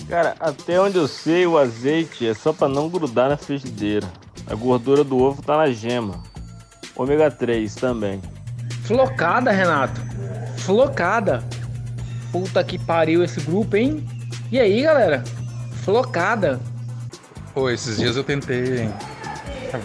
Cara, 0.07 0.35
até 0.39 0.79
onde 0.79 0.97
eu 0.97 1.07
sei, 1.07 1.45
o 1.45 1.57
azeite 1.57 2.25
é 2.25 2.33
só 2.33 2.53
pra 2.53 2.67
não 2.67 2.89
grudar 2.89 3.29
na 3.29 3.37
frigideira. 3.37 4.07
A 4.49 4.55
gordura 4.55 5.03
do 5.03 5.17
ovo 5.17 5.41
tá 5.41 5.57
na 5.57 5.69
gema. 5.69 6.23
Ômega 6.95 7.29
3 7.29 7.75
também. 7.75 8.21
Flocada, 8.83 9.51
Renato. 9.51 9.99
Flocada. 10.59 11.43
Puta 12.31 12.63
que 12.63 12.79
pariu 12.79 13.23
esse 13.23 13.41
grupo, 13.41 13.75
hein? 13.75 14.07
E 14.49 14.57
aí, 14.57 14.81
galera? 14.81 15.23
Flocada. 15.83 16.59
Pô, 17.53 17.69
esses 17.69 17.97
dias 17.97 18.15
eu 18.15 18.23
tentei 18.23 18.89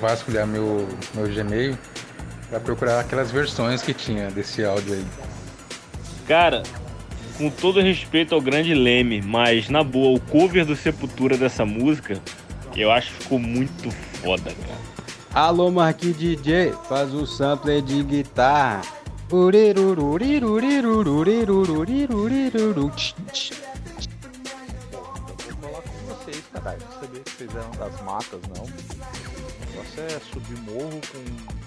vasculhar 0.00 0.46
meu, 0.46 0.86
meu 1.14 1.26
Gmail 1.28 1.76
pra 2.52 2.60
procurar 2.60 3.00
aquelas 3.00 3.30
versões 3.30 3.80
que 3.80 3.94
tinha 3.94 4.30
desse 4.30 4.62
áudio 4.62 4.92
aí. 4.92 5.06
Cara, 6.28 6.62
com 7.38 7.48
todo 7.48 7.80
respeito 7.80 8.34
ao 8.34 8.42
grande 8.42 8.74
Leme, 8.74 9.22
mas 9.22 9.70
na 9.70 9.82
boa, 9.82 10.18
o 10.18 10.20
cover 10.20 10.66
do 10.66 10.76
Sepultura 10.76 11.38
dessa 11.38 11.64
música, 11.64 12.20
eu 12.76 12.92
acho 12.92 13.10
que 13.14 13.22
ficou 13.22 13.38
muito 13.38 13.90
foda, 14.20 14.52
cara. 14.52 15.46
Alô, 15.46 15.70
Marquinhos 15.70 16.18
DJ, 16.18 16.74
faz 16.90 17.14
o 17.14 17.26
sampler 17.26 17.80
de 17.80 18.02
guitarra. 18.02 18.82
Sabia 27.00 27.20
que 27.20 27.30
vocês 27.30 27.50
eram 27.56 27.70
das 27.70 28.02
matas, 28.02 28.40
não. 28.54 28.64
O 28.64 29.70
negócio 29.70 30.02
é 30.02 30.20
subir 30.32 30.58
morro 30.60 31.00
com, 31.10 31.62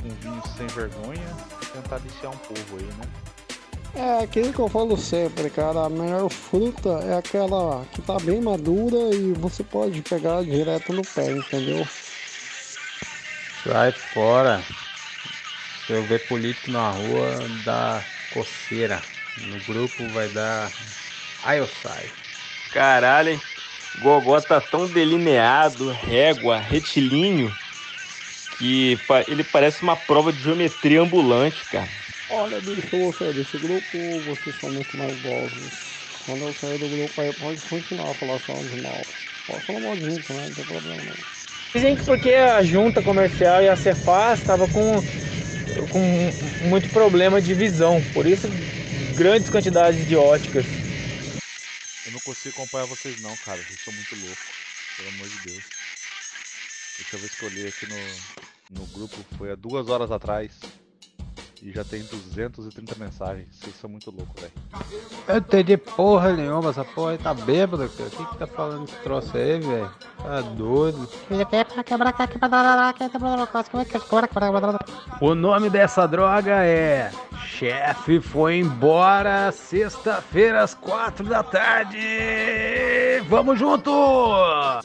com 0.00 0.08
vinho 0.08 0.42
sem 0.56 0.66
vergonha 0.68 1.36
e 1.62 1.66
tentar 1.66 1.98
viciar 1.98 2.32
um 2.32 2.36
povo 2.38 2.78
aí, 2.78 2.84
né? 2.84 3.06
É 3.94 4.24
aquilo 4.24 4.52
que 4.52 4.58
eu 4.60 4.68
falo 4.68 4.96
sempre, 4.96 5.50
cara. 5.50 5.86
A 5.86 5.88
melhor 5.90 6.28
fruta 6.28 6.88
é 7.04 7.16
aquela 7.16 7.84
que 7.92 8.00
tá 8.02 8.18
bem 8.20 8.40
madura 8.40 9.14
e 9.14 9.32
você 9.32 9.64
pode 9.64 10.00
pegar 10.02 10.44
direto 10.44 10.92
no 10.92 11.02
pé, 11.02 11.32
entendeu? 11.32 11.86
Sai 13.64 13.92
fora. 13.92 14.62
Se 15.86 15.92
eu 15.92 16.04
ver 16.04 16.26
político 16.28 16.70
na 16.70 16.90
rua, 16.90 17.38
dá 17.64 18.02
coceira. 18.32 19.02
No 19.38 19.58
grupo 19.64 20.08
vai 20.10 20.28
dar. 20.28 20.70
Aí 21.42 21.58
eu 21.58 21.68
saio. 21.82 22.10
Caralho, 22.72 23.30
hein? 23.30 23.40
Gogó 24.00 24.40
tá 24.40 24.60
tão 24.60 24.86
delineado, 24.86 25.90
régua, 25.90 26.58
retilíneo, 26.58 27.52
que 28.60 28.98
ele 29.26 29.42
parece 29.42 29.82
uma 29.82 29.96
prova 29.96 30.30
de 30.30 30.42
geometria 30.42 31.00
ambulante, 31.00 31.64
cara. 31.72 31.88
Olha, 32.28 32.60
bicho, 32.60 32.86
você 32.90 33.32
desse 33.32 33.56
grupo, 33.56 34.20
vocês 34.26 34.54
são 34.60 34.70
muito 34.70 34.96
maldosos. 34.98 35.72
Quando 36.26 36.42
eu 36.42 36.52
sair 36.52 36.78
do 36.78 36.88
grupo 36.88 37.20
aí, 37.22 37.32
pode 37.32 37.60
continuar 37.62 38.10
a 38.10 38.14
falar 38.14 38.38
só 38.40 38.52
de 38.52 38.82
mal. 38.82 39.00
Pode 39.46 39.64
falar 39.64 39.80
mal 39.80 39.96
de 39.96 40.02
mim 40.02 40.20
também, 40.20 40.46
não 40.46 40.54
tem 40.54 40.64
problema 40.66 41.02
não. 41.02 41.16
Dizem 41.74 41.96
que 41.96 42.04
porque 42.04 42.34
a 42.34 42.62
junta 42.62 43.02
comercial 43.02 43.62
e 43.62 43.68
a 43.68 43.76
Cefaz 43.76 44.40
estava 44.40 44.68
com, 44.68 45.02
com 45.88 46.68
muito 46.68 46.90
problema 46.90 47.40
de 47.40 47.54
visão. 47.54 48.02
Por 48.12 48.26
isso, 48.26 48.46
grandes 49.16 49.48
quantidades 49.48 50.06
de 50.06 50.16
óticas. 50.16 50.66
Eu 52.04 52.12
não 52.12 52.20
consigo 52.20 52.54
acompanhar 52.56 52.86
vocês 52.86 53.20
não, 53.22 53.34
cara. 53.38 53.58
Vocês 53.62 53.80
são 53.82 53.94
muito 53.94 54.14
loucos. 54.16 54.44
Pelo 54.96 55.08
amor 55.08 55.28
de 55.28 55.38
Deus. 55.50 55.64
Deixa 56.98 57.16
eu 57.16 57.20
ver 57.20 57.28
se 57.30 57.42
eu 57.42 57.48
olhei 57.48 57.68
aqui 57.68 57.86
no, 57.86 57.96
no 58.70 58.86
grupo. 58.86 59.16
Foi 59.36 59.50
há 59.52 59.54
duas 59.54 59.88
horas 59.88 60.10
atrás. 60.10 60.58
E 61.62 61.72
já 61.72 61.84
tem 61.84 62.02
230 62.02 62.94
mensagens. 62.98 63.48
Vocês 63.52 63.76
são 63.76 63.90
muito 63.90 64.10
loucos, 64.10 64.40
velho. 64.40 64.52
Eu 65.28 65.34
não 65.34 65.36
entendi 65.36 65.76
porra 65.76 66.32
nenhuma, 66.32 66.70
essa 66.70 66.84
porra 66.84 67.10
aí 67.12 67.18
tá 67.18 67.34
bêbada, 67.34 67.86
cara. 67.86 68.08
O 68.08 68.10
que 68.12 68.24
que 68.24 68.38
tá 68.38 68.46
falando 68.46 68.88
esse 68.88 68.96
troço 69.02 69.36
aí, 69.36 69.60
velho? 69.60 69.90
Tá 70.22 70.40
doido. 70.40 71.06
O 75.20 75.34
nome 75.34 75.68
dessa 75.68 76.06
droga 76.08 76.64
é 76.64 77.10
Chefe 77.44 78.20
foi 78.22 78.56
embora 78.56 79.52
sexta-feira 79.52 80.62
às 80.62 80.72
quatro 80.72 81.26
da 81.26 81.42
tarde. 81.42 81.98
Vamos 83.28 83.58
junto! 83.58 83.90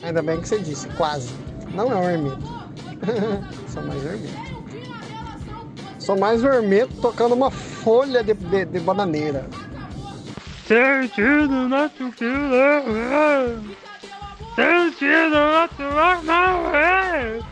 Ainda 0.04 0.22
bem 0.22 0.42
que 0.42 0.48
você 0.50 0.60
disse, 0.60 0.90
quase. 0.90 1.34
Não 1.74 1.90
é 1.90 1.96
um 1.96 2.10
ermito. 2.10 2.55
Sou 3.68 3.84
mais 3.84 4.06
ermito. 4.06 4.56
Sou 6.00 6.18
mais 6.18 6.42
vermelho 6.42 6.90
tocando 7.02 7.34
uma 7.34 7.50
folha 7.50 8.24
de, 8.24 8.34
de, 8.34 8.66
de 8.66 8.80
bananeira. 8.80 9.48
Sentindo 10.68 11.68
nosso 11.68 12.12
filho, 12.12 13.76
sentindo 14.56 15.36
nosso 15.36 15.82
amor. 15.82 17.46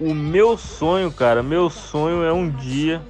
O 0.00 0.14
meu 0.14 0.56
sonho, 0.56 1.12
cara, 1.12 1.42
meu 1.42 1.68
sonho 1.70 2.22
é 2.22 2.32
um 2.32 2.48
dia 2.48 3.02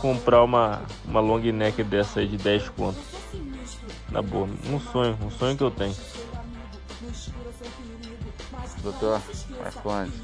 comprar 0.00 0.42
uma, 0.42 0.82
uma 1.06 1.20
long 1.20 1.38
neck 1.38 1.82
dessa 1.84 2.20
aí 2.20 2.26
de 2.26 2.36
10 2.36 2.68
conto. 2.70 2.98
Na 4.10 4.20
boa, 4.20 4.48
um 4.70 4.80
sonho, 4.80 5.18
um 5.24 5.30
sonho 5.30 5.56
que 5.56 5.62
eu 5.62 5.70
tenho. 5.70 5.94
Doutor 8.82 9.22
Marcondes, 9.60 10.14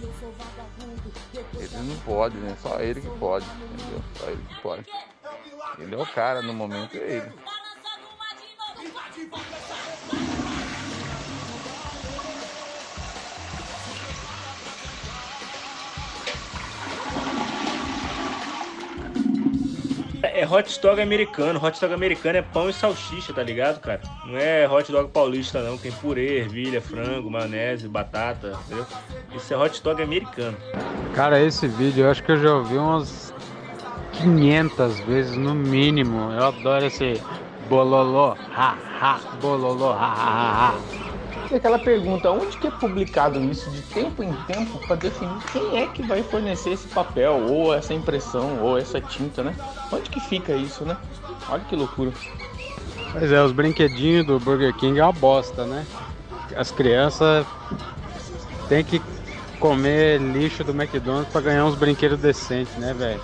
ele 1.55 1.77
não 1.77 1.97
pode, 2.01 2.37
né? 2.39 2.57
Só 2.61 2.81
ele 2.81 3.01
que 3.01 3.19
pode, 3.19 3.47
entendeu? 3.47 4.03
Só 4.19 4.27
ele 4.27 4.43
que 4.49 4.61
pode. 4.61 4.87
Ele 5.79 5.95
é 5.95 5.99
o 5.99 6.07
cara 6.07 6.43
no 6.43 6.53
momento, 6.53 6.97
é 6.97 6.99
ele. 6.99 7.33
É 20.39 20.47
hot 20.47 20.81
dog 20.81 21.01
americano. 21.03 21.59
Hot 21.61 21.81
dog 21.81 21.93
americano 21.93 22.39
é 22.39 22.43
pão 22.43 22.71
e 22.71 22.73
salsicha, 22.73 23.33
tá 23.33 23.43
ligado, 23.43 23.81
cara? 23.81 24.01
Não 24.25 24.39
é 24.39 24.69
hot 24.69 24.93
dog 24.93 25.11
paulista, 25.11 25.61
não. 25.61 25.77
Tem 25.77 25.91
purê, 25.91 26.39
ervilha, 26.39 26.81
frango, 26.81 27.29
maionese, 27.29 27.89
batata, 27.89 28.57
entendeu? 28.67 28.87
Isso 29.35 29.53
é 29.53 29.57
hot 29.57 29.83
dog 29.83 30.01
americano. 30.01 30.57
Cara, 31.13 31.41
esse 31.43 31.67
vídeo 31.67 32.05
eu 32.05 32.11
acho 32.13 32.23
que 32.23 32.31
eu 32.31 32.37
já 32.37 32.55
ouvi 32.55 32.77
umas 32.77 33.35
500 34.13 35.01
vezes 35.01 35.37
no 35.37 35.57
mínimo. 35.57 36.31
Eu 36.31 36.45
adoro 36.47 36.87
esse 36.87 37.21
bololô, 37.69 38.37
ha, 38.55 38.77
ha, 39.01 39.21
bololô, 39.43 39.91
ha, 39.91 40.07
ha, 40.07 40.69
ha. 40.69 40.98
E 41.51 41.55
aquela 41.55 41.79
pergunta, 41.79 42.31
onde 42.31 42.59
que 42.59 42.67
é 42.67 42.71
publicado 42.71 43.43
isso 43.43 43.71
de 43.71 43.81
tempo 43.81 44.23
em 44.23 44.33
tempo 44.47 44.79
para 44.87 44.97
definir 44.97 45.39
quem 45.51 45.79
é 45.79 45.87
que 45.87 46.03
vai 46.03 46.23
fornecer 46.23 46.71
esse 46.71 46.87
papel, 46.89 47.41
ou 47.49 47.73
essa 47.73 47.95
impressão, 47.95 48.61
ou 48.61 48.77
essa 48.77 49.01
tinta, 49.01 49.43
né? 49.43 49.55
Onde 49.91 50.11
que 50.11 50.21
fica 50.21 50.53
isso, 50.53 50.85
né? 50.85 50.95
Olha 51.49 51.65
que 51.65 51.75
loucura. 51.75 52.13
Pois 53.13 53.33
é, 53.33 53.43
os 53.43 53.53
brinquedinhos 53.53 54.27
do 54.27 54.39
Burger 54.39 54.75
King 54.75 54.99
é 55.01 55.03
uma 55.03 55.13
bosta, 55.13 55.65
né? 55.65 55.87
As 56.55 56.71
crianças 56.71 57.47
têm 58.69 58.85
que 58.85 59.01
comer 59.59 60.21
lixo 60.21 60.63
do 60.63 60.73
McDonald's 60.73 61.33
para 61.33 61.41
ganhar 61.41 61.65
uns 61.65 61.75
brinquedos 61.75 62.19
decentes, 62.19 62.75
né, 62.77 62.93
velho? 62.93 63.21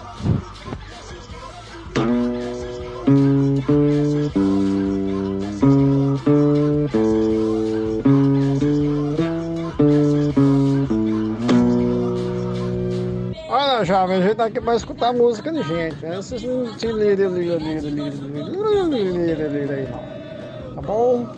Olha, 13.84 13.86
jovem, 13.86 14.16
a 14.16 14.20
gente 14.22 14.34
tá 14.36 14.46
aqui 14.46 14.60
pra 14.62 14.76
escutar 14.76 15.12
música 15.12 15.52
de 15.52 15.62
gente. 15.62 15.96
né? 15.96 16.18
Esses 16.18 16.42
não 16.42 16.66
se 16.78 16.86
lira, 16.86 17.28
lira, 17.28 17.56
lira, 17.56 17.90
lira, 17.90 19.48
lira, 19.48 19.74
aí 19.74 19.88
não. 19.90 20.74
Tá 20.74 20.80
bom? 20.80 21.28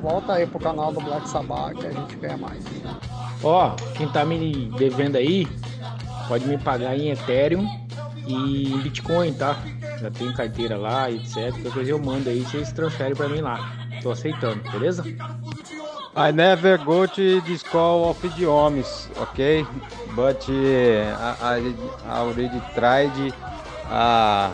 Volta 0.00 0.34
aí 0.34 0.46
pro 0.46 0.60
canal 0.60 0.92
do 0.92 1.00
Black 1.00 1.28
Sabbath 1.28 1.74
que 1.76 1.86
a 1.86 1.90
gente 1.90 2.14
ganha 2.16 2.36
mais. 2.36 2.64
Ó, 3.42 3.74
quem 3.96 4.08
tá 4.08 4.24
me 4.24 4.70
devendo 4.78 5.16
aí, 5.16 5.48
pode 6.28 6.46
me 6.46 6.58
pagar 6.58 6.96
em 6.96 7.10
Ethereum 7.10 7.66
e 8.28 8.78
Bitcoin, 8.84 9.32
tá? 9.32 9.56
Já 10.00 10.12
tenho 10.12 10.32
carteira 10.32 10.76
lá, 10.76 11.10
etc. 11.10 11.52
Qualquer 11.60 11.88
eu 11.88 11.98
mando 11.98 12.30
aí, 12.30 12.40
vocês 12.42 12.70
transferem 12.70 13.16
pra 13.16 13.28
mim 13.28 13.40
lá. 13.40 13.58
Tô 14.00 14.12
aceitando, 14.12 14.62
beleza? 14.70 15.02
I 16.18 16.32
never 16.32 16.76
go 16.78 17.06
to 17.06 17.40
the 17.42 17.56
school 17.56 18.10
of 18.10 18.20
homes, 18.42 19.08
okay? 19.18 19.64
But 20.16 20.48
uh, 20.50 21.14
I, 21.40 21.72
I 22.04 22.18
already 22.18 22.60
tried 22.74 23.32
a. 23.88 24.52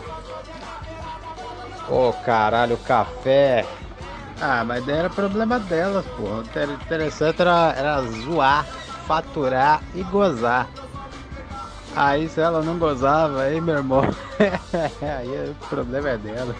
Oh 1.89 2.13
caralho, 2.23 2.77
café. 2.77 3.65
Ah, 4.39 4.63
mas 4.63 4.87
era 4.87 5.09
problema 5.09 5.59
delas, 5.59 6.05
porra. 6.15 6.43
O 6.43 6.73
interessante 6.73 7.41
era, 7.41 7.73
era 7.75 7.99
zoar, 8.03 8.63
faturar 9.07 9.81
e 9.95 10.03
gozar. 10.03 10.69
Aí 11.95 12.27
se 12.27 12.41
ela 12.41 12.61
não 12.61 12.77
gozava, 12.77 13.43
aí 13.43 13.61
meu 13.61 13.75
irmão, 13.75 14.01
aí 15.01 15.49
o 15.49 15.55
problema 15.69 16.09
é 16.09 16.17
dela. 16.17 16.53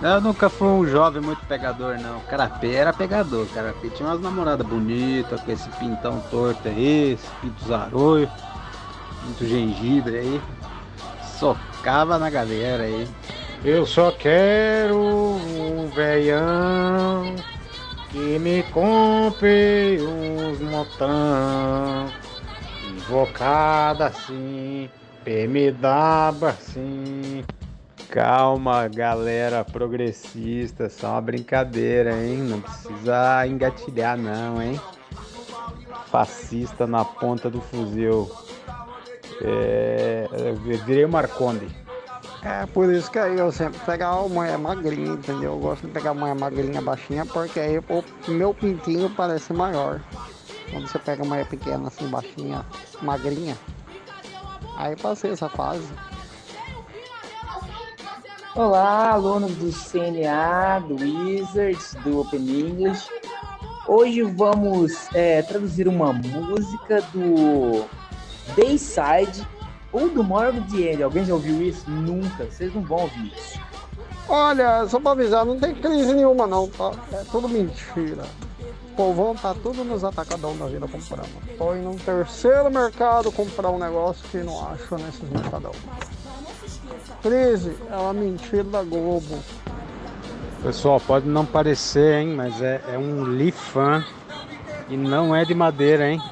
Eu 0.00 0.20
nunca 0.22 0.48
fui 0.48 0.68
um 0.68 0.86
jovem 0.86 1.20
muito 1.20 1.44
pegador, 1.46 1.98
não. 1.98 2.20
Carapé 2.20 2.72
era 2.72 2.92
pegador, 2.92 3.46
Carapé 3.52 3.88
tinha 3.90 4.08
umas 4.08 4.20
namoradas 4.20 4.66
bonitas, 4.66 5.40
com 5.42 5.52
esse 5.52 5.68
pintão 5.70 6.22
torto 6.30 6.68
aí, 6.68 7.12
esse 7.12 7.26
pinto 7.42 7.68
zarolho, 7.68 8.30
muito 9.24 9.46
gengibre 9.46 10.16
aí. 10.16 10.42
Socava 11.38 12.18
na 12.18 12.30
galera 12.30 12.84
aí. 12.84 13.06
Eu 13.62 13.84
só 13.84 14.10
quero 14.10 14.96
um 14.96 15.90
veião 15.94 17.34
que 18.10 18.38
me 18.38 18.62
compre 18.72 19.98
uns 20.00 20.60
montão. 20.60 22.06
Invocada 23.08 24.06
assim, 24.06 24.90
PMW 25.24 26.44
assim. 26.48 27.44
Calma, 28.08 28.88
galera 28.88 29.64
progressista, 29.64 30.88
só 30.88 31.12
uma 31.12 31.20
brincadeira, 31.20 32.10
hein? 32.24 32.38
Não 32.38 32.60
precisa 32.60 33.46
engatilhar, 33.46 34.18
não, 34.18 34.60
hein? 34.60 34.80
Fascista 36.10 36.84
na 36.84 37.04
ponta 37.04 37.48
do 37.48 37.60
fuzil. 37.60 38.28
É, 39.40 40.28
eu 40.32 40.56
virei 40.56 41.04
o 41.04 41.08
Marconde. 41.08 41.68
É 42.42 42.66
por 42.66 42.92
isso 42.92 43.08
que 43.08 43.20
aí 43.20 43.38
eu 43.38 43.52
sempre 43.52 43.78
pegava 43.86 44.24
a 44.24 44.28
mulher 44.28 44.58
magrinha, 44.58 45.12
entendeu? 45.12 45.52
Eu 45.52 45.58
gosto 45.58 45.86
de 45.86 45.92
pegar 45.92 46.10
a 46.10 46.14
mulher 46.14 46.34
magrinha, 46.34 46.80
baixinha, 46.82 47.24
porque 47.24 47.60
aí 47.60 47.78
o 47.78 48.30
meu 48.30 48.52
pintinho 48.52 49.08
parece 49.10 49.52
maior. 49.52 50.00
Quando 50.70 50.86
você 50.86 50.98
pega 50.98 51.22
uma 51.22 51.44
pequena, 51.44 51.88
assim, 51.88 52.06
baixinha, 52.08 52.64
magrinha, 53.00 53.56
aí 54.76 54.96
passei 54.96 55.30
essa 55.30 55.48
fase. 55.48 55.86
Olá, 58.54 59.10
alunos 59.10 59.54
do 59.56 59.70
CNA, 59.70 60.80
do 60.80 60.96
Wizards, 60.96 61.94
do 62.02 62.20
Open 62.20 62.40
English. 62.40 63.08
Hoje 63.86 64.22
vamos 64.22 65.08
é, 65.14 65.42
traduzir 65.42 65.86
uma 65.86 66.12
música 66.12 67.02
do 67.12 67.86
Dayside 68.56 69.46
ou 69.92 70.08
do 70.08 70.24
Morgan 70.24 70.64
End. 70.74 71.02
Alguém 71.02 71.24
já 71.24 71.34
ouviu 71.34 71.62
isso? 71.62 71.88
Nunca. 71.88 72.46
Vocês 72.46 72.74
não 72.74 72.82
vão 72.82 73.02
ouvir 73.02 73.32
isso. 73.36 73.60
Olha, 74.28 74.86
só 74.88 74.98
pra 74.98 75.12
avisar, 75.12 75.44
não 75.44 75.58
tem 75.58 75.74
crise 75.74 76.12
nenhuma 76.12 76.46
não, 76.46 76.68
tá? 76.68 76.92
É 77.12 77.22
tudo 77.30 77.48
mentira. 77.48 78.24
O 78.96 79.04
povão 79.12 79.34
tá 79.34 79.54
tudo 79.54 79.84
nos 79.84 80.04
atacadão 80.04 80.56
da 80.56 80.64
vida 80.68 80.88
comprando. 80.88 81.28
Tô 81.58 81.74
indo 81.74 81.90
no 81.90 81.96
terceiro 81.96 82.70
mercado 82.70 83.30
comprar 83.30 83.68
um 83.68 83.78
negócio 83.78 84.26
que 84.30 84.38
não 84.38 84.66
acho 84.70 84.96
nesses 84.96 85.28
mercadão. 85.28 85.72
Crise 87.20 87.76
é 87.90 87.94
uma 87.94 88.14
mentira 88.14 88.64
da 88.64 88.82
Globo. 88.82 89.38
Pessoal, 90.62 90.98
pode 90.98 91.28
não 91.28 91.44
parecer, 91.44 92.22
hein? 92.22 92.28
Mas 92.28 92.62
é, 92.62 92.80
é 92.88 92.96
um 92.96 93.22
Lifan 93.22 94.02
e 94.88 94.96
não 94.96 95.36
é 95.36 95.44
de 95.44 95.54
madeira, 95.54 96.10
hein? 96.10 96.22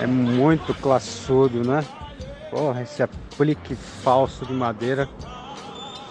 É 0.00 0.08
muito 0.08 0.74
classudo, 0.74 1.64
né? 1.64 1.84
Porra, 2.50 2.82
esse 2.82 3.00
aplique 3.00 3.76
falso 3.76 4.44
de 4.44 4.52
madeira 4.52 5.08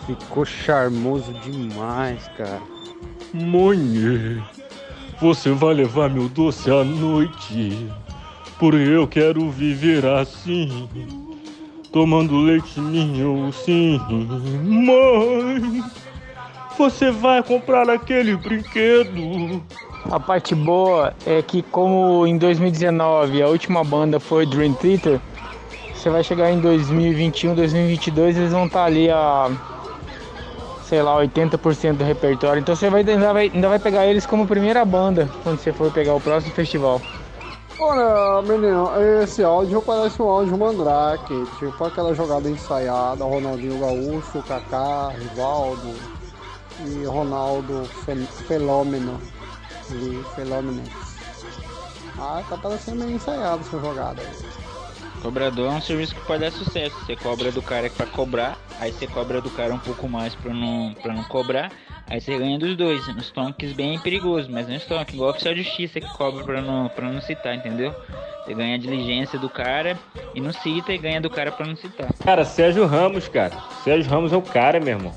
ficou 0.06 0.46
charmoso 0.46 1.34
demais, 1.34 2.30
cara. 2.38 2.62
Mãe, 3.34 4.42
você 5.24 5.52
vai 5.52 5.74
levar 5.74 6.10
meu 6.10 6.28
doce 6.28 6.70
à 6.70 6.84
noite. 6.84 7.90
Por 8.60 8.74
eu 8.74 9.08
quero 9.08 9.50
viver 9.50 10.06
assim. 10.06 10.90
Tomando 11.94 12.42
leite 12.42 12.78
ninho, 12.78 13.50
sim. 13.54 14.02
Mãe, 14.66 15.82
você 16.78 17.10
vai 17.10 17.42
comprar 17.42 17.90
aquele 17.90 18.36
brinquedo. 18.36 19.64
A 20.12 20.20
parte 20.20 20.54
boa 20.54 21.14
é 21.26 21.42
que 21.42 21.62
como 21.62 22.28
em 22.28 22.38
2019 22.38 23.42
a 23.42 23.48
última 23.48 23.82
banda 23.82 24.20
foi 24.20 24.46
Dream 24.46 24.74
Theater, 24.74 25.22
você 25.94 26.10
vai 26.10 26.22
chegar 26.22 26.52
em 26.52 26.60
2021, 26.60 27.56
2022 27.56 28.36
eles 28.36 28.52
vão 28.52 28.66
estar 28.66 28.84
ali 28.84 29.10
a 29.10 29.50
sei 30.94 31.02
lá, 31.02 31.16
80% 31.18 31.98
do 31.98 32.04
repertório. 32.04 32.62
Então 32.62 32.76
você 32.76 32.88
vai 32.88 33.00
ainda, 33.02 33.34
vai 33.34 33.50
ainda 33.52 33.68
vai 33.68 33.80
pegar 33.80 34.06
eles 34.06 34.28
como 34.28 34.46
primeira 34.46 34.86
banda 34.86 35.28
quando 35.42 35.58
você 35.58 35.74
for 35.74 35.92
pegar 35.92 36.14
o 36.14 36.22
próximo 36.22 36.54
festival. 36.54 37.02
Olha, 37.80 38.44
menino, 38.44 38.92
esse 39.24 39.44
áudio 39.44 39.82
parece 39.82 40.22
um 40.22 40.30
áudio 40.30 40.56
mandrake, 40.56 41.48
tipo 41.58 41.84
aquela 41.84 42.14
jogada 42.14 42.48
ensaiada, 42.48 43.24
Ronaldinho 43.26 43.80
Gaúcho, 43.80 44.44
Kaká, 44.48 45.12
Rivaldo 45.18 45.96
e 46.86 47.04
Ronaldo 47.06 47.90
Fe- 48.06 48.28
Fenômeno. 48.48 49.20
E. 49.92 50.22
Ah, 52.20 52.44
tá 52.48 52.56
parecendo 52.56 52.98
meio 53.04 53.16
ensaiado 53.16 53.64
essa 53.64 53.80
jogada 53.80 54.22
aí. 54.22 54.63
Cobrador 55.24 55.72
é 55.72 55.76
um 55.76 55.82
serviço 55.82 56.14
que 56.14 56.22
pode 56.28 56.42
dar 56.42 56.52
sucesso. 56.52 56.94
Você 57.00 57.16
cobra 57.16 57.50
do 57.50 57.62
cara 57.62 57.90
pra 57.90 58.06
cobrar, 58.06 58.58
aí 58.78 58.92
você 58.92 59.08
cobra 59.08 59.40
do 59.40 59.50
cara 59.50 59.74
um 59.74 59.80
pouco 59.80 60.10
mais 60.10 60.36
pra 60.36 60.54
não, 60.54 60.94
pra 61.02 61.14
não 61.14 61.24
cobrar, 61.24 61.72
aí 62.10 62.20
você 62.20 62.38
ganha 62.38 62.60
dos 62.60 62.76
dois. 62.76 63.08
Nos 63.16 63.32
tonks 63.32 63.72
bem 63.72 63.98
perigoso, 64.00 64.50
mas 64.52 64.68
no 64.68 64.76
stonk, 64.76 65.14
igual 65.14 65.30
oficial 65.30 65.54
de 65.54 65.64
justiça 65.64 66.02
que 66.02 66.18
cobra 66.18 66.44
pra 66.44 66.62
não, 66.62 66.90
pra 66.90 67.10
não 67.10 67.22
citar, 67.22 67.56
entendeu? 67.56 67.96
Você 68.44 68.54
ganha 68.54 68.76
a 68.76 68.78
diligência 68.78 69.40
do 69.40 69.50
cara 69.50 69.98
e 70.36 70.42
não 70.42 70.52
cita 70.52 70.92
e 70.92 70.98
ganha 70.98 71.22
do 71.22 71.30
cara 71.30 71.54
pra 71.54 71.66
não 71.66 71.78
citar. 71.78 72.12
Cara, 72.22 72.44
Sérgio 72.44 72.86
Ramos, 72.86 73.30
cara. 73.30 73.56
Sérgio 73.86 74.12
Ramos 74.12 74.34
é 74.34 74.36
o 74.36 74.42
cara, 74.42 74.82
meu 74.82 74.98
irmão. 74.98 75.16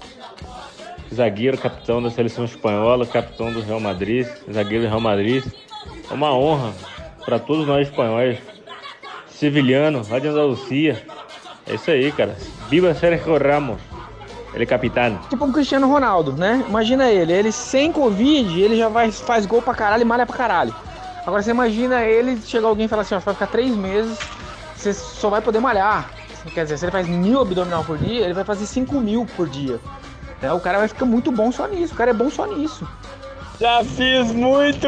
Zagueiro, 1.13 1.59
capitão 1.59 2.01
da 2.01 2.11
seleção 2.11 2.45
espanhola, 2.45 3.05
capitão 3.07 3.53
do 3.53 3.61
Real 3.61 3.81
Madrid, 3.81 4.25
zagueiro 4.53 4.85
do 4.85 4.89
Real 4.89 5.01
Madrid. 5.01 5.45
É 6.09 6.15
uma 6.15 6.33
honra 6.33 6.73
para 7.25 7.41
todos 7.41 7.67
nós 7.67 7.89
espanhóis. 7.89 8.39
Sevilhano, 9.39 10.03
lá 10.09 10.19
de 10.19 10.29
Andalucia. 10.29 11.05
É 11.67 11.75
isso 11.75 11.91
aí, 11.91 12.11
cara. 12.11 12.37
Viva 12.71 12.95
Sérgio 12.95 13.37
Ramos. 13.37 13.79
Ele 14.55 14.63
é 14.65 14.67
capitão. 14.67 15.19
Tipo 15.29 15.45
um 15.45 15.53
Cristiano 15.53 15.87
Ronaldo, 15.87 16.33
né? 16.33 16.65
Imagina 16.67 17.11
ele, 17.11 17.33
ele 17.33 17.53
sem 17.53 17.93
Covid, 17.93 18.59
ele 18.59 18.77
já 18.77 18.89
vai, 18.89 19.13
faz 19.13 19.45
gol 19.45 19.61
pra 19.61 19.75
caralho 19.75 20.01
e 20.01 20.05
malha 20.05 20.25
pra 20.25 20.35
caralho. 20.35 20.75
Agora 21.27 21.43
você 21.43 21.51
imagina 21.51 22.03
ele, 22.03 22.41
chega 22.41 22.67
alguém 22.67 22.87
e 22.87 22.89
fala 22.89 23.03
assim, 23.03 23.15
ó, 23.15 23.19
vai 23.19 23.35
ficar 23.35 23.49
três 23.49 23.77
meses, 23.77 24.19
você 24.75 24.95
só 24.95 25.29
vai 25.29 25.43
poder 25.43 25.61
malhar. 25.61 26.11
Quer 26.55 26.63
dizer, 26.63 26.79
se 26.79 26.85
ele 26.87 26.93
faz 26.93 27.07
mil 27.07 27.41
abdominal 27.41 27.85
por 27.85 27.99
dia, 27.99 28.25
ele 28.25 28.33
vai 28.33 28.45
fazer 28.45 28.65
cinco 28.65 28.99
mil 29.01 29.27
por 29.37 29.49
dia. 29.49 29.79
Né? 30.41 30.51
O 30.53 30.61
cara 30.61 30.79
vai 30.79 30.89
ficar 30.89 31.05
muito 31.05 31.31
bom 31.31 31.53
só 31.53 31.67
nisso, 31.67 31.93
o 31.93 31.97
cara 31.97 32.13
é 32.13 32.15
bom 32.15 32.31
só 32.31 32.47
nisso. 32.47 32.89
Já 33.59 33.83
fiz 33.83 34.33
muito 34.33 34.87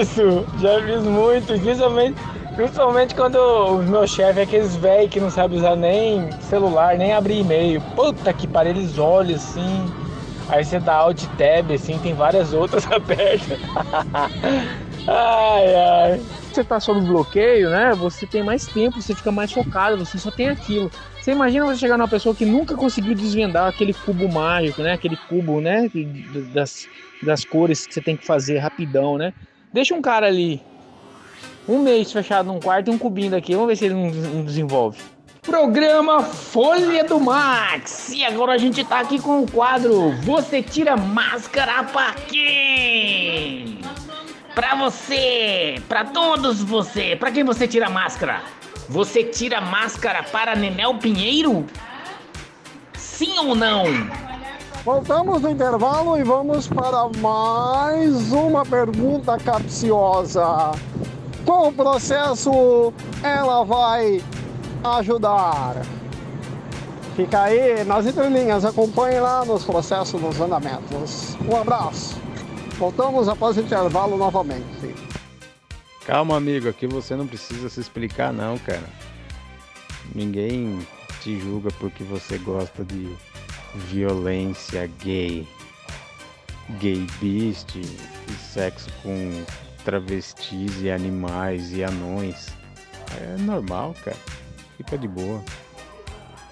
isso! 0.00 0.44
Já 0.60 0.80
fiz 0.82 1.02
muito, 1.02 1.46
principalmente, 1.46 2.16
principalmente 2.54 3.14
quando 3.14 3.36
o 3.36 3.82
meu 3.82 4.06
chefe 4.06 4.40
é 4.40 4.42
aqueles 4.42 4.76
velhos 4.76 5.10
que 5.10 5.18
não 5.18 5.30
sabe 5.30 5.56
usar 5.56 5.74
nem 5.74 6.30
celular, 6.42 6.98
nem 6.98 7.14
abrir 7.14 7.40
e-mail. 7.40 7.80
Puta 7.96 8.32
que 8.32 8.46
pariu, 8.46 8.72
eles 8.72 8.98
olham 8.98 9.36
assim. 9.36 9.86
Aí 10.50 10.64
você 10.64 10.78
dá 10.78 10.96
alt 10.96 11.24
tab, 11.38 11.70
assim, 11.72 11.98
tem 11.98 12.12
várias 12.12 12.52
outras 12.52 12.84
abertas. 12.92 13.58
ai, 15.06 15.74
ai. 15.74 16.20
Você 16.50 16.64
tá 16.64 16.80
sob 16.80 17.00
bloqueio, 17.00 17.70
né? 17.70 17.92
Você 17.94 18.26
tem 18.26 18.42
mais 18.42 18.66
tempo, 18.66 19.00
você 19.00 19.14
fica 19.14 19.30
mais 19.30 19.52
focado, 19.52 20.04
você 20.04 20.18
só 20.18 20.30
tem 20.30 20.48
aquilo. 20.48 20.90
Você 21.20 21.30
imagina 21.30 21.64
você 21.64 21.78
chegar 21.78 21.96
numa 21.96 22.08
pessoa 22.08 22.34
que 22.34 22.44
nunca 22.44 22.74
conseguiu 22.74 23.14
desvendar 23.14 23.68
aquele 23.68 23.94
cubo 23.94 24.28
mágico, 24.28 24.82
né? 24.82 24.92
Aquele 24.92 25.16
cubo, 25.16 25.60
né? 25.60 25.88
Das, 26.52 26.88
das 27.22 27.44
cores 27.44 27.86
que 27.86 27.94
você 27.94 28.00
tem 28.00 28.16
que 28.16 28.26
fazer 28.26 28.58
rapidão, 28.58 29.16
né? 29.16 29.32
Deixa 29.72 29.94
um 29.94 30.02
cara 30.02 30.26
ali 30.26 30.60
um 31.68 31.78
mês 31.82 32.10
fechado 32.10 32.46
num 32.46 32.58
quarto 32.58 32.90
e 32.90 32.94
um 32.94 32.98
cubinho 32.98 33.30
daqui, 33.30 33.54
vamos 33.54 33.68
ver 33.68 33.76
se 33.76 33.84
ele 33.84 33.94
não, 33.94 34.10
não 34.10 34.44
desenvolve. 34.44 34.98
Programa 35.42 36.22
Folha 36.22 37.04
do 37.04 37.18
Max. 37.18 38.10
E 38.10 38.24
agora 38.24 38.52
a 38.52 38.58
gente 38.58 38.84
tá 38.84 39.00
aqui 39.00 39.18
com 39.18 39.42
o 39.42 39.50
quadro 39.50 40.10
Você 40.22 40.62
tira 40.62 40.96
máscara 40.96 41.84
pra 41.84 42.12
quem? 42.12 43.78
Pra 44.60 44.74
você, 44.74 45.80
pra 45.88 46.04
todos 46.04 46.62
você. 46.62 47.16
Pra 47.16 47.30
quem 47.32 47.42
você 47.42 47.66
tira 47.66 47.88
máscara? 47.88 48.42
Você 48.90 49.24
tira 49.24 49.58
máscara 49.58 50.22
para 50.22 50.54
Nenel 50.54 50.98
Pinheiro? 50.98 51.64
Sim 52.92 53.38
ou 53.38 53.54
não? 53.54 53.84
Voltamos 54.84 55.40
do 55.40 55.48
intervalo 55.48 56.18
e 56.18 56.22
vamos 56.22 56.68
para 56.68 57.08
mais 57.20 58.32
uma 58.32 58.66
pergunta 58.66 59.38
capciosa. 59.38 60.72
Qual 61.46 61.72
processo 61.72 62.92
ela 63.22 63.64
vai 63.64 64.22
ajudar? 64.84 65.76
Fica 67.16 67.44
aí 67.44 67.82
nas 67.84 68.04
entrelinhas, 68.04 68.66
acompanhe 68.66 69.20
lá 69.20 69.42
nos 69.42 69.64
processos 69.64 70.20
dos 70.20 70.38
andamentos. 70.38 71.34
Um 71.50 71.56
abraço. 71.56 72.19
Voltamos 72.80 73.28
após 73.28 73.58
o 73.58 73.60
intervalo 73.60 74.16
novamente. 74.16 74.64
Calma, 76.06 76.38
amigo, 76.38 76.66
aqui 76.66 76.86
você 76.86 77.14
não 77.14 77.26
precisa 77.26 77.68
se 77.68 77.78
explicar, 77.78 78.32
não, 78.32 78.56
cara. 78.56 78.88
Ninguém 80.14 80.78
te 81.20 81.38
julga 81.38 81.70
porque 81.78 82.02
você 82.02 82.38
gosta 82.38 82.82
de 82.82 83.14
violência 83.74 84.90
gay, 85.04 85.46
gay 86.80 87.06
beast, 87.20 87.76
e 87.76 88.32
sexo 88.32 88.88
com 89.02 89.44
travestis 89.84 90.80
e 90.80 90.90
animais 90.90 91.72
e 91.72 91.84
anões. 91.84 92.48
É 93.20 93.36
normal, 93.42 93.94
cara. 94.02 94.16
Fica 94.78 94.96
de 94.96 95.06
boa. 95.06 95.44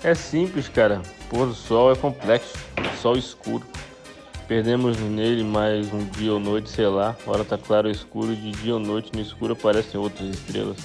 É 0.05 0.15
simples, 0.15 0.69
cara. 0.69 1.01
Pôr 1.31 1.47
do 1.47 1.55
sol 1.55 1.91
é 1.91 1.97
complexo. 1.97 2.59
Sol 3.01 3.17
escuro. 3.17 3.65
Perdemos 4.49 4.99
nele 4.99 5.45
mais 5.45 5.93
um 5.93 6.03
dia 6.07 6.33
ou 6.33 6.41
noite, 6.41 6.71
sei 6.71 6.87
lá. 6.87 7.15
Hora 7.27 7.45
tá 7.45 7.59
claro 7.59 7.91
escuro. 7.91 8.35
De 8.35 8.51
dia 8.53 8.73
ou 8.73 8.81
noite, 8.81 9.11
no 9.15 9.21
escuro 9.21 9.53
aparecem 9.53 10.01
outras 10.01 10.27
estrelas. 10.27 10.79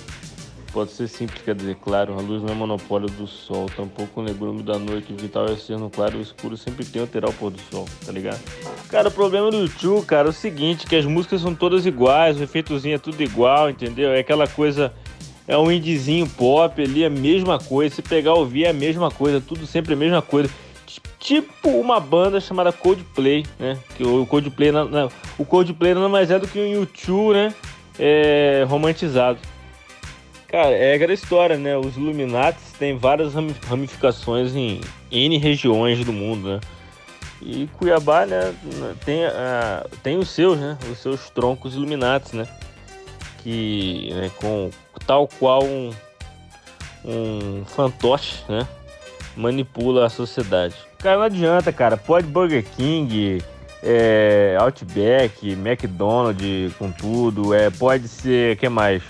Pode 0.74 0.92
ser 0.92 1.08
simples, 1.08 1.42
quer 1.42 1.56
dizer, 1.56 1.76
claro. 1.76 2.14
A 2.20 2.22
luz 2.22 2.44
não 2.44 2.50
é 2.50 2.54
monopólio 2.54 3.08
do 3.08 3.26
sol. 3.26 3.68
Tampouco 3.74 4.20
o 4.20 4.24
negrume 4.24 4.62
da 4.62 4.78
noite. 4.78 5.14
O 5.14 5.16
vital 5.16 5.46
é 5.46 5.56
ser 5.56 5.78
no 5.78 5.90
claro 5.90 6.18
ou 6.18 6.22
escuro. 6.22 6.58
Sempre 6.58 6.84
tem 6.84 7.02
alterar 7.02 7.30
o 7.30 7.34
pôr 7.34 7.52
do 7.52 7.62
sol, 7.72 7.88
tá 8.06 8.12
ligado? 8.12 8.42
Cara, 8.90 9.08
o 9.08 9.12
problema 9.12 9.50
do 9.50 9.62
YouTube, 9.62 10.06
cara, 10.06 10.28
é 10.28 10.32
o 10.32 10.34
seguinte: 10.34 10.86
que 10.86 10.98
as 10.98 11.06
músicas 11.06 11.40
são 11.40 11.56
todas 11.56 11.86
iguais. 11.86 12.38
O 12.38 12.44
efeitozinho 12.44 12.96
é 12.96 13.00
tudo 13.00 13.24
igual, 13.24 13.70
entendeu? 13.70 14.12
É 14.12 14.20
aquela 14.20 14.46
coisa 14.46 14.92
é 15.48 15.58
um 15.58 15.72
indiezinho 15.72 16.28
pop 16.28 16.82
ali, 16.82 17.06
a 17.06 17.10
mesma 17.10 17.58
coisa. 17.60 17.96
Se 17.96 18.02
pegar 18.02 18.34
ouvir 18.34 18.66
é 18.66 18.70
a 18.72 18.74
mesma 18.74 19.10
coisa, 19.10 19.40
tudo 19.40 19.66
sempre 19.66 19.94
a 19.94 19.98
mesma 19.98 20.22
coisa. 20.22 20.50
Tipo 21.24 21.70
uma 21.70 22.02
banda 22.02 22.42
chamada 22.42 22.74
Coldplay, 22.74 23.46
né? 23.58 23.80
Que 23.96 24.04
o 24.04 24.26
Coldplay, 24.26 24.74
na- 24.74 24.84
na- 24.84 25.10
o 25.38 25.46
Coldplay 25.46 25.94
nada 25.94 26.10
mais 26.10 26.30
é 26.30 26.38
do 26.38 26.46
que 26.50 26.60
um 26.60 26.68
YouTube, 26.70 27.34
né? 27.34 27.54
É, 27.98 28.66
romantizado. 28.68 29.40
Cara, 30.50 30.72
é 30.76 30.96
aquela 30.96 31.14
história, 31.14 31.56
né? 31.58 31.78
Os 31.78 31.96
Illuminati 31.96 32.60
têm 32.78 32.98
várias 32.98 33.34
rami- 33.34 33.56
ramificações 33.70 34.54
em 34.54 34.82
N 35.10 35.38
regiões 35.38 36.04
do 36.04 36.12
mundo, 36.12 36.50
né? 36.50 36.60
E 37.42 37.68
Cuiabá, 37.78 38.26
né, 38.26 38.54
tem, 39.06 39.20
tem 40.04 40.18
os 40.18 40.30
seus, 40.30 40.58
né? 40.60 40.78
Os 40.92 40.98
seus 41.00 41.30
troncos 41.30 41.74
Illuminati, 41.74 42.36
né? 42.36 42.46
Que, 43.42 44.10
né, 44.14 44.30
com 44.36 44.70
tal 45.08 45.28
qual 45.28 45.64
um, 45.64 45.90
um 47.06 47.64
fantoche, 47.66 48.44
né? 48.50 48.68
Manipula 49.38 50.06
a 50.06 50.10
sociedade. 50.10 50.76
Cara, 51.04 51.18
não 51.18 51.24
adianta, 51.24 51.74
cara. 51.74 51.98
Pode 51.98 52.28
Burger 52.28 52.64
King, 52.64 53.44
é, 53.84 54.56
Outback, 54.58 55.52
McDonald's 55.52 56.74
com 56.80 56.90
tudo. 56.90 57.54
É, 57.54 57.70
pode 57.70 58.08
ser, 58.08 58.56
que 58.56 58.70
mais? 58.70 59.04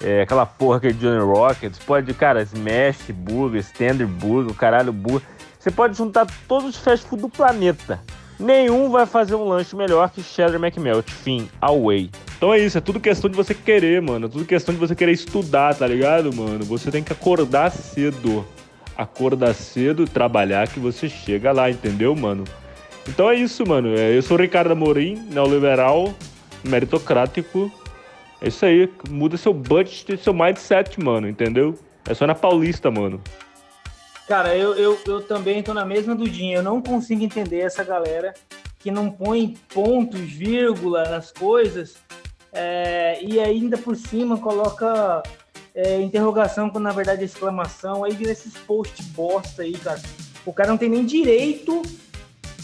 É, 0.00 0.22
aquela 0.22 0.46
porra 0.46 0.78
que 0.78 0.86
é 0.86 0.92
Johnny 0.92 1.18
Rockets. 1.18 1.80
Pode, 1.80 2.14
cara, 2.14 2.42
Smash 2.42 3.10
Burger, 3.12 3.60
Standard 3.62 4.06
Burger, 4.06 4.54
caralho 4.54 4.92
Burger. 4.92 5.26
Você 5.58 5.72
pode 5.72 5.96
juntar 5.96 6.24
todos 6.46 6.68
os 6.68 6.76
fast 6.76 7.04
food 7.04 7.22
do 7.22 7.28
planeta. 7.28 8.00
Nenhum 8.38 8.88
vai 8.90 9.04
fazer 9.04 9.34
um 9.34 9.44
lanche 9.44 9.74
melhor 9.74 10.10
que 10.10 10.22
Cheddar 10.22 10.62
McMelt. 10.62 11.10
Fim, 11.10 11.48
away. 11.60 12.10
Então 12.36 12.54
é 12.54 12.60
isso, 12.60 12.78
é 12.78 12.80
tudo 12.80 13.00
questão 13.00 13.28
de 13.28 13.36
você 13.36 13.54
querer, 13.54 14.00
mano. 14.00 14.26
É 14.26 14.28
tudo 14.28 14.44
questão 14.44 14.72
de 14.72 14.78
você 14.78 14.94
querer 14.94 15.12
estudar, 15.12 15.74
tá 15.74 15.86
ligado, 15.86 16.32
mano? 16.32 16.64
Você 16.64 16.92
tem 16.92 17.02
que 17.02 17.12
acordar 17.12 17.72
cedo. 17.72 18.46
Acordar 18.96 19.54
cedo, 19.54 20.06
trabalhar 20.06 20.68
que 20.68 20.78
você 20.78 21.08
chega 21.08 21.52
lá, 21.52 21.70
entendeu, 21.70 22.14
mano? 22.14 22.44
Então 23.08 23.28
é 23.28 23.34
isso, 23.34 23.66
mano. 23.66 23.96
É, 23.96 24.16
Eu 24.16 24.22
sou 24.22 24.36
Ricardo 24.36 24.72
Amorim, 24.72 25.16
neoliberal, 25.30 26.14
meritocrático. 26.62 27.70
É 28.40 28.48
isso 28.48 28.64
aí. 28.64 28.90
Muda 29.08 29.36
seu 29.36 29.52
budget 29.52 30.16
seu 30.16 30.32
mindset, 30.32 31.02
mano, 31.02 31.28
entendeu? 31.28 31.78
É 32.08 32.14
só 32.14 32.26
na 32.26 32.34
Paulista, 32.34 32.90
mano. 32.90 33.20
Cara, 34.28 34.56
eu, 34.56 34.74
eu, 34.74 34.98
eu 35.06 35.20
também 35.20 35.62
tô 35.62 35.74
na 35.74 35.84
mesma 35.84 36.14
do 36.14 36.28
Dinho. 36.28 36.58
Eu 36.58 36.62
não 36.62 36.80
consigo 36.80 37.22
entender 37.22 37.60
essa 37.60 37.84
galera 37.84 38.32
que 38.78 38.90
não 38.90 39.10
põe 39.10 39.54
pontos, 39.72 40.20
vírgula 40.20 41.08
nas 41.08 41.32
coisas 41.32 41.96
é, 42.54 43.18
e 43.20 43.40
ainda 43.40 43.76
por 43.76 43.96
cima 43.96 44.38
coloca 44.38 45.22
é, 45.74 46.00
interrogação 46.00 46.70
quando 46.70 46.84
na 46.84 46.92
verdade 46.92 47.22
é 47.22 47.24
exclamação. 47.24 48.04
Aí 48.04 48.12
vira 48.12 48.30
esses 48.30 48.54
post 48.54 49.02
bosta 49.10 49.62
aí, 49.62 49.72
cara. 49.72 50.00
O 50.46 50.52
cara 50.52 50.70
não 50.70 50.78
tem 50.78 50.88
nem 50.88 51.04
direito 51.04 51.82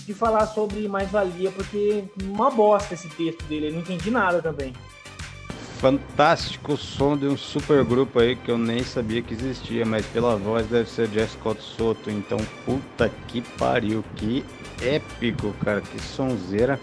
de 0.06 0.14
falar 0.14 0.46
sobre 0.46 0.86
mais-valia, 0.88 1.50
porque 1.50 2.04
uma 2.22 2.50
bosta 2.50 2.94
esse 2.94 3.08
texto 3.08 3.42
dele. 3.44 3.68
Eu 3.68 3.72
não 3.72 3.80
entendi 3.80 4.10
nada 4.10 4.40
também. 4.40 4.72
fantástico 5.78 6.76
som 6.76 7.16
de 7.16 7.26
um 7.26 7.38
super 7.38 7.82
grupo 7.84 8.18
aí 8.18 8.36
que 8.36 8.50
eu 8.50 8.58
nem 8.58 8.84
sabia 8.84 9.22
que 9.22 9.32
existia, 9.32 9.86
mas 9.86 10.04
pela 10.06 10.36
voz 10.36 10.66
deve 10.66 10.88
ser 10.88 11.08
Jeff 11.08 11.32
Scott 11.32 11.62
Soto. 11.62 12.10
Então, 12.10 12.38
puta 12.66 13.10
que 13.28 13.40
pariu, 13.40 14.04
que 14.16 14.44
épico, 14.82 15.54
cara, 15.64 15.80
que 15.80 15.98
sonzeira 16.00 16.78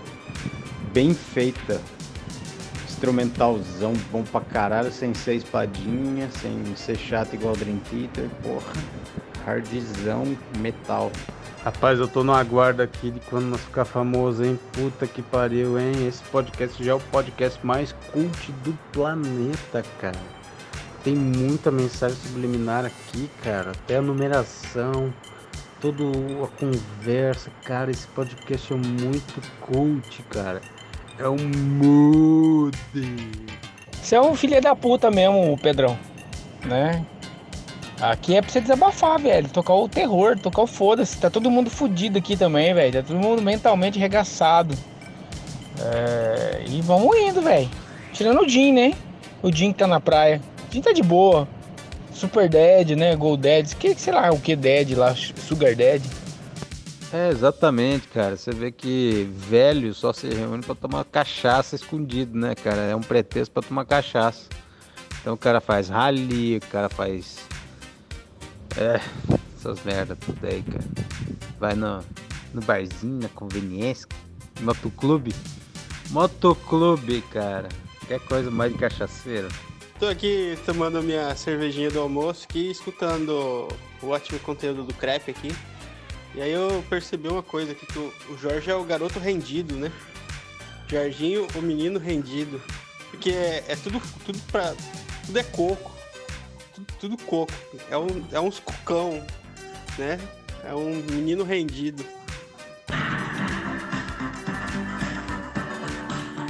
bem 0.91 1.13
feita. 1.13 1.79
Instrumentalzão 2.97 3.93
bom 4.11 4.23
pra 4.23 4.41
caralho, 4.41 4.91
sem 4.91 5.13
ser 5.13 5.35
espadinha, 5.35 6.31
sem 6.31 6.75
ser 6.75 6.97
chato 6.97 7.35
igual 7.35 7.55
Dream 7.55 7.77
Theater, 7.91 8.27
porra. 8.41 8.73
Hardzão 9.45 10.35
metal. 10.57 11.11
Rapaz, 11.63 11.99
eu 11.99 12.07
tô 12.07 12.23
no 12.23 12.33
aguardo 12.33 12.81
aqui 12.81 13.11
de 13.11 13.19
quando 13.19 13.45
nós 13.45 13.61
ficar 13.61 13.85
famoso, 13.85 14.43
hein? 14.43 14.59
Puta 14.73 15.05
que 15.05 15.21
pariu, 15.21 15.77
hein? 15.79 16.07
Esse 16.07 16.23
podcast 16.23 16.83
já 16.83 16.93
é 16.93 16.95
o 16.95 16.99
podcast 16.99 17.63
mais 17.63 17.93
cult 18.11 18.51
do 18.63 18.75
planeta, 18.91 19.85
cara. 20.01 20.19
Tem 21.03 21.15
muita 21.15 21.69
mensagem 21.69 22.17
subliminar 22.17 22.83
aqui, 22.83 23.29
cara. 23.43 23.71
Até 23.71 23.97
a 23.97 24.01
numeração, 24.01 25.13
toda 25.79 26.03
a 26.03 26.47
conversa, 26.47 27.51
cara. 27.63 27.91
Esse 27.91 28.07
podcast 28.07 28.73
é 28.73 28.75
muito 28.75 29.39
cult, 29.61 30.23
cara. 30.31 30.61
É 31.19 31.27
um 31.27 31.37
mood. 31.37 32.77
Você 33.91 34.15
é 34.15 34.21
um 34.21 34.35
filho 34.35 34.61
da 34.61 34.75
puta 34.75 35.09
mesmo, 35.09 35.57
Pedrão. 35.57 35.97
Né? 36.63 37.03
Aqui 37.99 38.35
é 38.35 38.41
pra 38.41 38.51
você 38.51 38.61
desabafar, 38.61 39.19
velho. 39.19 39.49
Tocar 39.49 39.73
o 39.73 39.89
terror, 39.89 40.37
tocar 40.37 40.61
o 40.61 40.67
foda-se. 40.67 41.17
Tá 41.17 41.29
todo 41.29 41.49
mundo 41.49 41.69
fudido 41.69 42.19
aqui 42.19 42.37
também, 42.37 42.73
velho. 42.73 42.93
Tá 42.93 43.01
todo 43.01 43.17
mundo 43.17 43.41
mentalmente 43.41 43.97
regaçado. 43.97 44.75
É... 45.79 46.63
E 46.67 46.81
vamos 46.81 47.17
indo, 47.17 47.41
velho. 47.41 47.69
Tirando 48.13 48.41
o 48.41 48.49
Jim, 48.49 48.71
né? 48.71 48.93
O 49.41 49.51
Jim 49.51 49.71
que 49.71 49.79
tá 49.79 49.87
na 49.87 49.99
praia. 49.99 50.39
O 50.69 50.73
Jim 50.73 50.81
tá 50.81 50.91
de 50.91 51.01
boa. 51.01 51.47
Super 52.13 52.47
Dead, 52.47 52.91
né? 52.91 53.15
Gold 53.15 53.41
Dead. 53.41 53.73
Que, 53.73 53.95
sei 53.95 54.13
lá 54.13 54.29
o 54.31 54.39
que 54.39 54.55
Dead 54.55 54.95
lá. 54.95 55.15
Sugar 55.15 55.75
Dead. 55.75 56.03
É, 57.11 57.29
exatamente, 57.29 58.07
cara. 58.09 58.35
Você 58.35 58.51
vê 58.51 58.71
que 58.71 59.27
velho 59.31 59.93
só 59.93 60.11
se 60.11 60.27
reúne 60.27 60.63
pra 60.63 60.75
tomar 60.75 61.05
cachaça 61.05 61.75
escondido, 61.75 62.37
né, 62.37 62.53
cara? 62.53 62.81
É 62.81 62.95
um 62.95 63.01
pretexto 63.01 63.51
pra 63.51 63.63
tomar 63.63 63.85
cachaça. 63.85 64.49
Então 65.21 65.33
o 65.33 65.37
cara 65.37 65.61
faz 65.61 65.87
rally, 65.87 66.57
o 66.57 66.61
cara 66.67 66.89
faz. 66.89 67.37
É, 68.77 68.99
essas 69.55 69.83
merda 69.83 70.15
tudo 70.15 70.45
aí, 70.45 70.61
cara. 70.63 70.85
Vai 71.59 71.75
no, 71.75 72.03
no 72.53 72.61
barzinho, 72.61 73.21
na 73.21 73.29
conveniência, 73.29 74.07
motoclube. 74.59 75.33
Motoclube, 76.09 77.21
cara. 77.31 77.69
Quer 78.07 78.19
coisa 78.19 78.51
mais 78.51 78.71
de 78.71 78.79
cachaceiro. 78.79 79.47
Tô 79.99 80.07
aqui 80.07 80.57
tomando 80.65 81.01
minha 81.01 81.35
cervejinha 81.35 81.89
do 81.89 81.99
almoço 81.99 82.45
aqui, 82.47 82.69
escutando 82.69 83.67
o 84.01 84.09
ótimo 84.09 84.39
conteúdo 84.39 84.83
do 84.83 84.93
crepe 84.93 85.31
aqui. 85.31 85.53
E 86.37 86.41
aí 86.43 86.51
eu 86.51 86.85
percebi 86.87 87.27
uma 87.27 87.41
coisa 87.41 87.71
aqui, 87.71 87.83
que 87.87 87.97
o 87.97 88.37
Jorge 88.39 88.69
é 88.69 88.75
o 88.75 88.83
garoto 88.83 89.17
rendido, 89.17 89.73
né? 89.73 89.91
Jorginho, 90.87 91.47
o 91.55 91.61
menino 91.63 91.97
rendido. 91.97 92.61
Porque 93.09 93.31
é, 93.31 93.65
é 93.67 93.75
tudo, 93.75 93.99
tudo 94.23 94.37
pra. 94.51 94.75
Tudo 95.25 95.39
é 95.39 95.41
coco. 95.41 95.91
Tudo, 96.75 96.93
tudo 96.99 97.17
coco. 97.17 97.51
É, 97.89 97.97
um, 97.97 98.23
é 98.31 98.39
uns 98.39 98.59
cocão, 98.59 99.25
né? 99.97 100.19
É 100.63 100.75
um 100.75 100.97
menino 101.11 101.43
rendido. 101.43 102.05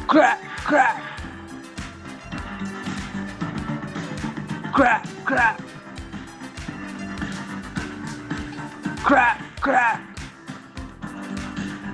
Crack, 0.09 0.43
crack. 0.65 1.01
Crack, 4.73 5.07
crack. 5.23 5.63
Crack, 9.05 9.46
crack. 9.67 10.01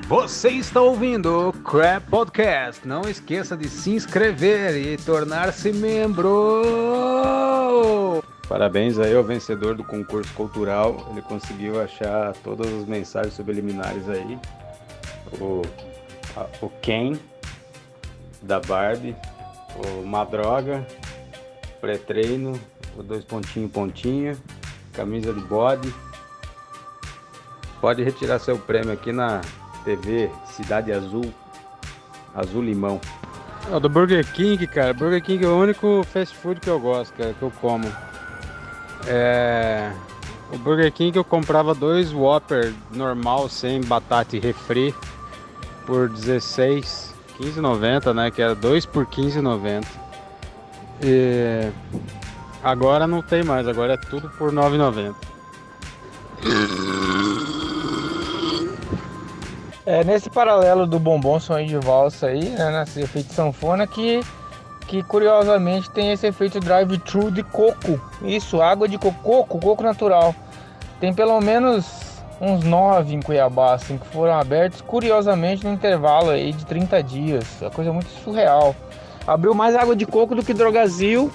Você 0.07 0.49
está 0.49 0.79
ouvindo 0.79 1.49
o 1.49 1.53
Crap 1.53 2.07
Podcast. 2.07 2.87
Não 2.87 3.01
esqueça 3.09 3.57
de 3.57 3.67
se 3.67 3.89
inscrever 3.89 4.75
e 4.77 4.95
tornar-se 4.97 5.73
membro. 5.73 6.61
Parabéns 8.47 8.99
aí 8.99 9.15
ao 9.15 9.23
vencedor 9.23 9.73
do 9.75 9.83
concurso 9.83 10.31
cultural. 10.35 11.07
Ele 11.11 11.21
conseguiu 11.23 11.81
achar 11.81 12.33
todas 12.43 12.71
as 12.71 12.85
mensagens 12.85 13.33
subliminares 13.33 14.07
aí. 14.07 14.37
O, 15.41 15.63
a- 16.37 16.45
o 16.61 16.69
Ken 16.81 17.13
da 18.43 18.59
Barbie, 18.59 19.15
o 19.83 20.05
Madroga, 20.05 20.85
pré-treino, 21.81 22.59
o 22.95 23.01
dois 23.01 23.23
pontinho 23.23 23.67
pontinho, 23.67 24.37
camisa 24.91 25.33
de 25.33 25.41
bode. 25.41 25.91
Pode 27.83 28.01
retirar 28.01 28.39
seu 28.39 28.57
prêmio 28.57 28.93
aqui 28.93 29.11
na 29.11 29.41
TV 29.83 30.31
Cidade 30.45 30.89
Azul, 30.93 31.33
Azul 32.33 32.63
Limão. 32.63 33.01
É 33.69 33.77
do 33.77 33.89
Burger 33.89 34.25
King, 34.31 34.65
cara. 34.67 34.93
Burger 34.93 35.21
King 35.21 35.43
é 35.43 35.49
o 35.49 35.57
único 35.57 36.01
fast 36.05 36.33
food 36.33 36.61
que 36.61 36.69
eu 36.69 36.79
gosto, 36.79 37.13
cara, 37.13 37.33
que 37.33 37.41
eu 37.41 37.51
como. 37.59 37.85
É... 39.05 39.91
O 40.53 40.57
Burger 40.59 40.93
King 40.93 41.17
eu 41.17 41.25
comprava 41.25 41.75
dois 41.75 42.13
Whopper 42.13 42.73
normal, 42.89 43.49
sem 43.49 43.81
batata 43.81 44.37
e 44.37 44.39
refri, 44.39 44.95
por 45.85 46.07
16, 46.07 47.13
15,90, 47.37 48.13
né? 48.13 48.31
Que 48.31 48.41
era 48.41 48.55
dois 48.55 48.85
por 48.85 49.05
15,90. 49.05 49.83
E 51.01 51.69
agora 52.63 53.05
não 53.05 53.21
tem 53.21 53.43
mais, 53.43 53.67
agora 53.67 53.95
é 53.95 53.97
tudo 53.97 54.29
por 54.37 54.53
9,90. 54.53 55.13
É 59.93 60.03
nesse 60.03 60.27
paralelo 60.27 60.87
do 60.87 60.97
bombom 60.97 61.39
sonho 61.39 61.67
de 61.67 61.77
valsa 61.77 62.25
aí, 62.25 62.49
né? 62.49 62.79
Nesse 62.79 63.01
efeito 63.01 63.31
sanfona 63.31 63.85
que, 63.85 64.21
que 64.87 65.03
curiosamente 65.03 65.87
tem 65.91 66.11
esse 66.11 66.25
efeito 66.25 66.59
drive-thru 66.59 67.29
de 67.29 67.43
coco. 67.43 68.01
Isso, 68.23 68.59
água 68.59 68.87
de 68.87 68.97
coco, 68.97 69.45
coco 69.59 69.83
natural. 69.83 70.33
Tem 70.99 71.13
pelo 71.13 71.39
menos 71.39 71.85
uns 72.41 72.63
nove 72.63 73.13
em 73.13 73.21
Cuiabá, 73.21 73.75
assim, 73.75 73.99
que 73.99 74.07
foram 74.07 74.33
abertos 74.33 74.81
curiosamente 74.81 75.63
no 75.63 75.71
intervalo 75.71 76.31
aí 76.31 76.51
de 76.51 76.65
30 76.65 77.03
dias. 77.03 77.61
É 77.61 77.65
uma 77.65 77.71
coisa 77.71 77.93
muito 77.93 78.09
surreal. 78.23 78.75
Abriu 79.27 79.53
mais 79.53 79.75
água 79.75 79.95
de 79.95 80.07
coco 80.07 80.33
do 80.33 80.43
que 80.43 80.55
Drogazil 80.55 81.31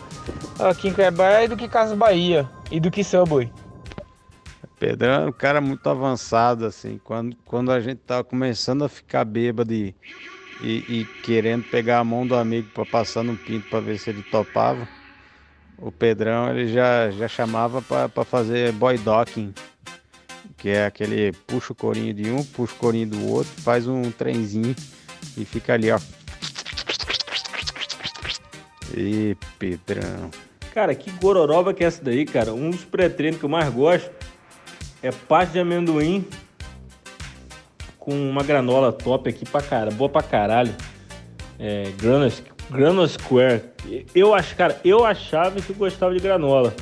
aqui 0.59 0.89
em 0.89 0.93
Cuiabá 0.93 1.45
e 1.45 1.49
do 1.49 1.57
que 1.57 1.69
Casas 1.69 1.97
Bahia 1.97 2.45
e 2.73 2.81
do 2.81 2.91
que 2.91 3.05
Subway. 3.05 3.53
Pedrão 4.79 5.25
é 5.25 5.27
um 5.27 5.33
cara 5.33 5.61
muito 5.61 5.89
avançado, 5.89 6.65
assim. 6.65 7.01
Quando, 7.03 7.37
quando 7.45 7.73
a 7.73 7.81
gente 7.81 7.99
tava 7.99 8.23
começando 8.23 8.85
a 8.85 8.89
ficar 8.89 9.25
bêbado 9.25 9.73
e, 9.75 9.95
e, 10.63 10.85
e 10.89 11.05
querendo 11.23 11.65
pegar 11.65 11.99
a 11.99 12.05
mão 12.05 12.27
do 12.27 12.37
amigo 12.37 12.71
para 12.73 12.87
passar 12.87 13.25
no 13.25 13.37
pinto 13.37 13.69
para 13.69 13.81
ver 13.81 13.99
se 13.99 14.11
ele 14.11 14.23
topava, 14.23 14.89
o 15.77 15.91
Pedrão 15.91 16.51
ele 16.51 16.69
já, 16.69 17.11
já 17.11 17.27
chamava 17.27 17.83
para 17.83 18.25
fazer 18.25 18.73
boy 18.73 18.97
docking, 18.99 19.53
que 20.57 20.71
é 20.71 20.87
aquele 20.87 21.33
puxa 21.47 21.73
o 21.73 21.77
corinho 21.77 22.15
de 22.15 22.31
um, 22.31 22.45
puxa 22.45 22.75
o 22.75 22.79
corinho 22.79 23.09
do 23.09 23.27
outro, 23.29 23.53
faz 23.63 23.89
um 23.89 24.11
trenzinho 24.13 24.77
e 25.37 25.45
fica 25.45 25.75
ali, 25.75 25.91
ó. 25.91 25.99
E 28.97 29.37
Pedrão. 29.59 30.31
Cara, 30.73 30.95
que 30.95 31.11
gororoba 31.11 31.75
que 31.75 31.83
é 31.83 31.89
essa 31.89 32.03
daí, 32.03 32.25
cara? 32.25 32.55
Um 32.55 32.71
dos 32.71 32.85
pré-treinos 32.85 33.41
que 33.41 33.45
eu 33.45 33.49
mais 33.49 33.69
gosto 33.73 34.18
é 35.03 35.11
pasta 35.11 35.53
de 35.53 35.61
amendoim 35.61 36.25
com 37.99 38.13
uma 38.13 38.43
granola 38.43 38.91
top 38.91 39.29
aqui 39.29 39.45
pra 39.45 39.61
cara, 39.61 39.91
boa 39.91 40.09
pra 40.09 40.23
caralho. 40.23 40.75
É, 41.59 41.93
granola, 41.99 42.33
granola 42.71 43.09
Square. 43.09 43.63
Eu 44.15 44.35
acho, 44.35 44.57
cara, 44.57 44.81
eu 44.85 45.05
achava 45.05 45.61
que 45.61 45.71
eu 45.71 45.77
gostava 45.77 46.15
de 46.15 46.21
granola. 46.21 46.75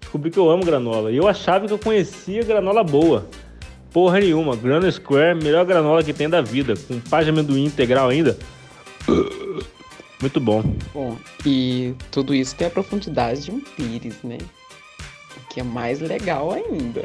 Descobri 0.00 0.30
que 0.30 0.38
eu 0.38 0.48
amo 0.48 0.64
granola. 0.64 1.10
Eu 1.10 1.28
achava 1.28 1.66
que 1.66 1.72
eu 1.72 1.78
conhecia 1.78 2.42
granola 2.42 2.82
boa. 2.82 3.28
Porra 3.92 4.20
nenhuma. 4.20 4.56
Granola 4.56 4.90
Square, 4.90 5.42
melhor 5.42 5.64
granola 5.66 6.02
que 6.02 6.12
tem 6.12 6.28
da 6.28 6.40
vida. 6.40 6.74
Com 6.88 6.98
pasta 7.00 7.24
de 7.24 7.30
amendoim 7.30 7.64
integral 7.64 8.08
ainda. 8.08 8.38
Muito 10.20 10.40
bom. 10.40 10.62
Bom, 10.94 11.18
e 11.44 11.94
tudo 12.10 12.34
isso 12.34 12.54
tem 12.54 12.68
a 12.68 12.70
profundidade 12.70 13.42
de 13.42 13.50
um 13.50 13.60
pires, 13.60 14.22
né? 14.22 14.38
O 15.36 15.48
que 15.48 15.60
é 15.60 15.62
mais 15.62 16.00
legal 16.00 16.52
ainda. 16.52 17.04